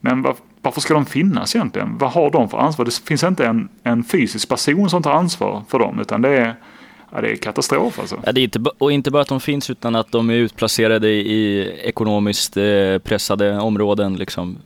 Men 0.00 0.26
varför 0.62 0.80
ska 0.80 0.94
de 0.94 1.06
finnas 1.06 1.56
egentligen? 1.56 1.98
Vad 1.98 2.10
har 2.10 2.30
de 2.30 2.48
för 2.48 2.58
ansvar? 2.58 2.84
Det 2.84 3.00
finns 3.04 3.24
inte 3.24 3.46
en, 3.46 3.68
en 3.82 4.04
fysisk 4.04 4.48
person 4.48 4.90
som 4.90 5.02
tar 5.02 5.12
ansvar 5.12 5.62
för 5.68 5.78
dem 5.78 6.00
utan 6.00 6.22
det 6.22 6.28
är, 6.28 6.54
ja, 7.12 7.20
det 7.20 7.30
är 7.30 7.36
katastrof 7.36 7.98
alltså. 7.98 8.22
Ja, 8.26 8.32
det 8.32 8.40
är 8.40 8.44
inte, 8.44 8.60
och 8.78 8.92
inte 8.92 9.10
bara 9.10 9.22
att 9.22 9.28
de 9.28 9.40
finns 9.40 9.70
utan 9.70 9.96
att 9.96 10.12
de 10.12 10.30
är 10.30 10.34
utplacerade 10.34 11.08
i 11.08 11.72
ekonomiskt 11.84 12.56
eh, 12.56 12.98
pressade 13.04 13.58
områden 13.58 14.16
liksom. 14.16 14.58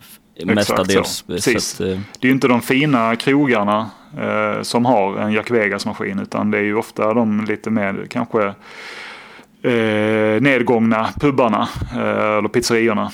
Mestadels. 0.45 1.25
Så. 1.29 1.39
Så 1.39 1.51
att, 1.57 1.81
eh. 1.81 1.87
Det 2.21 2.27
är 2.27 2.27
ju 2.27 2.33
inte 2.33 2.49
de 2.49 2.63
fina 2.63 3.17
krogarna 3.17 3.91
eh, 4.19 4.63
som 4.63 4.85
har 4.85 5.19
en 5.19 5.33
Jack 5.33 5.51
Vegas-maskin 5.51 6.19
utan 6.19 6.51
det 6.51 6.59
är 6.59 6.63
ju 6.63 6.75
ofta 6.75 7.15
de 7.15 7.45
lite 7.45 7.71
mer 7.71 8.07
kanske 8.11 8.55
eh, 9.63 10.41
nedgångna 10.41 11.09
pubarna 11.21 11.69
eh, 11.93 12.39
eller 12.39 12.49
pizzeriorna. 12.49 13.13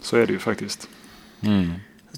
Så 0.00 0.16
är 0.16 0.26
det 0.26 0.32
ju 0.32 0.38
faktiskt. 0.38 0.88
Mm. 1.40 1.70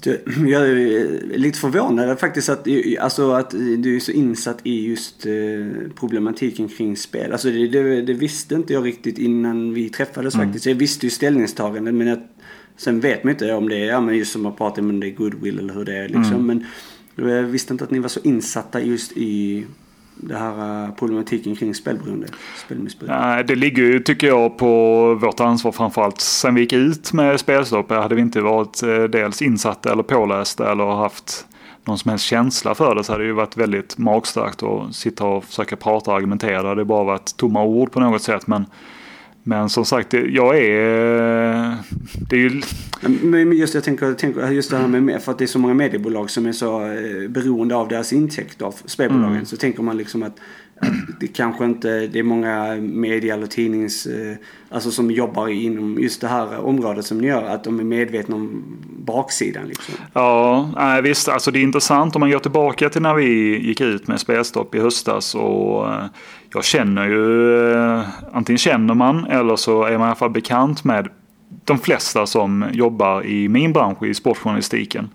Jag 0.47 0.69
är 0.69 1.37
lite 1.37 1.59
förvånad 1.59 2.19
faktiskt 2.19 2.49
att, 2.49 2.67
alltså 2.99 3.31
att 3.31 3.51
du 3.77 3.95
är 3.95 3.99
så 3.99 4.11
insatt 4.11 4.59
i 4.63 4.87
just 4.87 5.25
eh, 5.25 5.33
problematiken 5.95 6.69
kring 6.69 6.97
spel. 6.97 7.31
Alltså 7.31 7.49
det, 7.49 7.67
det, 7.67 8.01
det, 8.01 8.13
visste 8.13 8.55
inte 8.55 8.73
jag 8.73 8.85
riktigt 8.85 9.17
innan 9.17 9.73
vi 9.73 9.89
träffades 9.89 10.35
mm. 10.35 10.47
faktiskt. 10.47 10.65
Jag 10.65 10.75
visste 10.75 11.05
ju 11.05 11.09
ställningstagandet 11.09 11.93
men 11.93 12.07
jag, 12.07 12.19
sen 12.77 12.99
vet 12.99 13.23
man 13.23 13.31
inte 13.31 13.53
om 13.53 13.69
det 13.69 13.75
är, 13.75 13.85
ja 13.85 14.01
men 14.01 14.17
just 14.17 14.31
som 14.31 14.43
man 14.43 14.55
pratar 14.55 14.81
om 14.81 14.99
det 14.99 15.07
är 15.07 15.11
goodwill 15.11 15.59
eller 15.59 15.73
hur 15.73 15.85
det 15.85 15.97
är 15.97 16.09
liksom. 16.09 16.49
Mm. 16.49 16.63
Men 17.15 17.29
jag 17.29 17.43
visste 17.43 17.73
inte 17.73 17.83
att 17.83 17.91
ni 17.91 17.99
var 17.99 18.09
så 18.09 18.19
insatta 18.23 18.81
just 18.81 19.11
i 19.17 19.65
det 20.19 20.35
här 20.37 20.85
eh, 20.85 20.93
problematiken 20.93 21.55
kring 21.55 21.75
spelberoende, 21.75 22.27
spelmissbruk? 22.65 23.09
Nej, 23.09 23.43
det 23.43 23.55
ligger 23.55 23.83
ju, 23.83 23.99
tycker 23.99 24.27
jag, 24.27 24.57
på 24.57 25.13
vårt 25.13 25.39
ansvar 25.39 25.71
framförallt. 25.71 26.21
Sen 26.21 26.55
vi 26.55 26.61
gick 26.61 26.73
ut 26.73 27.13
med 27.13 27.39
spelstopp 27.39 27.91
eh, 27.91 28.01
hade 28.01 28.15
vi 28.15 28.21
inte 28.21 28.41
varit 28.41 28.83
eh, 28.83 29.03
dels 29.03 29.41
insatta 29.41 29.91
eller 29.91 30.03
pålästa 30.03 30.71
eller 30.71 30.85
haft 30.85 31.45
någon 31.85 31.97
som 31.97 32.09
helst 32.09 32.25
känsla 32.25 32.75
för 32.75 32.95
det 32.95 33.03
så 33.03 33.11
hade 33.11 33.23
det 33.23 33.27
ju 33.27 33.33
varit 33.33 33.57
väldigt 33.57 33.97
magstarkt 33.97 34.63
att 34.63 34.95
sitta 34.95 35.25
och 35.25 35.43
försöka 35.43 35.75
prata 35.75 36.11
och 36.11 36.17
argumentera. 36.17 36.61
Det 36.61 36.69
hade 36.69 36.85
bara 36.85 37.03
varit 37.03 37.37
tomma 37.37 37.63
ord 37.63 37.91
på 37.91 37.99
något 37.99 38.21
sätt. 38.21 38.47
Men 38.47 38.65
men 39.47 39.69
som 39.69 39.85
sagt, 39.85 40.13
jag 40.13 40.57
är... 40.57 41.77
Det 42.29 42.35
är 42.35 42.39
ju... 42.39 42.61
Men 43.21 43.51
just 43.51 43.73
jag 43.73 43.83
tänker, 43.83 44.13
tänker 44.13 44.51
just 44.51 44.71
det 44.71 44.77
här 44.77 44.87
med, 44.87 45.21
för 45.21 45.31
att 45.31 45.37
det 45.37 45.45
är 45.45 45.47
så 45.47 45.59
många 45.59 45.73
mediebolag 45.73 46.29
som 46.29 46.45
är 46.45 46.51
så 46.51 46.85
eh, 46.85 47.29
beroende 47.29 47.75
av 47.75 47.87
deras 47.87 48.13
intäkt 48.13 48.61
av 48.61 48.75
spelbolagen. 48.85 49.31
Mm. 49.31 49.45
Så 49.45 49.57
tänker 49.57 49.83
man 49.83 49.97
liksom 49.97 50.23
att, 50.23 50.39
att, 50.79 51.19
det 51.19 51.27
kanske 51.27 51.65
inte, 51.65 52.07
det 52.07 52.19
är 52.19 52.23
många 52.23 52.75
media 52.75 53.33
eller 53.33 53.47
tidnings, 53.47 54.05
eh, 54.05 54.35
alltså 54.69 54.91
som 54.91 55.11
jobbar 55.11 55.47
inom 55.47 55.97
just 55.99 56.21
det 56.21 56.27
här 56.27 56.59
området 56.59 57.05
som 57.05 57.21
gör 57.21 57.43
att 57.43 57.63
de 57.63 57.79
är 57.79 57.83
medvetna 57.83 58.35
om 58.35 58.63
baksidan 59.07 59.67
liksom. 59.67 59.95
Ja, 60.13 60.99
visst, 61.03 61.29
alltså 61.29 61.51
det 61.51 61.59
är 61.59 61.63
intressant 61.63 62.15
om 62.15 62.19
man 62.19 62.31
går 62.31 62.39
tillbaka 62.39 62.89
till 62.89 63.01
när 63.01 63.13
vi 63.13 63.57
gick 63.67 63.81
ut 63.81 64.07
med 64.07 64.19
spelstopp 64.19 64.75
i 64.75 64.79
höstas 64.79 65.35
och 65.35 65.93
eh, 65.93 66.05
jag 66.53 66.63
känner 66.63 67.07
ju, 67.07 67.73
eh, 67.73 68.01
antingen 68.33 68.57
känner 68.57 68.93
man 68.93 69.25
eller 69.25 69.55
så 69.55 69.83
är 69.83 69.97
man 69.97 70.01
i 70.01 70.09
alla 70.09 70.15
fall 70.15 70.29
bekant 70.29 70.83
med 70.83 71.09
de 71.65 71.79
flesta 71.79 72.25
som 72.25 72.65
jobbar 72.71 73.25
i 73.25 73.47
min 73.47 73.73
bransch, 73.73 74.03
i 74.03 74.13
sportjournalistiken. 74.13 75.09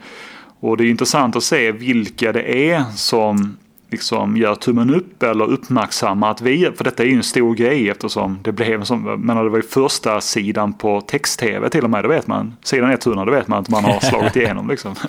Och 0.61 0.77
det 0.77 0.85
är 0.85 0.91
intressant 0.91 1.37
att 1.37 1.43
se 1.43 1.73
vilka 1.73 2.33
det 2.33 2.73
är 2.73 2.85
som 2.95 3.57
liksom 3.93 4.37
gör 4.37 4.55
tummen 4.55 4.95
upp 4.95 5.23
eller 5.23 5.45
uppmärksammar 5.45 6.31
att 6.31 6.41
vi, 6.41 6.71
för 6.77 6.85
detta 6.85 7.03
är 7.03 7.07
ju 7.07 7.17
en 7.17 7.23
stor 7.23 7.55
grej 7.55 7.89
eftersom 7.89 8.39
det 8.43 8.53
blev 8.53 8.85
som, 8.85 9.03
men 9.03 9.37
det 9.37 9.49
var 9.49 9.57
ju 9.57 9.63
första 9.63 10.21
sidan 10.21 10.73
på 10.73 11.01
text-tv 11.01 11.69
till 11.69 11.85
och 11.85 11.91
med, 11.91 12.05
det 12.05 12.09
vet 12.09 12.27
man. 12.27 12.57
Sidan 12.63 12.91
100, 12.91 13.25
det 13.25 13.31
vet 13.31 13.49
man 13.49 13.59
att 13.59 13.69
man 13.69 13.85
har 13.85 14.01
slagit 14.01 14.37
igenom 14.37 14.69
liksom. 14.69 14.95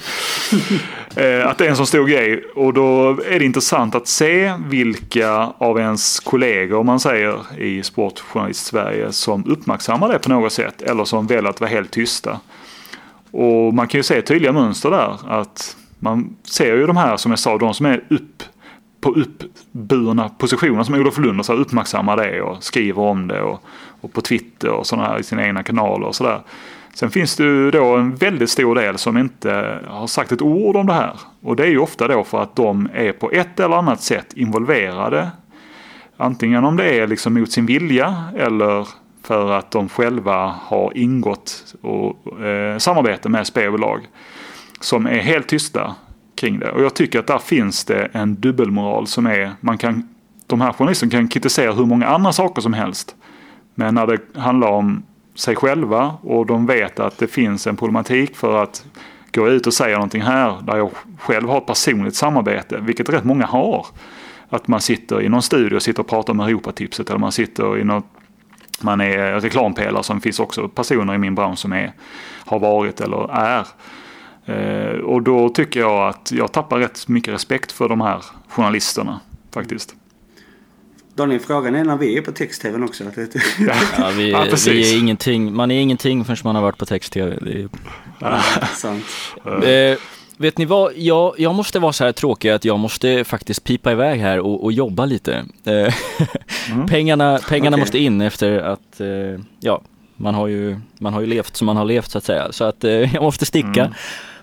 Eh, 1.15 1.47
att 1.47 1.57
det 1.57 1.65
är 1.65 1.69
en 1.69 1.75
så 1.75 1.86
stor 1.86 2.07
grej 2.07 2.43
och 2.55 2.73
då 2.73 3.09
är 3.09 3.39
det 3.39 3.45
intressant 3.45 3.95
att 3.95 4.07
se 4.07 4.53
vilka 4.67 5.29
av 5.57 5.79
ens 5.79 6.19
kollegor, 6.19 6.79
om 6.79 6.86
man 6.86 6.99
säger, 6.99 7.36
i 7.57 7.84
Sportjournalist-Sverige 7.84 9.11
som 9.11 9.45
uppmärksammar 9.47 10.09
det 10.09 10.19
på 10.19 10.29
något 10.29 10.53
sätt 10.53 10.81
eller 10.81 11.05
som 11.05 11.27
väljer 11.27 11.49
att 11.49 11.61
vara 11.61 11.69
helt 11.69 11.91
tysta. 11.91 12.39
Och 13.31 13.73
man 13.73 13.88
kan 13.88 13.99
ju 13.99 14.03
se 14.03 14.21
tydliga 14.21 14.51
mönster 14.51 14.89
där. 14.89 15.17
att 15.27 15.75
man 15.99 16.36
ser 16.43 16.75
ju 16.75 16.88
de 16.88 16.97
här, 16.97 17.17
som 17.17 17.31
jag 17.31 17.39
sa, 17.39 17.57
de 17.57 17.73
som 17.73 17.86
är 17.86 18.03
upp 18.09 18.43
på 19.04 19.10
uppburna 19.10 20.30
positioner 20.30 20.84
som 20.84 20.95
Olof 20.95 21.18
Lund 21.18 21.45
så 21.45 21.54
uppmärksammar 21.54 22.18
det 22.18 22.41
och 22.41 22.64
skriver 22.64 23.01
om 23.01 23.28
det 23.28 23.41
och, 23.41 23.64
och 24.01 24.14
på 24.14 24.22
Twitter 24.22 24.70
och 24.70 24.88
sådana 24.88 25.08
här 25.08 25.20
i 25.20 25.24
sina 25.24 25.45
egna 25.45 25.64
kanaler 25.64 26.08
och 26.08 26.16
sådär. 26.16 26.41
Sen 26.93 27.12
finns 27.12 27.36
det 27.36 27.43
ju 27.43 27.72
då 27.72 27.95
en 27.95 28.16
väldigt 28.16 28.49
stor 28.49 28.76
del 28.76 28.97
som 28.97 29.18
inte 29.18 29.80
har 29.88 30.08
sagt 30.08 30.32
ett 30.32 30.41
ord 30.41 30.76
om 30.76 30.86
det 30.86 30.93
här. 30.93 31.20
Och 31.41 31.56
det 31.56 31.64
är 31.64 31.70
ju 31.70 31.80
ofta 31.80 32.08
då 32.08 32.24
för 32.24 32.43
att 32.43 32.56
de 32.56 32.89
är 32.93 33.12
på 33.12 33.32
ett 33.32 33.60
eller 33.60 33.76
annat 33.76 34.01
sätt 34.01 34.34
involverade. 34.34 35.32
Antingen 36.18 36.66
om 36.66 36.78
det 36.78 36.99
är 36.99 37.08
liksom 37.08 37.34
mot 37.34 37.51
sin 37.51 37.66
vilja 37.66 38.24
eller 38.38 38.88
för 39.24 39.51
att 39.51 39.72
de 39.72 39.89
själva 39.89 40.56
har 40.62 40.97
ingått 40.97 41.76
och, 41.82 42.41
eh, 42.41 42.78
samarbete 42.78 43.30
med 43.30 43.47
spelbolag 43.47 44.01
som 44.80 45.06
är 45.06 45.20
helt 45.20 45.47
tysta 45.47 45.95
kring 46.43 46.59
det. 46.59 46.71
Och 46.71 46.81
jag 46.81 46.93
tycker 46.93 47.19
att 47.19 47.27
där 47.27 47.39
finns 47.39 47.85
det 47.85 48.09
en 48.11 48.35
dubbelmoral 48.35 49.07
som 49.07 49.25
är, 49.25 49.51
man 49.59 49.77
kan, 49.77 50.09
de 50.47 50.61
här 50.61 50.73
journalisterna 50.73 51.11
kan 51.11 51.27
kritisera 51.27 51.73
hur 51.73 51.85
många 51.85 52.07
andra 52.07 52.33
saker 52.33 52.61
som 52.61 52.73
helst. 52.73 53.15
Men 53.75 53.95
när 53.95 54.07
det 54.07 54.39
handlar 54.39 54.67
om 54.67 55.03
sig 55.35 55.55
själva 55.55 56.17
och 56.21 56.45
de 56.45 56.65
vet 56.65 56.99
att 56.99 57.17
det 57.17 57.27
finns 57.27 57.67
en 57.67 57.77
problematik 57.77 58.35
för 58.35 58.63
att 58.63 58.85
gå 59.33 59.49
ut 59.49 59.67
och 59.67 59.73
säga 59.73 59.95
någonting 59.95 60.21
här 60.21 60.61
där 60.61 60.77
jag 60.77 60.91
själv 61.19 61.49
har 61.49 61.57
ett 61.57 61.65
personligt 61.65 62.15
samarbete, 62.15 62.77
vilket 62.81 63.09
rätt 63.09 63.23
många 63.23 63.45
har. 63.45 63.85
Att 64.49 64.67
man 64.67 64.81
sitter 64.81 65.21
i 65.21 65.29
någon 65.29 65.41
studio 65.41 65.75
och 65.75 65.83
sitter 65.83 65.99
och 65.99 66.07
pratar 66.07 66.33
om 66.33 66.39
Europatipset 66.39 67.09
eller 67.09 67.19
man 67.19 67.31
sitter 67.31 67.77
i 67.77 67.83
något 67.83 68.05
man 68.81 69.01
är 69.01 69.39
reklampelare 69.39 70.03
som 70.03 70.21
finns 70.21 70.39
också 70.39 70.67
personer 70.67 71.15
i 71.15 71.17
min 71.17 71.35
bransch 71.35 71.59
som 71.59 71.73
är, 71.73 71.93
har 72.45 72.59
varit 72.59 73.01
eller 73.01 73.31
är. 73.31 73.67
Eh, 74.45 74.99
och 74.99 75.21
då 75.21 75.49
tycker 75.49 75.79
jag 75.79 76.09
att 76.09 76.31
jag 76.31 76.51
tappar 76.51 76.79
rätt 76.79 77.07
mycket 77.07 77.33
respekt 77.33 77.71
för 77.71 77.89
de 77.89 78.01
här 78.01 78.21
journalisterna 78.47 79.19
faktiskt. 79.53 79.95
Daniel, 81.15 81.39
frågan 81.39 81.75
är 81.75 81.83
när 81.83 81.97
vi 81.97 82.17
är 82.17 82.21
på 82.21 82.31
text-tv 82.31 82.83
också. 82.83 83.03
ja, 83.03 83.11
vi, 84.17 84.31
ja, 84.31 84.45
vi, 84.65 84.93
är 84.93 84.99
ingenting, 84.99 85.53
man 85.53 85.71
är 85.71 85.79
ingenting 85.79 86.25
förrän 86.25 86.37
man 86.43 86.55
har 86.55 86.61
varit 86.61 86.77
på 86.77 86.85
text-tv. 86.85 87.31
Är... 87.31 87.69
Ja, 88.19 88.41
sant. 88.75 89.05
Eh, 89.45 89.97
vet 90.37 90.57
ni 90.57 90.65
vad, 90.65 90.93
jag, 90.95 91.35
jag 91.37 91.55
måste 91.55 91.79
vara 91.79 91.93
så 91.93 92.03
här 92.03 92.11
tråkig 92.11 92.49
att 92.49 92.65
jag 92.65 92.79
måste 92.79 93.23
faktiskt 93.23 93.63
pipa 93.63 93.91
iväg 93.91 94.19
här 94.19 94.39
och, 94.39 94.63
och 94.63 94.71
jobba 94.71 95.05
lite. 95.05 95.45
Eh, 95.63 95.93
mm. 96.71 96.87
pengarna 96.89 97.39
pengarna 97.49 97.75
okay. 97.75 97.81
måste 97.81 97.97
in 97.97 98.21
efter 98.21 98.59
att, 98.59 98.99
eh, 98.99 99.07
ja, 99.59 99.81
man 100.15 100.35
har, 100.35 100.47
ju, 100.47 100.79
man 100.99 101.13
har 101.13 101.21
ju 101.21 101.27
levt 101.27 101.55
som 101.55 101.65
man 101.65 101.77
har 101.77 101.85
levt 101.85 102.11
så 102.11 102.17
att 102.17 102.23
säga. 102.23 102.51
Så 102.51 102.63
att 102.63 102.83
jag 102.83 103.23
måste 103.23 103.45
sticka. 103.45 103.81
Mm. 103.81 103.93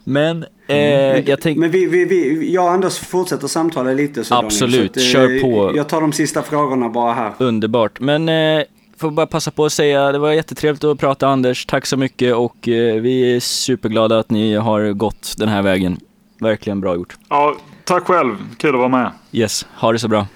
Men 0.04 0.42
eh, 0.66 0.76
mm. 0.76 1.24
jag 1.26 1.40
tänkte... 1.40 1.60
Men 1.60 1.70
vi, 1.70 1.86
vi, 1.86 2.04
vi, 2.04 2.52
jag 2.54 2.64
och 2.64 2.70
Anders 2.70 2.98
fortsätter 2.98 3.46
samtala 3.46 3.92
lite. 3.92 4.24
Så 4.24 4.34
Absolut, 4.34 4.94
så 4.94 5.00
att, 5.00 5.06
kör 5.06 5.36
eh, 5.36 5.40
på. 5.40 5.72
Jag 5.76 5.88
tar 5.88 6.00
de 6.00 6.12
sista 6.12 6.42
frågorna 6.42 6.88
bara 6.88 7.12
här. 7.12 7.32
Underbart. 7.38 8.00
Men 8.00 8.28
eh, 8.28 8.62
får 8.96 9.10
bara 9.10 9.26
passa 9.26 9.50
på 9.50 9.64
att 9.64 9.72
säga, 9.72 10.12
det 10.12 10.18
var 10.18 10.32
jättetrevligt 10.32 10.84
att 10.84 10.98
prata 10.98 11.28
Anders. 11.28 11.66
Tack 11.66 11.86
så 11.86 11.96
mycket 11.96 12.34
och 12.34 12.68
eh, 12.68 13.00
vi 13.00 13.36
är 13.36 13.40
superglada 13.40 14.18
att 14.18 14.30
ni 14.30 14.54
har 14.54 14.92
gått 14.92 15.34
den 15.38 15.48
här 15.48 15.62
vägen. 15.62 16.00
Verkligen 16.40 16.80
bra 16.80 16.94
gjort. 16.94 17.16
Ja, 17.28 17.56
tack 17.84 18.04
själv. 18.06 18.36
Kul 18.58 18.74
att 18.74 18.78
vara 18.78 18.88
med. 18.88 19.10
Yes, 19.32 19.66
ha 19.74 19.92
det 19.92 19.98
så 19.98 20.08
bra. 20.08 20.26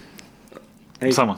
Hej. 1.01 1.13
Samma. 1.13 1.37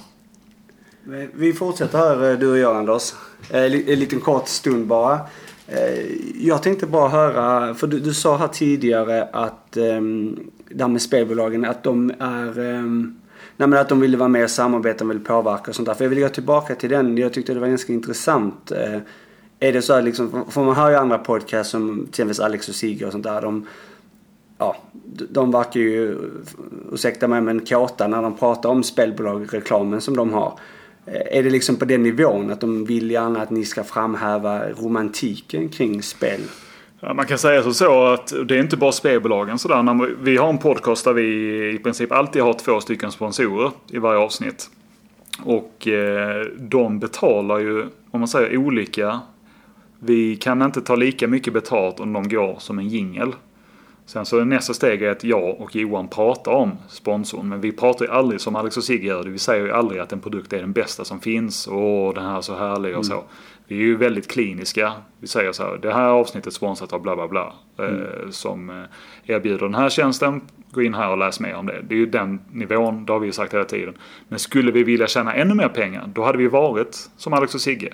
Vi 1.34 1.52
fortsätter 1.52 1.98
här 1.98 2.30
eh, 2.30 2.38
du 2.38 2.50
och 2.50 2.58
jag 2.58 2.76
Anders. 2.76 3.12
Eh, 3.50 3.62
en 3.64 3.70
liten 3.98 4.20
kort 4.20 4.48
stund 4.48 4.86
bara. 4.86 5.20
Eh, 5.68 6.04
jag 6.34 6.62
tänkte 6.62 6.86
bara 6.86 7.08
höra, 7.08 7.74
för 7.74 7.86
du, 7.86 8.00
du 8.00 8.14
sa 8.14 8.36
här 8.36 8.48
tidigare 8.48 9.28
att 9.32 9.76
um, 9.76 10.38
det 10.70 10.82
här 10.82 10.88
med 10.88 11.02
spelbolagen, 11.02 11.64
att 11.64 11.82
de 11.82 12.12
är 12.18 12.58
um, 12.58 13.20
Nej 13.56 13.68
men 13.68 13.78
att 13.78 13.88
de 13.88 14.00
ville 14.00 14.16
vara 14.16 14.28
med 14.28 14.44
och 14.44 14.50
samarbeta 14.50 15.04
och 15.04 15.10
vill 15.10 15.24
påverka 15.24 15.70
och 15.70 15.74
sånt 15.74 15.86
där. 15.86 15.94
För 15.94 16.04
jag 16.04 16.10
vill 16.10 16.20
gå 16.20 16.28
tillbaka 16.28 16.74
till 16.74 16.90
den, 16.90 17.18
jag 17.18 17.32
tyckte 17.32 17.54
det 17.54 17.60
var 17.60 17.68
ganska 17.68 17.92
intressant. 17.92 18.70
Eh, 18.70 19.00
är 19.60 19.72
det 19.72 19.82
så 19.82 19.94
här 19.94 20.02
liksom, 20.02 20.44
för 20.50 20.64
man 20.64 20.76
hör 20.76 20.90
ju 20.90 20.96
andra 20.96 21.18
podcasts 21.18 21.70
som 21.70 22.06
till 22.12 22.30
exempel 22.30 22.44
Alex 22.44 22.68
och 22.68 22.74
Sigge 22.74 23.06
och 23.06 23.12
sånt 23.12 23.24
där. 23.24 23.42
De, 23.42 23.66
ja, 24.58 24.76
de 25.30 25.50
verkar 25.50 25.80
ju, 25.80 26.18
ursäkta 26.92 27.28
mig 27.28 27.40
men 27.40 27.66
kåta 27.66 28.06
när 28.06 28.22
de 28.22 28.36
pratar 28.36 28.68
om 28.68 28.82
spelbolag, 28.82 29.54
reklamen 29.54 30.00
som 30.00 30.16
de 30.16 30.32
har. 30.32 30.58
Eh, 31.07 31.38
är 31.38 31.42
det 31.42 31.50
liksom 31.50 31.76
på 31.76 31.84
den 31.84 32.02
nivån 32.02 32.50
att 32.50 32.61
de 32.61 32.84
vill 32.84 33.11
gärna 33.11 33.42
att 33.42 33.50
ni 33.50 33.64
ska 33.64 33.84
framhäva 33.84 34.68
romantiken 34.68 35.68
kring 35.68 36.02
spel? 36.02 36.40
Ja, 37.00 37.14
man 37.14 37.26
kan 37.26 37.38
säga 37.38 37.72
så 37.72 38.07
att 38.07 38.32
det 38.48 38.57
är 38.57 38.61
inte 38.61 38.76
bara 38.76 38.92
spelbolagen 38.92 39.59
sådär. 39.59 40.22
Vi 40.22 40.36
har 40.36 40.48
en 40.48 40.59
podcast 40.59 41.04
där 41.04 41.12
vi 41.12 41.24
i 41.74 41.78
princip 41.78 42.12
alltid 42.12 42.42
har 42.42 42.52
två 42.52 42.80
stycken 42.80 43.12
sponsorer 43.12 43.70
i 43.90 43.98
varje 43.98 44.18
avsnitt. 44.18 44.70
Och 45.42 45.88
eh, 45.88 46.46
de 46.59 46.98
betalar 46.98 47.59
ju, 47.59 47.82
om 48.11 48.20
man 48.20 48.28
säger 48.28 48.57
olika. 48.57 49.20
Vi 49.98 50.36
kan 50.36 50.62
inte 50.62 50.80
ta 50.80 50.96
lika 50.96 51.28
mycket 51.28 51.52
betalt 51.52 52.00
om 52.00 52.12
de 52.12 52.28
går 52.28 52.57
som 52.59 52.78
en 52.78 52.88
jingel. 52.88 53.32
Sen 54.07 54.26
så 54.26 54.44
nästa 54.44 54.74
steg 54.74 55.02
är 55.02 55.11
att 55.11 55.24
jag 55.24 55.61
och 55.61 55.76
Johan 55.76 56.09
pratar 56.09 56.52
om 56.52 56.72
sponsorn. 56.88 57.48
Men 57.48 57.61
vi 57.61 57.72
pratar 57.72 58.04
ju 58.04 58.11
aldrig 58.11 58.40
som 58.40 58.57
Alex 58.57 58.76
och 58.76 58.84
Sigge 58.84 59.07
gör 59.07 59.24
det. 59.24 59.30
Vi 59.30 59.38
säger 59.38 59.64
ju 59.64 59.72
aldrig 59.72 60.00
att 60.00 60.12
en 60.12 60.20
produkt 60.20 60.52
är 60.52 60.61
den 60.61 60.72
bästa 60.72 61.04
som 61.04 61.20
finns 61.20 61.66
och 61.66 62.14
den 62.14 62.24
här 62.24 62.36
är 62.36 62.40
så 62.40 62.54
härlig 62.54 62.96
och 62.96 63.07
så. 63.07 63.24
Vi 63.68 63.76
är 63.76 63.80
ju 63.80 63.96
väldigt 63.96 64.30
kliniska. 64.30 64.92
Vi 65.20 65.26
säger 65.26 65.52
så 65.52 65.62
här, 65.62 65.78
det 65.82 65.92
här 65.92 66.09
avsnittet 66.09 66.52
sponsrat 66.52 66.92
av 66.92 67.02
bla 67.02 67.16
bla 67.16 67.28
bla. 67.28 67.52
Eh, 67.78 68.30
som 68.30 68.70
eh, 68.70 69.34
erbjuder 69.34 69.59
den 69.59 69.74
här 69.74 69.88
tjänsten. 69.88 70.40
Gå 70.70 70.82
in 70.82 70.94
här 70.94 71.11
och 71.11 71.18
läs 71.18 71.40
mer 71.40 71.54
om 71.54 71.66
det. 71.66 71.82
Det 71.88 71.94
är 71.94 71.98
ju 71.98 72.07
den 72.07 72.40
nivån, 72.52 73.07
det 73.07 73.12
har 73.12 73.20
vi 73.20 73.26
ju 73.26 73.32
sagt 73.32 73.54
hela 73.54 73.64
tiden. 73.64 73.94
Men 74.28 74.38
skulle 74.38 74.72
vi 74.72 74.82
vilja 74.82 75.07
tjäna 75.07 75.34
ännu 75.34 75.54
mer 75.54 75.68
pengar, 75.68 76.11
då 76.14 76.24
hade 76.24 76.38
vi 76.38 76.48
varit 76.48 77.11
som 77.16 77.32
Alex 77.32 77.54
och 77.54 77.61
Sigge. 77.61 77.92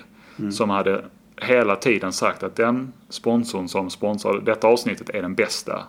Som 0.51 0.69
hade 0.69 1.05
hela 1.43 1.75
tiden 1.75 2.13
sagt 2.13 2.43
att 2.43 2.55
den 2.55 2.93
sponsorn 3.09 3.67
som 3.67 3.89
sponsrar 3.89 4.39
detta 4.39 4.67
avsnittet 4.67 5.09
är 5.09 5.21
den 5.21 5.35
bästa 5.35 5.83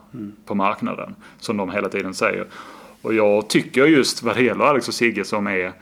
på 0.47 0.55
marknaden. 0.55 1.15
Som 1.39 1.57
de 1.57 1.71
hela 1.71 1.89
tiden 1.89 2.15
säger. 2.15 2.47
Och 3.03 3.15
jag 3.15 3.49
tycker 3.49 3.87
just 3.87 4.23
vad 4.23 4.37
det 4.37 4.43
gäller 4.43 4.65
Alex 4.65 4.89
och 4.89 4.95
Sigge 4.95 5.25
som 5.25 5.47
är 5.47 5.73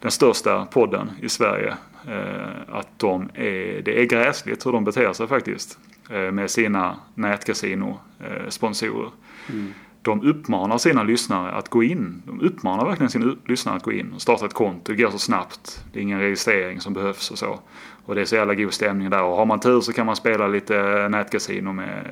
den 0.00 0.10
största 0.10 0.66
podden 0.66 1.10
i 1.22 1.28
Sverige. 1.28 1.74
Eh, 2.08 2.48
att 2.72 2.88
de 2.96 3.28
är, 3.34 3.82
det 3.82 4.00
är 4.00 4.04
gräsligt 4.04 4.66
hur 4.66 4.72
de 4.72 4.84
beter 4.84 5.12
sig 5.12 5.26
faktiskt. 5.26 5.78
Eh, 6.10 6.30
med 6.30 6.50
sina 6.50 6.96
nätkasino-sponsorer. 7.14 9.10
Eh, 9.48 9.54
de 10.02 10.22
uppmanar 10.22 10.78
sina 10.78 11.02
lyssnare 11.02 11.50
att 11.50 11.68
gå 11.68 11.82
in. 11.82 12.22
De 12.26 12.40
uppmanar 12.40 12.84
verkligen 12.84 13.10
sina 13.10 13.36
lyssnare 13.46 13.76
att 13.76 13.82
gå 13.82 13.92
in 13.92 14.12
och 14.12 14.22
starta 14.22 14.46
ett 14.46 14.54
konto. 14.54 14.92
Det 14.92 15.02
går 15.02 15.10
så 15.10 15.18
snabbt. 15.18 15.84
Det 15.92 15.98
är 15.98 16.02
ingen 16.02 16.20
registrering 16.20 16.80
som 16.80 16.92
behövs 16.92 17.30
och 17.30 17.38
så. 17.38 17.60
Och 18.08 18.14
det 18.14 18.20
är 18.20 18.24
så 18.24 18.34
jävla 18.36 18.54
god 18.54 18.72
stämning 18.72 19.10
där. 19.10 19.22
Och 19.22 19.36
har 19.36 19.46
man 19.46 19.60
tur 19.60 19.80
så 19.80 19.92
kan 19.92 20.06
man 20.06 20.16
spela 20.16 20.48
lite 20.48 21.08
nätkasino 21.08 21.72
med 21.72 22.04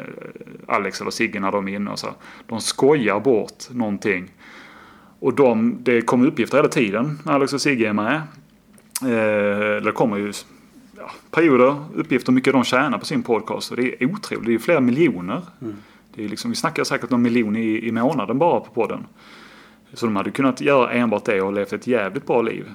Alex 0.66 1.00
eller 1.00 1.10
Sigge 1.10 1.40
när 1.40 1.52
de 1.52 1.68
är 1.68 1.76
inne 1.76 1.90
och 1.90 1.98
så. 1.98 2.08
De 2.46 2.60
skojar 2.60 3.20
bort 3.20 3.64
någonting. 3.70 4.30
Och 5.20 5.34
de, 5.34 5.78
det 5.80 6.02
kommer 6.02 6.26
uppgifter 6.26 6.58
hela 6.58 6.68
tiden 6.68 7.18
när 7.24 7.32
Alex 7.32 7.52
och 7.52 7.60
Sigge 7.60 7.88
är 7.88 7.92
med. 7.92 8.14
Eh, 9.02 9.82
det 9.82 9.92
kommer 9.94 10.16
ju 10.16 10.32
ja, 10.98 11.10
perioder 11.30 11.76
uppgifter 11.94 12.32
hur 12.32 12.34
mycket 12.34 12.52
de 12.52 12.64
tjänar 12.64 12.98
på 12.98 13.04
sin 13.04 13.22
podcast. 13.22 13.70
Och 13.70 13.76
det 13.76 14.02
är 14.02 14.12
otroligt. 14.12 14.46
Det 14.46 14.54
är 14.54 14.58
flera 14.58 14.80
miljoner. 14.80 15.42
Det 16.14 16.24
är 16.24 16.28
liksom, 16.28 16.50
vi 16.50 16.56
snackar 16.56 16.84
säkert 16.84 17.10
någon 17.10 17.22
miljon 17.22 17.56
i, 17.56 17.88
i 17.88 17.92
månaden 17.92 18.38
bara 18.38 18.60
på 18.60 18.70
podden. 18.70 19.06
Så 19.94 20.06
de 20.06 20.16
hade 20.16 20.30
kunnat 20.30 20.60
göra 20.60 20.92
enbart 20.92 21.24
det 21.24 21.40
och 21.40 21.52
levt 21.52 21.72
ett 21.72 21.86
jävligt 21.86 22.26
bra 22.26 22.42
liv. 22.42 22.66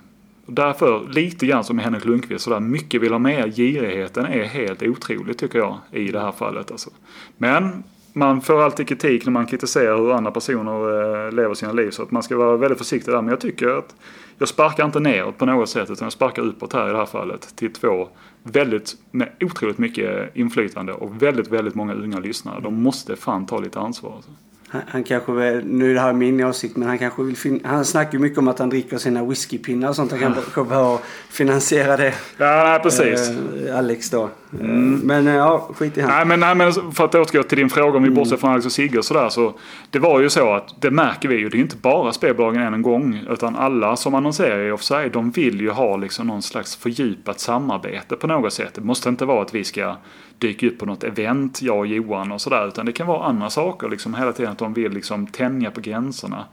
Därför, 0.54 1.08
lite 1.10 1.46
grann 1.46 1.64
som 1.64 1.80
Henrik 1.80 2.06
Lundqvist, 2.06 2.44
sådär 2.44 2.60
mycket 2.60 3.02
vill 3.02 3.12
ha 3.12 3.20
mer. 3.20 3.48
Girigheten 3.48 4.26
är 4.26 4.44
helt 4.44 4.84
otrolig 4.84 5.38
tycker 5.38 5.60
jag 5.60 5.78
i 5.92 6.12
det 6.12 6.20
här 6.20 6.32
fallet. 6.32 6.72
Alltså. 6.72 6.90
Men 7.38 7.84
man 8.14 8.42
får 8.42 8.62
alltid 8.62 8.88
kritik 8.88 9.26
när 9.26 9.32
man 9.32 9.46
kritiserar 9.46 9.98
hur 9.98 10.12
andra 10.12 10.32
personer 10.32 11.26
eh, 11.26 11.32
lever 11.32 11.54
sina 11.54 11.72
liv. 11.72 11.92
Så 11.92 12.04
att 12.04 12.12
man 12.12 12.24
ska 12.24 12.38
vara 12.38 12.58
väldigt 12.58 12.78
försiktig 12.78 13.14
där. 13.14 13.22
Men 13.22 13.30
jag 13.30 13.40
tycker 13.40 13.68
att 13.68 13.96
jag 14.38 14.48
sparkar 14.48 14.86
inte 14.86 15.00
neråt 15.00 15.38
på 15.38 15.46
något 15.46 15.70
sätt 15.70 15.90
utan 15.90 16.06
jag 16.06 16.14
sparkar 16.14 16.42
uppåt 16.42 16.74
här 16.74 16.90
i 16.90 16.92
det 16.92 16.98
här 16.98 17.06
fallet. 17.06 17.56
Till 17.56 17.74
två 17.74 18.10
väldigt, 18.44 18.96
med 19.12 19.30
otroligt 19.40 19.78
mycket 19.78 20.36
inflytande 20.36 20.94
och 20.94 21.22
väldigt, 21.22 21.48
väldigt 21.48 21.76
många 21.76 21.94
unga 21.94 22.20
lyssnare. 22.20 22.62
De 22.62 22.84
måste 22.84 23.16
fan 23.16 23.46
ta 23.46 23.60
lite 23.60 23.80
ansvar. 23.80 24.16
Alltså. 24.16 24.32
Han, 24.72 24.82
han 24.88 25.04
kanske 25.04 25.32
vill, 25.32 25.66
nu 25.66 25.90
är 25.90 25.94
det 25.94 26.00
här 26.00 26.14
min 26.14 26.44
åsikt, 26.44 26.76
men 26.78 26.88
han 26.88 26.98
kanske 26.98 27.24
vill 27.24 27.38
fin- 27.38 27.62
Han 27.66 27.86
snackar 27.86 28.14
ju 28.14 28.20
mycket 28.20 28.38
om 28.38 28.48
att 28.48 28.60
han 28.60 28.70
dricker 28.70 28.98
sina 28.98 29.24
whiskypinnar 29.26 29.90
och 29.90 29.96
sånt. 29.96 30.12
Han 30.12 30.20
kanske 30.20 30.64
behöver 30.70 30.98
finansiera 31.30 31.98
det. 31.98 32.14
Ja, 32.38 32.64
nej, 32.64 32.80
precis. 32.80 33.30
Eh, 33.68 33.78
Alex 33.78 34.10
då. 34.10 34.30
Eh, 34.60 34.68
Men 35.04 35.28
eh, 35.28 35.34
ja, 35.34 35.70
skit 35.76 35.98
i 35.98 36.02
han. 36.02 36.10
Nej 36.10 36.26
men, 36.26 36.40
nej 36.40 36.56
men 36.56 36.92
för 36.92 37.06
att 37.06 37.16
återgå 37.16 37.44
till 37.44 37.58
din 37.58 37.70
fråga 37.70 37.98
om 37.98 38.04
vi 38.04 38.10
bortser 38.10 38.38
från 38.38 38.52
Alex 38.52 38.66
och 38.66 38.72
Sigge 38.72 38.98
och 38.98 39.06
sådär 39.06 39.30
så. 39.30 39.54
Det 39.90 40.00
var 40.00 40.20
ju 40.20 40.30
så 40.30 40.54
att 40.54 40.82
det 40.82 40.92
märker 40.92 41.30
vi 41.30 41.36
ju. 41.36 41.50
Det 41.50 41.58
är 41.58 41.60
inte 41.60 41.78
bara 41.78 42.14
spelbolagen 42.14 42.62
än 42.62 42.74
en 42.74 42.82
gång. 42.82 43.24
Utan 43.30 43.56
alla 43.56 43.96
som 43.96 44.16
annonserar 44.16 44.68
i 44.68 44.72
Offside 44.72 45.12
de 45.12 45.32
vill 45.32 45.62
ju 45.62 45.70
ha 45.70 45.98
liksom 45.98 46.28
någon 46.28 46.42
slags 46.42 46.76
fördjupat 46.76 47.40
samarbete 47.40 48.16
på 48.16 48.28
något 48.28 48.54
sätt. 48.54 48.74
Det 48.74 48.82
måste 48.82 49.10
inte 49.10 49.26
vara 49.26 49.42
att 49.42 49.56
vi 49.56 49.64
ska 49.64 49.96
dyka 50.38 50.68
upp 50.68 50.80
på 50.80 50.86
något 50.86 51.04
event, 51.04 51.62
jag 51.62 51.78
och 51.78 51.88
Johan 51.88 52.32
och 52.32 52.42
sådär. 52.42 52.68
Utan 52.68 52.86
det 52.86 52.92
kan 52.92 53.08
vara 53.08 53.24
andra 53.24 53.50
saker 53.50 53.90
liksom 53.90 54.14
hela 54.14 54.34
tiden. 54.34 54.52
Att 54.52 54.58
de 54.58 54.74
vill 54.74 54.92
liksom 54.92 55.28
tänja 55.28 55.72
på 55.72 55.82
gränserna. 55.82 56.46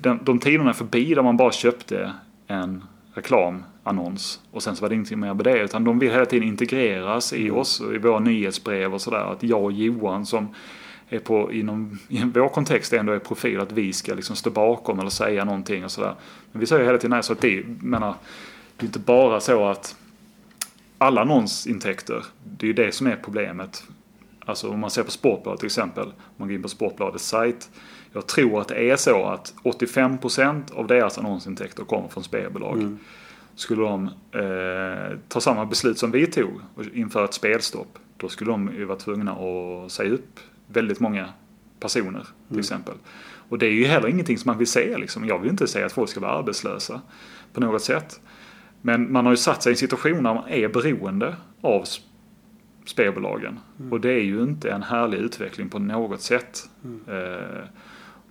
De, 0.00 0.18
de 0.22 0.38
tiderna 0.38 0.70
är 0.70 0.74
förbi 0.74 1.14
där 1.14 1.22
man 1.22 1.36
bara 1.36 1.52
köpte 1.52 2.12
en 2.46 2.84
reklamannons 3.86 4.40
och 4.52 4.62
sen 4.62 4.76
så 4.76 4.82
var 4.82 4.88
det 4.88 4.94
ingenting 4.94 5.20
mer 5.20 5.34
med 5.34 5.44
det. 5.44 5.58
Utan 5.58 5.84
de 5.84 5.98
vill 5.98 6.10
hela 6.10 6.26
tiden 6.26 6.48
integreras 6.48 7.32
i 7.32 7.50
oss 7.50 7.80
och 7.80 7.94
i 7.94 7.98
våra 7.98 8.18
nyhetsbrev 8.18 8.94
och 8.94 9.00
sådär. 9.00 9.32
Att 9.32 9.42
jag 9.42 9.64
och 9.64 9.72
Johan 9.72 10.26
som 10.26 10.48
är 11.08 11.18
på, 11.18 11.52
inom 11.52 11.98
i 12.08 12.24
vår 12.24 12.48
kontext 12.48 12.92
ändå 12.92 13.12
är 13.12 13.18
profil 13.18 13.60
att 13.60 13.72
vi 13.72 13.92
ska 13.92 14.14
liksom 14.14 14.36
stå 14.36 14.50
bakom 14.50 15.00
eller 15.00 15.10
säga 15.10 15.44
någonting 15.44 15.84
och 15.84 15.90
sådär. 15.90 16.14
Men 16.52 16.60
vi 16.60 16.66
säger 16.66 16.84
hela 16.84 16.98
tiden 16.98 17.10
nej, 17.10 17.22
så 17.22 17.32
att 17.32 17.40
det, 17.40 17.64
menar, 17.82 18.14
det 18.76 18.84
är 18.84 18.86
inte 18.86 18.98
bara 18.98 19.40
så 19.40 19.68
att 19.68 19.96
alla 20.98 21.20
annonsintäkter, 21.20 22.24
det 22.44 22.66
är 22.66 22.68
ju 22.68 22.72
det 22.72 22.92
som 22.92 23.06
är 23.06 23.16
problemet. 23.24 23.84
Alltså 24.46 24.70
om 24.70 24.80
man 24.80 24.90
ser 24.90 25.02
på 25.02 25.10
Sportbladet 25.10 25.60
till 25.60 25.66
exempel, 25.66 26.04
om 26.04 26.34
man 26.36 26.48
går 26.48 26.54
in 26.54 26.62
på 26.62 26.68
Sportbladets 26.68 27.26
sajt. 27.26 27.70
Jag 28.12 28.26
tror 28.26 28.60
att 28.60 28.68
det 28.68 28.90
är 28.90 28.96
så 28.96 29.24
att 29.24 29.54
85% 29.64 30.74
av 30.74 30.86
deras 30.86 31.18
annonsintäkter 31.18 31.84
kommer 31.84 32.08
från 32.08 32.24
spelbolag. 32.24 32.96
Skulle 33.56 33.82
de 33.82 34.10
eh, 34.32 35.18
ta 35.28 35.40
samma 35.40 35.66
beslut 35.66 35.98
som 35.98 36.10
vi 36.10 36.26
tog 36.26 36.60
och 36.74 36.84
införa 36.94 37.24
ett 37.24 37.34
spelstopp, 37.34 37.98
då 38.16 38.28
skulle 38.28 38.50
de 38.50 38.72
ju 38.76 38.84
vara 38.84 38.98
tvungna 38.98 39.32
att 39.32 39.92
säga 39.92 40.10
upp 40.10 40.40
väldigt 40.66 41.00
många 41.00 41.28
personer 41.80 42.26
till 42.48 42.58
exempel. 42.58 42.94
Och 43.48 43.58
det 43.58 43.66
är 43.66 43.70
ju 43.72 43.84
heller 43.84 44.08
ingenting 44.08 44.38
som 44.38 44.48
man 44.48 44.58
vill 44.58 44.66
se. 44.66 44.98
Liksom. 44.98 45.26
Jag 45.26 45.38
vill 45.38 45.50
inte 45.50 45.66
säga 45.66 45.86
att 45.86 45.92
folk 45.92 46.10
ska 46.10 46.20
vara 46.20 46.32
arbetslösa 46.32 47.00
på 47.52 47.60
något 47.60 47.82
sätt. 47.82 48.20
Men 48.82 49.12
man 49.12 49.24
har 49.26 49.32
ju 49.32 49.36
satt 49.36 49.62
sig 49.62 49.70
i 49.70 49.72
en 49.72 49.76
situation 49.76 50.22
där 50.22 50.34
man 50.34 50.48
är 50.48 50.68
beroende 50.68 51.36
av 51.60 51.82
sp- 51.84 52.00
spelbolagen. 52.84 53.58
Och 53.90 54.00
det 54.00 54.12
är 54.12 54.22
ju 54.24 54.42
inte 54.42 54.70
en 54.70 54.82
härlig 54.82 55.18
utveckling 55.18 55.68
på 55.68 55.78
något 55.78 56.20
sätt. 56.20 56.68
Eh, 57.08 57.64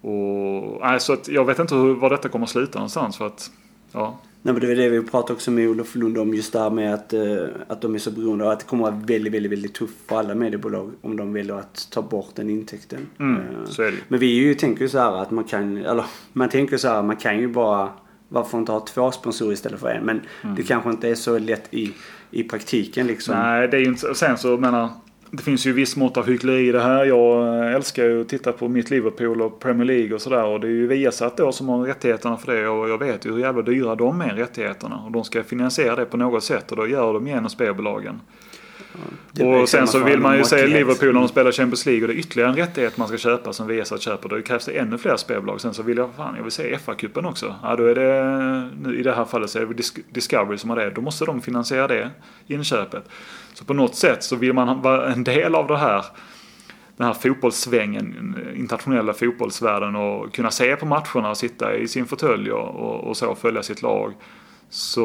och, 0.09 0.79
nej, 0.81 0.99
så 0.99 1.13
att 1.13 1.27
jag 1.27 1.45
vet 1.45 1.59
inte 1.59 1.75
hur, 1.75 1.93
var 1.93 2.09
detta 2.09 2.29
kommer 2.29 2.45
att 2.45 2.49
sluta 2.49 2.79
någonstans. 2.79 3.17
För 3.17 3.27
att, 3.27 3.51
ja, 3.91 4.19
Nej, 4.45 4.53
men 4.53 4.61
det 4.61 4.71
är 4.71 4.75
det 4.75 4.89
vi 4.89 5.01
pratade 5.01 5.33
också 5.33 5.51
med 5.51 5.69
Olof 5.69 5.95
Lund 5.95 6.17
om 6.17 6.33
just 6.33 6.53
det 6.53 6.59
här 6.59 6.69
med 6.69 6.93
att, 6.93 7.13
eh, 7.13 7.37
att 7.67 7.81
de 7.81 7.95
är 7.95 7.99
så 7.99 8.11
beroende 8.11 8.45
och 8.45 8.53
att 8.53 8.59
det 8.59 8.65
kommer 8.65 8.87
att 8.87 8.93
vara 8.93 9.05
väldigt, 9.05 9.33
väldigt, 9.33 9.51
väldigt 9.51 9.73
tufft 9.73 9.93
för 10.07 10.19
alla 10.19 10.35
mediebolag 10.35 10.91
om 11.01 11.17
de 11.17 11.33
väljer 11.33 11.55
att 11.55 11.87
ta 11.91 12.01
bort 12.01 12.35
den 12.35 12.49
intäkten. 12.49 13.07
mm, 13.19 13.41
Eh, 13.41 13.65
så. 13.65 13.91
Men 14.07 14.19
vi 14.19 14.25
ju, 14.25 14.53
tänker 14.53 14.81
ju 14.81 14.89
så 14.89 14.99
här 14.99 15.21
att 15.21 15.31
man 15.31 15.43
kan, 15.43 15.77
eller 15.77 16.05
man 16.33 16.49
tänker 16.49 16.77
så 16.77 16.87
här, 16.87 17.03
man 17.03 17.15
kan 17.15 17.39
ju 17.39 17.47
bara, 17.47 17.89
varför 18.29 18.57
inte 18.57 18.71
ha 18.71 18.79
två 18.79 19.11
sponsorer 19.11 19.53
istället 19.53 19.79
för 19.79 19.89
en? 19.89 20.05
Men 20.05 20.21
det 20.55 20.63
kanske 20.63 20.89
inte 20.89 21.09
är 21.09 21.15
så 21.15 21.39
lätt 21.39 21.73
i, 21.73 21.93
i 22.31 22.43
praktiken 22.43 23.07
liksom. 23.07 23.35
Nej, 23.35 23.67
det 23.67 23.77
är 23.77 23.81
ju 23.81 23.87
inte, 23.87 24.07
och 24.07 24.17
sen 24.17 24.37
så 24.37 24.57
menar 24.57 24.89
det 25.31 25.43
finns 25.43 25.65
ju 25.65 25.73
viss 25.73 25.95
mått 25.95 26.17
av 26.17 26.27
hyckleri 26.27 26.67
i 26.67 26.71
det 26.71 26.81
här. 26.81 27.05
Jag 27.05 27.73
älskar 27.73 28.03
ju 28.03 28.21
att 28.21 28.29
titta 28.29 28.51
på 28.51 28.67
mitt 28.67 28.89
Liverpool 28.89 29.41
och 29.41 29.59
Premier 29.59 29.85
League 29.85 30.15
och 30.15 30.21
sådär. 30.21 30.45
Och 30.45 30.59
det 30.59 30.67
är 30.67 30.71
ju 30.71 30.87
Viasat 30.87 31.37
då 31.37 31.51
som 31.51 31.69
har 31.69 31.85
rättigheterna 31.85 32.37
för 32.37 32.55
det. 32.55 32.67
Och 32.67 32.89
jag 32.89 32.97
vet 32.97 33.25
ju 33.25 33.31
hur 33.31 33.39
jävla 33.39 33.61
dyra 33.61 33.95
de 33.95 34.21
är, 34.21 34.35
rättigheterna. 34.35 34.95
Och 35.05 35.11
de 35.11 35.23
ska 35.23 35.43
finansiera 35.43 35.95
det 35.95 36.05
på 36.05 36.17
något 36.17 36.43
sätt. 36.43 36.71
Och 36.71 36.77
då 36.77 36.87
gör 36.87 37.13
de 37.13 37.27
genom 37.27 37.49
spelbolagen. 37.49 38.19
Blir 39.31 39.61
och 39.61 39.69
sen 39.69 39.87
så 39.87 39.99
vill 39.99 40.19
man 40.19 40.37
ju 40.37 40.43
se. 40.43 40.67
Liverpool 40.67 41.13
när 41.13 41.19
de 41.19 41.27
spelar 41.27 41.51
Champions 41.51 41.85
League. 41.85 42.01
Och 42.03 42.07
det 42.07 42.13
är 42.13 42.17
ytterligare 42.17 42.49
en 42.49 42.55
rättighet 42.55 42.97
man 42.97 43.07
ska 43.07 43.17
köpa 43.17 43.53
som 43.53 43.67
Viasat 43.67 44.01
köper. 44.01 44.29
Då 44.29 44.41
krävs 44.41 44.65
det 44.65 44.71
ännu 44.71 44.97
fler 44.97 45.17
spelbolag. 45.17 45.61
Sen 45.61 45.73
så 45.73 45.83
vill 45.83 45.97
jag, 45.97 46.09
fan 46.17 46.35
jag 46.35 46.43
vill 46.43 46.51
se 46.51 46.77
FA-cupen 46.77 47.25
också. 47.25 47.55
Ja, 47.63 47.75
då 47.75 47.85
är 47.85 47.95
det, 47.95 48.69
nu, 48.81 48.99
i 48.99 49.03
det 49.03 49.15
här 49.15 49.25
fallet 49.25 49.49
så 49.49 49.59
är 49.59 49.65
det 49.65 49.73
Dis- 49.73 50.03
Discovery 50.09 50.57
som 50.57 50.69
har 50.69 50.77
det. 50.77 50.89
Då 50.89 51.01
måste 51.01 51.25
de 51.25 51.41
finansiera 51.41 51.87
det 51.87 52.09
inköpet. 52.47 53.09
Så 53.53 53.65
på 53.65 53.73
något 53.73 53.95
sätt 53.95 54.23
så 54.23 54.35
vill 54.35 54.53
man 54.53 54.81
vara 54.81 55.13
en 55.13 55.23
del 55.23 55.55
av 55.55 55.67
det 55.67 55.77
här 55.77 56.05
den 56.97 57.07
här 57.07 57.13
fotbollssvängen, 57.13 58.35
internationella 58.55 59.13
fotbollsvärlden 59.13 59.95
och 59.95 60.33
kunna 60.33 60.51
se 60.51 60.75
på 60.75 60.85
matcherna 60.85 61.29
och 61.29 61.37
sitta 61.37 61.75
i 61.75 61.87
sin 61.87 62.05
fåtölj 62.05 62.51
och, 62.51 62.75
och, 62.75 63.03
och 63.03 63.17
så 63.17 63.35
följa 63.35 63.63
sitt 63.63 63.81
lag. 63.81 64.13
Så 64.69 65.01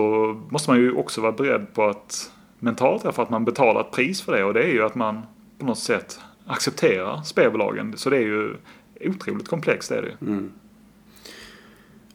måste 0.50 0.70
man 0.70 0.78
ju 0.78 0.92
också 0.92 1.20
vara 1.20 1.32
beredd 1.32 1.74
på 1.74 1.88
att 1.88 2.30
mentalt 2.60 3.02
därför 3.02 3.22
att 3.22 3.30
man 3.30 3.44
betalar 3.44 3.80
ett 3.80 3.90
pris 3.90 4.22
för 4.22 4.32
det 4.32 4.44
och 4.44 4.54
det 4.54 4.62
är 4.62 4.72
ju 4.72 4.84
att 4.84 4.94
man 4.94 5.22
på 5.58 5.66
något 5.66 5.78
sätt 5.78 6.20
accepterar 6.46 7.22
spelbolagen. 7.22 7.96
Så 7.96 8.10
det 8.10 8.16
är 8.16 8.20
ju 8.20 8.56
otroligt 9.00 9.48
komplext 9.48 9.90
är 9.90 10.02
det 10.02 10.08
ju. 10.08 10.32
Mm. 10.32 10.52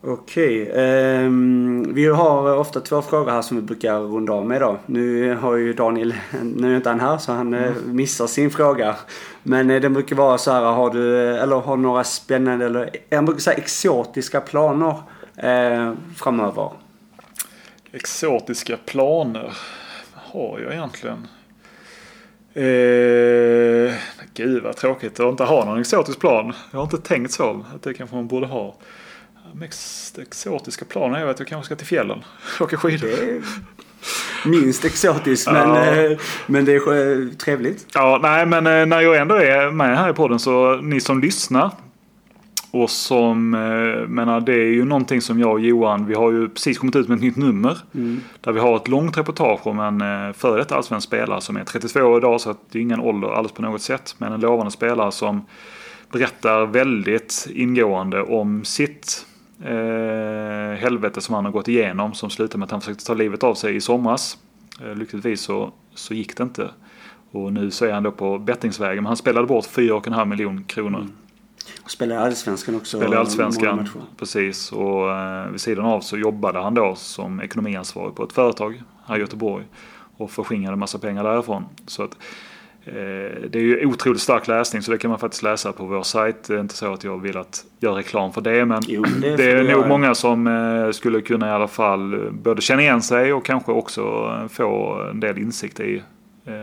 Okej. 0.08 0.72
ehm, 0.76 1.94
vi 1.94 2.06
har 2.06 2.58
ofta 2.58 2.80
två 2.80 3.02
frågor 3.02 3.32
här 3.32 3.42
som 3.42 3.58
vi 3.58 3.64
brukar 3.64 4.00
runda 4.00 4.34
av 4.34 4.46
med 4.46 4.62
då. 4.62 4.78
Nu 4.86 5.36
har 5.36 5.56
ju 5.56 5.74
Daniel, 5.74 6.14
nu 6.44 6.72
är 6.72 6.76
inte 6.76 6.90
han 6.90 7.00
här 7.00 7.18
så 7.18 7.32
han 7.32 7.54
eh, 7.54 7.72
missar 7.86 8.28
sin 8.28 8.52
fråga. 8.52 8.96
Men 9.44 9.70
eh, 9.70 9.82
den 9.82 9.94
brukar 9.94 10.16
vara 10.16 10.38
så 10.38 10.52
här, 10.52 10.62
har 10.62 10.90
du, 10.90 11.18
eller 11.38 11.56
har 11.56 11.78
några 11.78 12.04
spännande 12.04 12.66
eller, 12.66 12.90
jag 13.10 13.26
brukar 13.26 13.40
säga 13.40 13.58
exotiska 13.58 14.42
planer 14.42 14.96
eh, 15.36 15.94
framöver? 16.16 16.72
Exotiska 17.92 18.78
planer 18.86 19.54
har 20.36 20.60
jag 20.60 20.74
egentligen? 20.74 21.28
Eh, 22.54 23.96
gud 24.34 24.64
vad 24.64 24.76
tråkigt 24.76 25.20
att 25.20 25.30
inte 25.30 25.44
ha 25.44 25.66
någon 25.66 25.80
exotisk 25.80 26.20
plan. 26.20 26.54
Jag 26.72 26.80
har 26.80 26.84
inte 26.84 26.98
tänkt 26.98 27.32
så. 27.32 27.66
Att 27.76 27.84
det 27.84 27.94
kanske 27.94 28.16
man 28.16 28.28
borde 28.28 28.48
ha. 28.48 28.76
Mest 29.54 30.18
exotiska 30.18 30.86
planen 30.86 31.22
är 31.22 31.26
att 31.26 31.40
jag 31.40 31.48
kanske 31.48 31.66
ska 31.66 31.76
till 31.76 31.88
fjällen. 31.88 32.24
Åka 32.60 32.78
skidor. 32.78 33.10
Minst 34.46 34.86
exotiskt 34.86 35.52
men, 35.52 35.70
Ja. 35.70 35.86
eh, 35.96 36.18
men 36.48 36.66
det 36.66 36.76
är 36.76 37.36
trevligt. 37.38 37.88
Ja, 37.94 38.20
nej 38.22 38.46
men 38.46 38.68
eh, 38.68 38.86
när 38.86 39.02
jag 39.02 39.18
ändå 39.18 39.36
är 39.36 39.72
med 39.72 39.98
här 39.98 40.10
i 40.10 40.14
podden 40.14 40.40
så 40.40 40.76
ni 40.76 41.00
som 41.02 41.20
lyssnar 41.22 41.72
och 42.82 42.90
som, 42.90 43.54
eh, 43.54 44.08
menar 44.08 44.42
det 44.42 44.54
är 44.54 44.74
ju 44.74 44.86
någonting 44.86 45.22
som 45.22 45.40
jag 45.40 45.52
och 45.52 45.60
Johan, 45.60 46.06
vi 46.06 46.14
har 46.14 46.32
ju 46.32 46.50
precis 46.50 46.78
kommit 46.78 46.96
ut 46.96 47.08
med 47.08 47.16
ett 47.16 47.22
nytt 47.22 47.36
nummer. 47.36 47.78
Där 48.42 48.52
vi 48.52 48.60
har 48.60 48.76
ett 48.76 48.88
långt 48.88 49.18
reportage 49.18 49.68
om 49.68 49.80
en 49.80 50.02
eh, 50.02 50.34
före 50.34 50.58
detta 50.58 50.76
allsvensk 50.76 51.08
spelare 51.08 51.42
som 51.42 51.58
är 51.58 51.64
32 51.64 52.00
år 52.00 52.18
idag 52.18 52.42
så 52.42 52.50
att 52.50 52.58
det 52.72 52.80
är 52.80 52.82
ingen 52.82 53.00
ålder 53.00 53.28
alls 53.28 53.52
på 53.52 53.62
något 53.62 53.82
sätt. 53.82 54.16
Men 54.18 54.34
en 54.34 54.40
lovande 54.40 54.72
spelare 54.72 55.12
som 55.12 55.46
berättar 56.12 56.66
väldigt 56.66 57.48
ingående 57.54 58.22
om 58.22 58.64
sitt 58.64 59.26
eh, 59.64 60.80
helvete 60.80 61.22
som 61.22 61.36
han 61.36 61.46
har 61.46 61.52
gått 61.52 61.68
igenom 61.68 62.14
som 62.14 62.30
slutade 62.30 62.58
med 62.58 62.66
att 62.66 62.72
han 62.72 62.82
försökte 62.82 63.06
ta 63.06 63.14
livet 63.14 63.44
av 63.44 63.56
sig 63.56 63.76
i 63.76 63.82
somras. 63.82 64.38
Eh, 64.86 64.96
lyckligtvis 64.96 65.42
så, 65.42 65.72
så 65.94 66.14
gick 66.14 66.38
det 66.38 66.44
inte. 66.44 66.70
Och 67.32 67.54
nu 67.54 67.72
så 67.72 67.86
är 67.86 67.92
han 67.92 68.04
då 68.04 68.12
på 68.12 68.40
bettingsvägen. 68.40 69.04
Men 69.04 69.06
han 69.06 69.18
spelade 69.18 69.48
bort 69.48 69.66
4,5 69.66 70.26
miljoner 70.26 70.64
kronor. 70.68 71.08
Och 71.84 71.92
spelar 71.92 72.16
i 72.16 72.20
Allsvenskan 72.20 72.76
också. 72.76 72.98
Spelade 72.98 73.16
i 73.16 73.20
Allsvenskan. 73.20 73.90
Precis. 74.18 74.72
Och 74.72 75.12
eh, 75.12 75.50
vid 75.50 75.62
sidan 75.62 75.86
av 75.86 76.02
så 76.02 76.18
jobbade 76.18 76.60
han 76.60 76.74
då 76.74 76.96
som 76.96 77.42
ekonomiansvarig 77.42 78.16
på 78.16 78.24
ett 78.24 78.34
företag 78.34 78.82
här 79.06 79.18
i 79.18 79.20
Göteborg. 79.20 79.66
Och 80.18 80.32
förskingrade 80.32 80.74
en 80.74 80.80
massa 80.80 81.00
pengar 81.00 81.24
därifrån. 81.24 81.66
Så 81.88 82.04
att, 82.04 82.18
eh, 82.86 82.94
det 83.50 83.56
är 83.56 83.62
ju 83.62 83.86
otroligt 83.86 84.22
stark 84.22 84.48
läsning 84.48 84.82
så 84.82 84.92
det 84.92 84.98
kan 84.98 85.10
man 85.10 85.20
faktiskt 85.20 85.44
läsa 85.44 85.72
på 85.72 85.86
vår 85.86 86.04
sajt. 86.04 86.44
Det 86.44 86.56
är 86.56 86.60
inte 86.60 86.76
så 86.76 86.94
att 86.94 87.04
jag 87.04 87.22
vill 87.22 87.38
att 87.38 87.66
göra 87.80 87.98
reklam 87.98 88.34
för 88.34 88.42
det. 88.42 88.66
Men 88.66 88.82
Jo, 88.88 89.04
det 89.22 89.30
det, 89.30 89.38
får 89.38 89.44
är 89.44 89.76
nog 89.76 89.88
många 89.88 90.16
som 90.16 90.48
eh, 90.48 90.92
skulle 90.92 91.22
kunna 91.22 91.48
i 91.48 91.52
alla 91.52 91.68
fall 91.68 92.32
både 92.32 92.62
känna 92.62 92.82
igen 92.82 93.02
sig 93.02 93.34
och 93.34 93.46
kanske 93.46 93.72
också 93.72 94.32
få 94.50 95.02
en 95.12 95.20
del 95.20 95.38
insikt 95.38 95.80
i 95.80 96.04
eh, 96.46 96.54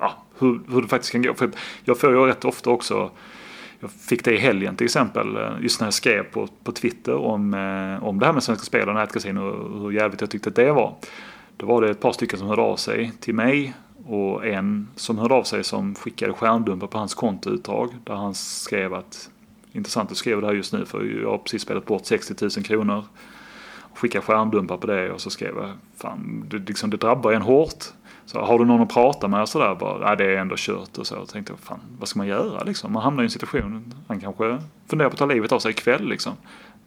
ja, 0.00 0.12
hur, 0.38 0.60
hur 0.68 0.82
det 0.82 0.88
faktiskt 0.88 1.12
kan 1.12 1.22
gå. 1.22 1.34
För 1.34 1.50
jag 1.84 1.98
får 1.98 2.10
ju 2.10 2.26
rätt 2.26 2.44
ofta 2.44 2.70
också 2.70 3.10
jag 3.82 3.90
fick 3.90 4.24
det 4.24 4.34
i 4.34 4.38
helgen 4.38 4.76
till 4.76 4.84
exempel, 4.84 5.38
just 5.60 5.80
när 5.80 5.86
jag 5.86 5.94
skrev 5.94 6.22
på, 6.22 6.48
på 6.64 6.72
Twitter 6.72 7.14
om, 7.14 7.54
eh, 7.54 8.04
om 8.04 8.18
det 8.18 8.26
här 8.26 8.32
med 8.32 8.42
Svenska 8.42 8.64
Spel 8.64 8.88
och 8.88 8.94
nätkasino 8.94 9.40
och 9.40 9.80
hur 9.80 9.90
jävligt 9.90 10.20
jag 10.20 10.30
tyckte 10.30 10.48
att 10.48 10.56
det 10.56 10.72
var. 10.72 10.94
Då 11.56 11.66
var 11.66 11.82
det 11.82 11.90
ett 11.90 12.00
par 12.00 12.12
stycken 12.12 12.38
som 12.38 12.48
hörde 12.48 12.62
av 12.62 12.76
sig 12.76 13.12
till 13.20 13.34
mig 13.34 13.74
och 14.06 14.46
en 14.46 14.88
som 14.96 15.18
hörde 15.18 15.34
av 15.34 15.42
sig 15.42 15.64
som 15.64 15.94
skickade 15.94 16.32
skärmdumpar 16.32 16.86
på 16.86 16.98
hans 16.98 17.14
kontoutdrag 17.14 17.88
där 18.04 18.14
han 18.14 18.34
skrev 18.34 18.94
att 18.94 19.30
intressant 19.72 20.10
att 20.10 20.16
skriva 20.16 20.40
det 20.40 20.46
här 20.46 20.54
just 20.54 20.72
nu 20.72 20.84
för 20.84 21.04
jag 21.22 21.30
har 21.30 21.38
precis 21.38 21.62
spelat 21.62 21.86
bort 21.86 22.06
60 22.06 22.34
000 22.40 22.50
kronor. 22.50 23.04
Och 23.80 23.98
skickade 23.98 24.24
skärmdumpar 24.24 24.76
på 24.76 24.86
det 24.86 25.10
och 25.10 25.20
så 25.20 25.30
skrev 25.30 25.56
jag 25.56 25.72
fan 25.96 26.44
det, 26.48 26.58
liksom, 26.58 26.90
det 26.90 26.96
drabbar 26.96 27.32
en 27.32 27.42
hårt. 27.42 27.84
Så 28.26 28.40
har 28.40 28.58
du 28.58 28.64
någon 28.64 28.80
att 28.80 28.88
prata 28.88 29.28
med 29.28 29.42
och 29.42 29.48
sådär 29.48 29.74
bara, 29.74 30.06
nej 30.06 30.16
det 30.16 30.24
är 30.24 30.36
ändå 30.36 30.54
kört 30.58 30.98
och 30.98 31.06
så. 31.06 31.14
Jag 31.14 31.28
tänkte, 31.28 31.52
fan 31.62 31.80
vad 31.98 32.08
ska 32.08 32.18
man 32.18 32.26
göra 32.26 32.62
liksom? 32.62 32.92
Man 32.92 33.02
hamnar 33.02 33.22
i 33.22 33.26
en 33.26 33.30
situation, 33.30 33.94
han 34.08 34.20
kanske 34.20 34.58
funderar 34.88 35.08
på 35.08 35.12
att 35.14 35.18
ta 35.18 35.26
livet 35.26 35.52
av 35.52 35.58
sig 35.58 35.70
ikväll 35.70 36.08
liksom. 36.08 36.32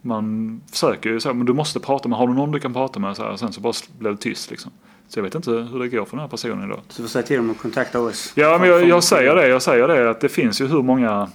Man 0.02 0.60
försöker 0.70 1.10
ju 1.10 1.20
så, 1.20 1.34
men 1.34 1.46
du 1.46 1.52
måste 1.52 1.80
prata 1.80 2.08
med, 2.08 2.18
har 2.18 2.26
du 2.28 2.34
någon 2.34 2.50
du 2.52 2.60
kan 2.60 2.72
prata 2.72 3.00
med? 3.00 3.16
Så 3.16 3.22
här, 3.22 3.36
sen 3.36 3.52
så 3.52 3.60
bara 3.60 3.72
blev 3.98 4.12
det 4.16 4.20
tyst 4.22 4.50
liksom. 4.50 4.72
Så 5.08 5.18
jag 5.18 5.24
vet 5.24 5.34
inte 5.34 5.50
hur 5.50 5.78
det 5.78 5.88
går 5.88 6.04
för 6.04 6.10
den 6.10 6.20
här 6.20 6.28
personen 6.28 6.64
idag. 6.64 6.80
Så 6.88 7.02
du 7.02 7.08
får 7.08 7.12
säga 7.12 7.22
till 7.22 7.36
dem 7.36 7.50
att 7.50 7.58
kontakta 7.58 8.00
oss. 8.00 8.32
Ja, 8.34 8.58
men 8.60 8.68
jag, 8.68 8.88
jag 8.88 9.04
säger 9.04 9.34
det. 9.34 9.48
Jag 9.48 9.62
säger 9.62 9.88
det 9.88 10.10
att 10.10 10.20
det 10.20 10.28
finns 10.28 10.60
ju 10.60 10.66
hur 10.66 10.82
många 10.82 11.28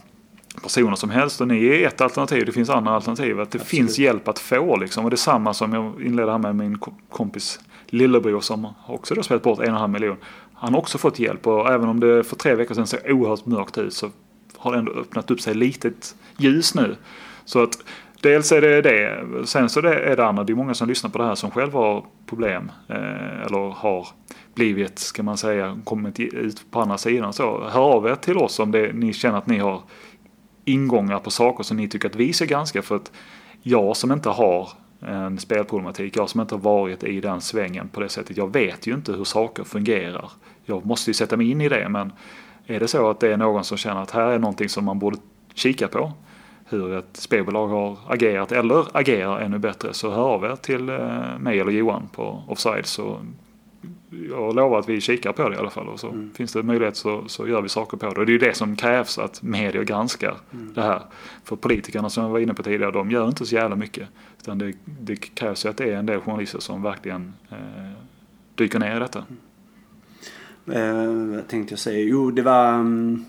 personer 0.63 0.95
som 0.95 1.09
helst 1.09 1.41
och 1.41 1.47
ni 1.47 1.65
är 1.65 1.87
ett 1.87 2.01
alternativ. 2.01 2.45
Det 2.45 2.51
finns 2.51 2.69
andra 2.69 2.91
alternativ. 2.91 3.31
Att 3.39 3.51
det 3.51 3.57
Absolut. 3.57 3.67
finns 3.67 3.99
hjälp 3.99 4.27
att 4.27 4.39
få 4.39 4.77
liksom. 4.77 5.03
Och 5.03 5.09
det 5.09 5.15
är 5.15 5.17
samma 5.17 5.53
som 5.53 5.73
jag 5.73 6.01
inledde 6.05 6.31
här 6.31 6.37
med 6.37 6.55
min 6.55 6.77
ko- 6.77 6.93
kompis 7.09 7.59
lillebror 7.91 8.41
som 8.41 8.67
också 8.87 9.15
då 9.15 9.23
spelat 9.23 9.43
bort 9.43 9.59
en 9.59 9.63
och 9.63 9.69
en 9.69 9.75
halv 9.75 9.91
miljon. 9.91 10.17
Han 10.53 10.73
har 10.73 10.79
också 10.79 10.97
fått 10.97 11.19
hjälp 11.19 11.47
och 11.47 11.71
även 11.71 11.89
om 11.89 11.99
det 11.99 12.23
för 12.23 12.35
tre 12.35 12.55
veckor 12.55 12.75
sedan 12.75 12.87
såg 12.87 12.99
oerhört 13.05 13.45
mörkt 13.45 13.77
ut 13.77 13.93
så 13.93 14.09
har 14.57 14.71
det 14.71 14.77
ändå 14.77 14.91
öppnat 14.91 15.31
upp 15.31 15.41
sig 15.41 15.55
litet 15.55 16.15
ljus 16.37 16.75
nu. 16.75 16.95
Så 17.45 17.63
att 17.63 17.83
dels 18.21 18.51
är 18.51 18.61
det 18.61 18.81
det. 18.81 19.23
Sen 19.45 19.69
så 19.69 19.79
är 19.79 20.15
det 20.15 20.25
andra. 20.25 20.43
Det 20.43 20.53
är 20.53 20.55
många 20.55 20.73
som 20.73 20.87
lyssnar 20.87 21.09
på 21.09 21.17
det 21.17 21.25
här 21.25 21.35
som 21.35 21.51
själva 21.51 21.79
har 21.79 22.05
problem. 22.25 22.71
Eh, 22.87 23.41
eller 23.45 23.71
har 23.71 24.07
blivit, 24.55 24.99
ska 24.99 25.23
man 25.23 25.37
säga, 25.37 25.79
kommit 25.83 26.19
ut 26.19 26.71
på 26.71 26.81
andra 26.81 26.97
sidan. 26.97 27.33
Så 27.33 27.63
hör 27.69 27.81
av 27.81 28.07
er 28.07 28.15
till 28.15 28.37
oss 28.37 28.59
om 28.59 28.71
det, 28.71 28.93
ni 28.93 29.13
känner 29.13 29.37
att 29.37 29.47
ni 29.47 29.57
har 29.57 29.81
ingångar 30.65 31.19
på 31.19 31.31
saker 31.31 31.63
som 31.63 31.77
ni 31.77 31.89
tycker 31.89 32.09
att 32.09 32.15
vi 32.15 32.33
ska 32.33 32.45
granska. 32.45 32.81
För 32.81 32.95
att 32.95 33.11
jag 33.61 33.97
som 33.97 34.11
inte 34.11 34.29
har 34.29 34.69
en 35.01 35.39
spelproblematik, 35.39 36.17
jag 36.17 36.29
som 36.29 36.41
inte 36.41 36.55
har 36.55 36.61
varit 36.61 37.03
i 37.03 37.21
den 37.21 37.41
svängen 37.41 37.89
på 37.89 37.99
det 37.99 38.09
sättet, 38.09 38.37
jag 38.37 38.53
vet 38.53 38.87
ju 38.87 38.93
inte 38.93 39.13
hur 39.13 39.23
saker 39.23 39.63
fungerar. 39.63 40.31
Jag 40.65 40.85
måste 40.85 41.09
ju 41.09 41.13
sätta 41.13 41.37
mig 41.37 41.51
in 41.51 41.61
i 41.61 41.69
det, 41.69 41.89
men 41.89 42.11
är 42.65 42.79
det 42.79 42.87
så 42.87 43.09
att 43.09 43.19
det 43.19 43.33
är 43.33 43.37
någon 43.37 43.63
som 43.63 43.77
känner 43.77 44.01
att 44.01 44.11
här 44.11 44.27
är 44.27 44.39
någonting 44.39 44.69
som 44.69 44.85
man 44.85 44.99
borde 44.99 45.17
kika 45.53 45.87
på, 45.87 46.11
hur 46.65 46.97
ett 46.97 47.17
spelbolag 47.17 47.67
har 47.67 47.97
agerat 48.07 48.51
eller 48.51 48.97
agerar 48.97 49.39
ännu 49.39 49.59
bättre, 49.59 49.93
så 49.93 50.11
hör 50.11 50.23
av 50.23 50.43
er 50.43 50.55
till 50.55 50.89
eh, 50.89 51.39
mig 51.39 51.59
eller 51.59 51.71
Johan 51.71 52.09
på 52.11 52.43
Offside 52.47 52.85
så 52.85 53.19
jag 54.29 54.55
lovar 54.55 54.79
att 54.79 54.89
vi 54.89 55.01
kikar 55.01 55.31
på 55.31 55.49
det 55.49 55.55
i 55.55 55.59
alla 55.59 55.69
fall. 55.69 55.87
Och 55.87 55.99
så 55.99 56.07
Mm. 56.09 56.31
finns 56.33 56.53
det 56.53 56.63
möjlighet 56.63 56.95
så, 56.95 57.23
så 57.27 57.47
gör 57.47 57.61
vi 57.61 57.69
saker 57.69 57.97
på 57.97 58.05
det. 58.13 58.19
Och 58.19 58.25
det 58.25 58.29
är 58.29 58.33
ju 58.33 58.39
det 58.39 58.53
som 58.57 58.75
krävs, 58.75 59.17
att 59.19 59.41
medier 59.43 59.83
granskar 59.83 60.35
Mm. 60.53 60.73
det 60.73 60.81
här. 60.81 61.01
För 61.43 61.55
politikerna 61.55 62.09
som 62.09 62.23
jag 62.23 62.29
var 62.31 62.39
inne 62.39 62.53
på 62.53 62.63
tidigare, 62.63 62.91
de 62.91 63.11
gör 63.11 63.27
inte 63.27 63.45
så 63.45 63.55
jävla 63.55 63.75
mycket. 63.75 64.09
Utan 64.39 64.57
det, 64.57 64.73
det 64.85 65.15
krävs 65.15 65.65
ju 65.65 65.69
att 65.69 65.77
det 65.77 65.89
är 65.93 65.95
en 65.97 66.05
del 66.05 66.19
journalister 66.21 66.59
som 66.59 66.81
verkligen 66.83 67.33
eh, 67.49 67.57
dyker 68.55 68.79
ner 68.79 68.95
i 68.95 68.99
detta. 68.99 69.23
Eh, 70.71 71.05
vad 71.35 71.47
tänkte 71.47 71.71
jag 71.71 71.79
säga? 71.79 71.99
Jo, 72.05 72.31
det 72.31 72.41
var... 72.41 72.73
Um, 72.73 73.25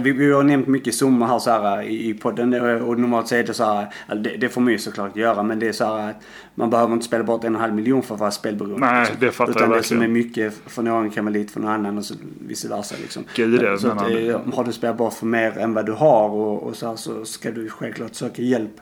vi, 0.00 0.12
vi 0.12 0.32
har 0.32 0.42
nämnt 0.42 0.66
mycket 0.66 0.94
summor 0.94 1.26
här 1.26 1.38
så 1.38 1.50
här 1.50 1.82
i, 1.82 2.08
i 2.08 2.14
podden 2.14 2.54
och 2.82 2.98
normalt 2.98 3.28
så 3.28 3.34
är 3.34 3.44
det 3.44 3.54
så 3.54 3.64
här, 3.64 3.86
alltså, 4.06 4.22
det, 4.22 4.36
det 4.36 4.48
får 4.48 4.60
man 4.60 4.72
ju 4.72 4.78
såklart 4.78 5.16
göra 5.16 5.42
men 5.42 5.58
det 5.58 5.68
är 5.68 5.72
så 5.72 5.84
här 5.84 6.10
att 6.10 6.22
man 6.54 6.70
behöver 6.70 6.92
inte 6.92 7.06
spela 7.06 7.24
bort 7.24 7.44
en 7.44 7.54
och 7.54 7.58
en 7.58 7.60
halv 7.60 7.74
miljon 7.74 8.02
för 8.02 8.14
att 8.14 8.20
vara 8.20 8.30
spelberoende. 8.30 8.86
Nej, 8.86 9.00
liksom. 9.00 9.16
det 9.20 9.32
fattar 9.32 9.50
Utan 9.50 9.70
jag 9.70 9.78
det 9.78 9.82
som 9.82 9.96
är 9.96 10.00
verkligen. 10.00 10.26
mycket 10.26 10.54
för 10.66 10.82
någon 10.82 11.10
kan 11.10 11.24
vara 11.24 11.32
lite 11.32 11.52
för 11.52 11.60
någon 11.60 11.70
annan 11.70 11.98
och 11.98 12.04
så 12.04 12.14
vice 12.40 12.68
versa 12.68 12.94
liksom. 13.00 13.24
Gud, 13.34 13.60
det 13.60 13.78
så 13.78 13.88
att, 13.88 14.10
eh, 14.10 14.40
har 14.54 14.64
du 14.64 14.72
spelat 14.72 14.96
bort 14.96 15.14
för 15.14 15.26
mer 15.26 15.58
än 15.58 15.74
vad 15.74 15.86
du 15.86 15.92
har 15.92 16.28
och, 16.28 16.62
och 16.62 16.76
så, 16.76 16.88
här, 16.88 16.96
så 16.96 17.24
ska 17.24 17.50
du 17.50 17.68
självklart 17.68 18.14
söka 18.14 18.42
hjälp 18.42 18.80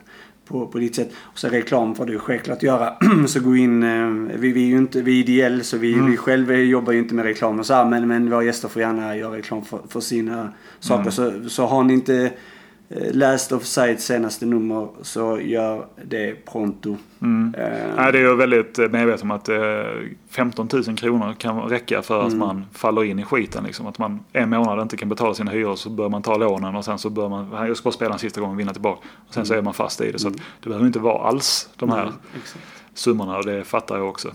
på, 0.51 0.66
på 0.66 0.78
ditt 0.78 0.94
sätt. 0.94 1.11
Och 1.20 1.38
så 1.38 1.48
reklam 1.48 1.94
får 1.94 2.07
du 2.07 2.18
självklart 2.18 2.62
göra. 2.62 2.92
så 3.26 3.40
gå 3.40 3.57
in, 3.57 3.82
eh, 3.82 4.36
vi, 4.38 4.53
vi 4.53 4.62
är 4.64 4.68
ju 4.68 4.78
inte, 4.78 5.03
vi 5.03 5.16
är 5.18 5.20
ideell 5.20 5.64
så 5.64 5.76
vi, 5.78 5.92
Mm. 5.92 6.11
vi 6.11 6.16
själva 6.16 6.55
jobbar 6.55 6.92
ju 6.92 6.98
inte 6.98 7.14
med 7.14 7.24
reklam 7.24 7.59
och 7.59 7.66
så 7.66 7.74
här, 7.74 7.84
men, 7.84 8.09
men 8.09 8.30
våra 8.30 8.44
gäster 8.44 8.68
får 8.68 8.82
gärna 8.82 9.16
göra 9.16 9.36
reklam 9.36 9.64
för, 9.64 9.80
för 9.88 10.01
sina 10.01 10.48
saker. 10.80 11.01
Mm. 11.20 11.42
Så, 11.42 11.51
så 11.51 11.66
har 11.66 11.84
ni 11.84 11.92
inte 11.92 12.32
läst 12.95 13.53
Offsides 13.53 14.05
senaste 14.07 14.47
nummer 14.47 14.88
så 15.03 15.41
gör 15.41 15.86
det 16.05 16.34
pronto. 16.53 16.97
Mm. 17.22 17.55
Eh, 17.59 17.95
Nej, 17.97 18.12
det 18.12 18.18
är 18.18 18.22
jag 18.22 18.36
väldigt 18.36 18.78
eh, 18.78 18.88
medveten 18.88 19.30
om 19.30 19.36
att 19.36 19.49
eh, 19.49 19.59
15 20.30 20.68
000 20.72 20.97
kronor 20.97 21.34
kan 21.38 21.61
räcka 21.61 22.03
för 22.03 22.20
att 22.20 22.26
Mm. 22.32 22.38
man 22.38 22.64
faller 22.72 23.05
in 23.05 23.18
i 23.18 23.24
skiten. 23.24 23.64
Liksom. 23.64 23.86
Att 23.86 23.99
man 23.99 24.20
en 24.32 24.51
månad 24.51 24.82
inte 24.82 24.97
kan 24.97 25.09
betala 25.09 25.34
sina 25.34 25.51
hyror 25.51 25.76
så 25.76 25.91
bör 25.91 26.09
man 26.09 26.22
ta 26.22 26.36
lånen 26.36 26.76
och 26.76 26.84
sen 26.84 26.99
så 26.99 27.11
bör 27.11 27.28
man, 27.28 27.66
jag 27.66 27.76
ska 27.76 27.84
bara 27.84 27.93
spela 27.95 28.12
en 28.12 28.18
sista 28.18 28.41
gång 28.41 28.51
och 28.51 28.61
vinna 28.61 28.72
tillbaka. 28.72 29.01
Och 29.28 29.34
sen 29.34 29.47
så 29.47 29.55
är 29.55 29.62
man 29.62 29.74
fast 29.74 30.01
i 30.01 30.12
det. 30.12 30.18
Så 30.18 30.28
att 30.28 30.34
det 30.61 30.68
behöver 30.68 30.86
inte 30.86 30.99
vara 30.99 31.28
alls 31.28 31.68
de 31.76 31.91
här 31.91 32.03
mm, 32.03 32.14
exakt. 32.43 32.64
summorna 32.95 33.36
och 33.38 33.47
det 33.47 33.64
fattar 33.64 33.97
jag 33.99 34.09
också. 34.09 34.28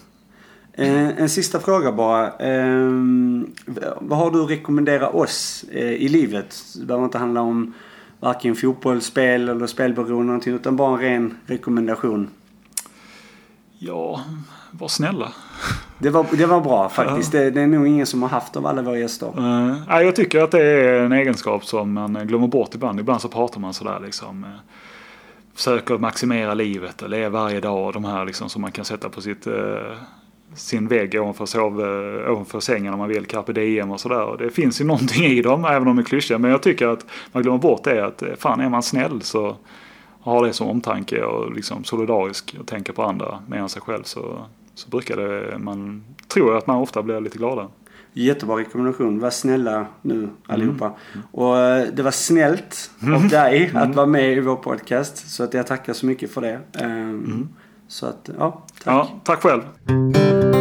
Eh, 0.73 1.07
en 1.21 1.29
sista 1.29 1.59
fråga 1.59 1.91
bara. 1.91 2.25
Eh, 2.27 2.91
vad 3.99 4.17
har 4.19 4.31
du 4.31 4.43
att 4.43 4.49
rekommendera 4.49 5.09
oss 5.09 5.65
eh, 5.71 5.91
i 5.91 6.07
livet? 6.07 6.55
Det 6.79 6.85
behöver 6.85 7.05
inte 7.05 7.17
handla 7.17 7.41
om 7.41 7.73
varken 8.25 8.55
fotboll, 8.55 9.01
spel 9.01 9.49
eller 9.49 9.67
spelberoende 9.67 10.25
någonting 10.25 10.53
utan 10.53 10.75
bara 10.75 10.93
en 10.93 10.99
ren 11.01 11.37
rekommendation. 11.45 12.29
Ja, 13.77 14.21
var 14.71 14.87
snälla. 14.87 15.31
Det 15.99 16.09
var, 16.09 16.25
det 16.37 16.45
var 16.45 16.61
bra 16.61 16.89
faktiskt. 16.89 17.31
Det, 17.31 17.51
det 17.51 17.61
är 17.61 17.67
nog 17.67 17.87
ingen 17.87 18.05
som 18.05 18.21
har 18.21 18.29
haft 18.29 18.55
av 18.55 18.67
alla 18.67 18.81
våra 18.81 18.97
gäster. 18.97 19.27
Uh, 19.27 19.75
nej, 19.87 20.05
jag 20.05 20.15
tycker 20.15 20.43
att 20.43 20.51
det 20.51 20.63
är 20.63 21.03
en 21.03 21.11
egenskap 21.11 21.65
som 21.65 21.93
man 21.93 22.27
glömmer 22.27 22.47
bort 22.47 22.75
ibland. 22.75 22.99
Ibland 22.99 23.21
så 23.21 23.29
pratar 23.29 23.59
man 23.59 23.73
sådär 23.73 23.99
liksom. 24.05 24.43
eh, 24.43 24.49
försöker 25.55 25.97
maximera 25.97 26.53
livet 26.53 27.01
och 27.01 27.09
leva 27.09 27.39
varje 27.39 27.59
dag. 27.59 27.93
De 27.93 28.05
här 28.05 28.25
liksom 28.25 28.49
som 28.49 28.61
man 28.61 28.71
kan 28.71 28.85
sätta 28.85 29.09
på 29.09 29.21
sitt, 29.21 29.47
eh, 29.47 29.53
sin 30.55 30.87
vägg 30.87 31.15
ovanför, 31.21 31.45
sov, 31.45 31.81
eh, 31.81 32.31
ovanför 32.31 32.59
sängen 32.59 32.93
om 32.93 32.99
man 32.99 33.09
vill. 33.09 33.25
Carpe 33.25 33.53
diem 33.53 33.91
och 33.91 33.99
sådär. 33.99 34.35
Det 34.39 34.49
finns 34.49 34.81
ju 34.81 34.85
någonting 34.85 35.23
i 35.25 35.41
dem 35.41 35.65
även 35.65 35.87
om 35.87 35.95
de 35.95 35.97
är 35.97 36.03
klyschiga. 36.03 36.37
Men 36.37 36.51
jag 36.51 36.61
tycker 36.61 36.87
att 36.87 37.05
man 37.31 37.43
glömmer 37.43 37.59
bort 37.59 37.83
det 37.83 38.05
att 38.05 38.21
eh, 38.21 38.29
fan 38.37 38.59
är 38.61 38.69
man 38.69 38.83
snäll 38.83 39.21
så 39.21 39.55
har 40.21 40.45
det 40.45 40.53
som 40.53 40.67
omtanke 40.67 41.23
och 41.23 41.53
liksom 41.53 41.83
solidarisk 41.83 42.55
och 42.59 42.67
tänker 42.67 42.93
på 42.93 43.03
andra 43.03 43.39
mer 43.47 43.57
än 43.57 43.69
sig 43.69 43.81
själv 43.81 44.03
så, 44.03 44.45
så 44.75 44.89
brukar 44.89 45.17
det, 45.17 45.59
man 45.59 46.03
tror 46.27 46.49
jag 46.49 46.57
att 46.57 46.67
man 46.67 46.77
ofta 46.77 47.03
blir 47.03 47.21
lite 47.21 47.37
gladare. 47.37 47.67
Jättebra 48.17 48.57
rekommendation. 48.57 49.19
Var 49.19 49.29
snälla 49.29 49.85
nu 50.01 50.29
allihopa. 50.47 50.91
Och 51.31 51.57
eh, 51.57 51.87
det 51.93 52.03
var 52.03 52.11
snällt 52.11 52.91
av 53.15 53.27
dig 53.27 53.71
att 53.73 53.95
vara 53.95 54.05
med 54.05 54.33
i 54.37 54.39
vår 54.39 54.55
podcast. 54.55 55.29
Så 55.31 55.43
att 55.43 55.53
jag 55.53 55.67
tackar 55.67 55.93
så 55.93 56.05
mycket 56.05 56.31
för 56.31 56.41
det. 56.41 56.59
Ehm, 56.79 57.47
Så 57.87 58.05
att, 58.05 58.29
ja, 58.39 58.63
tack. 58.85 58.95
Ja, 58.95 59.07
tack 59.23 59.41
själv. 59.41 60.54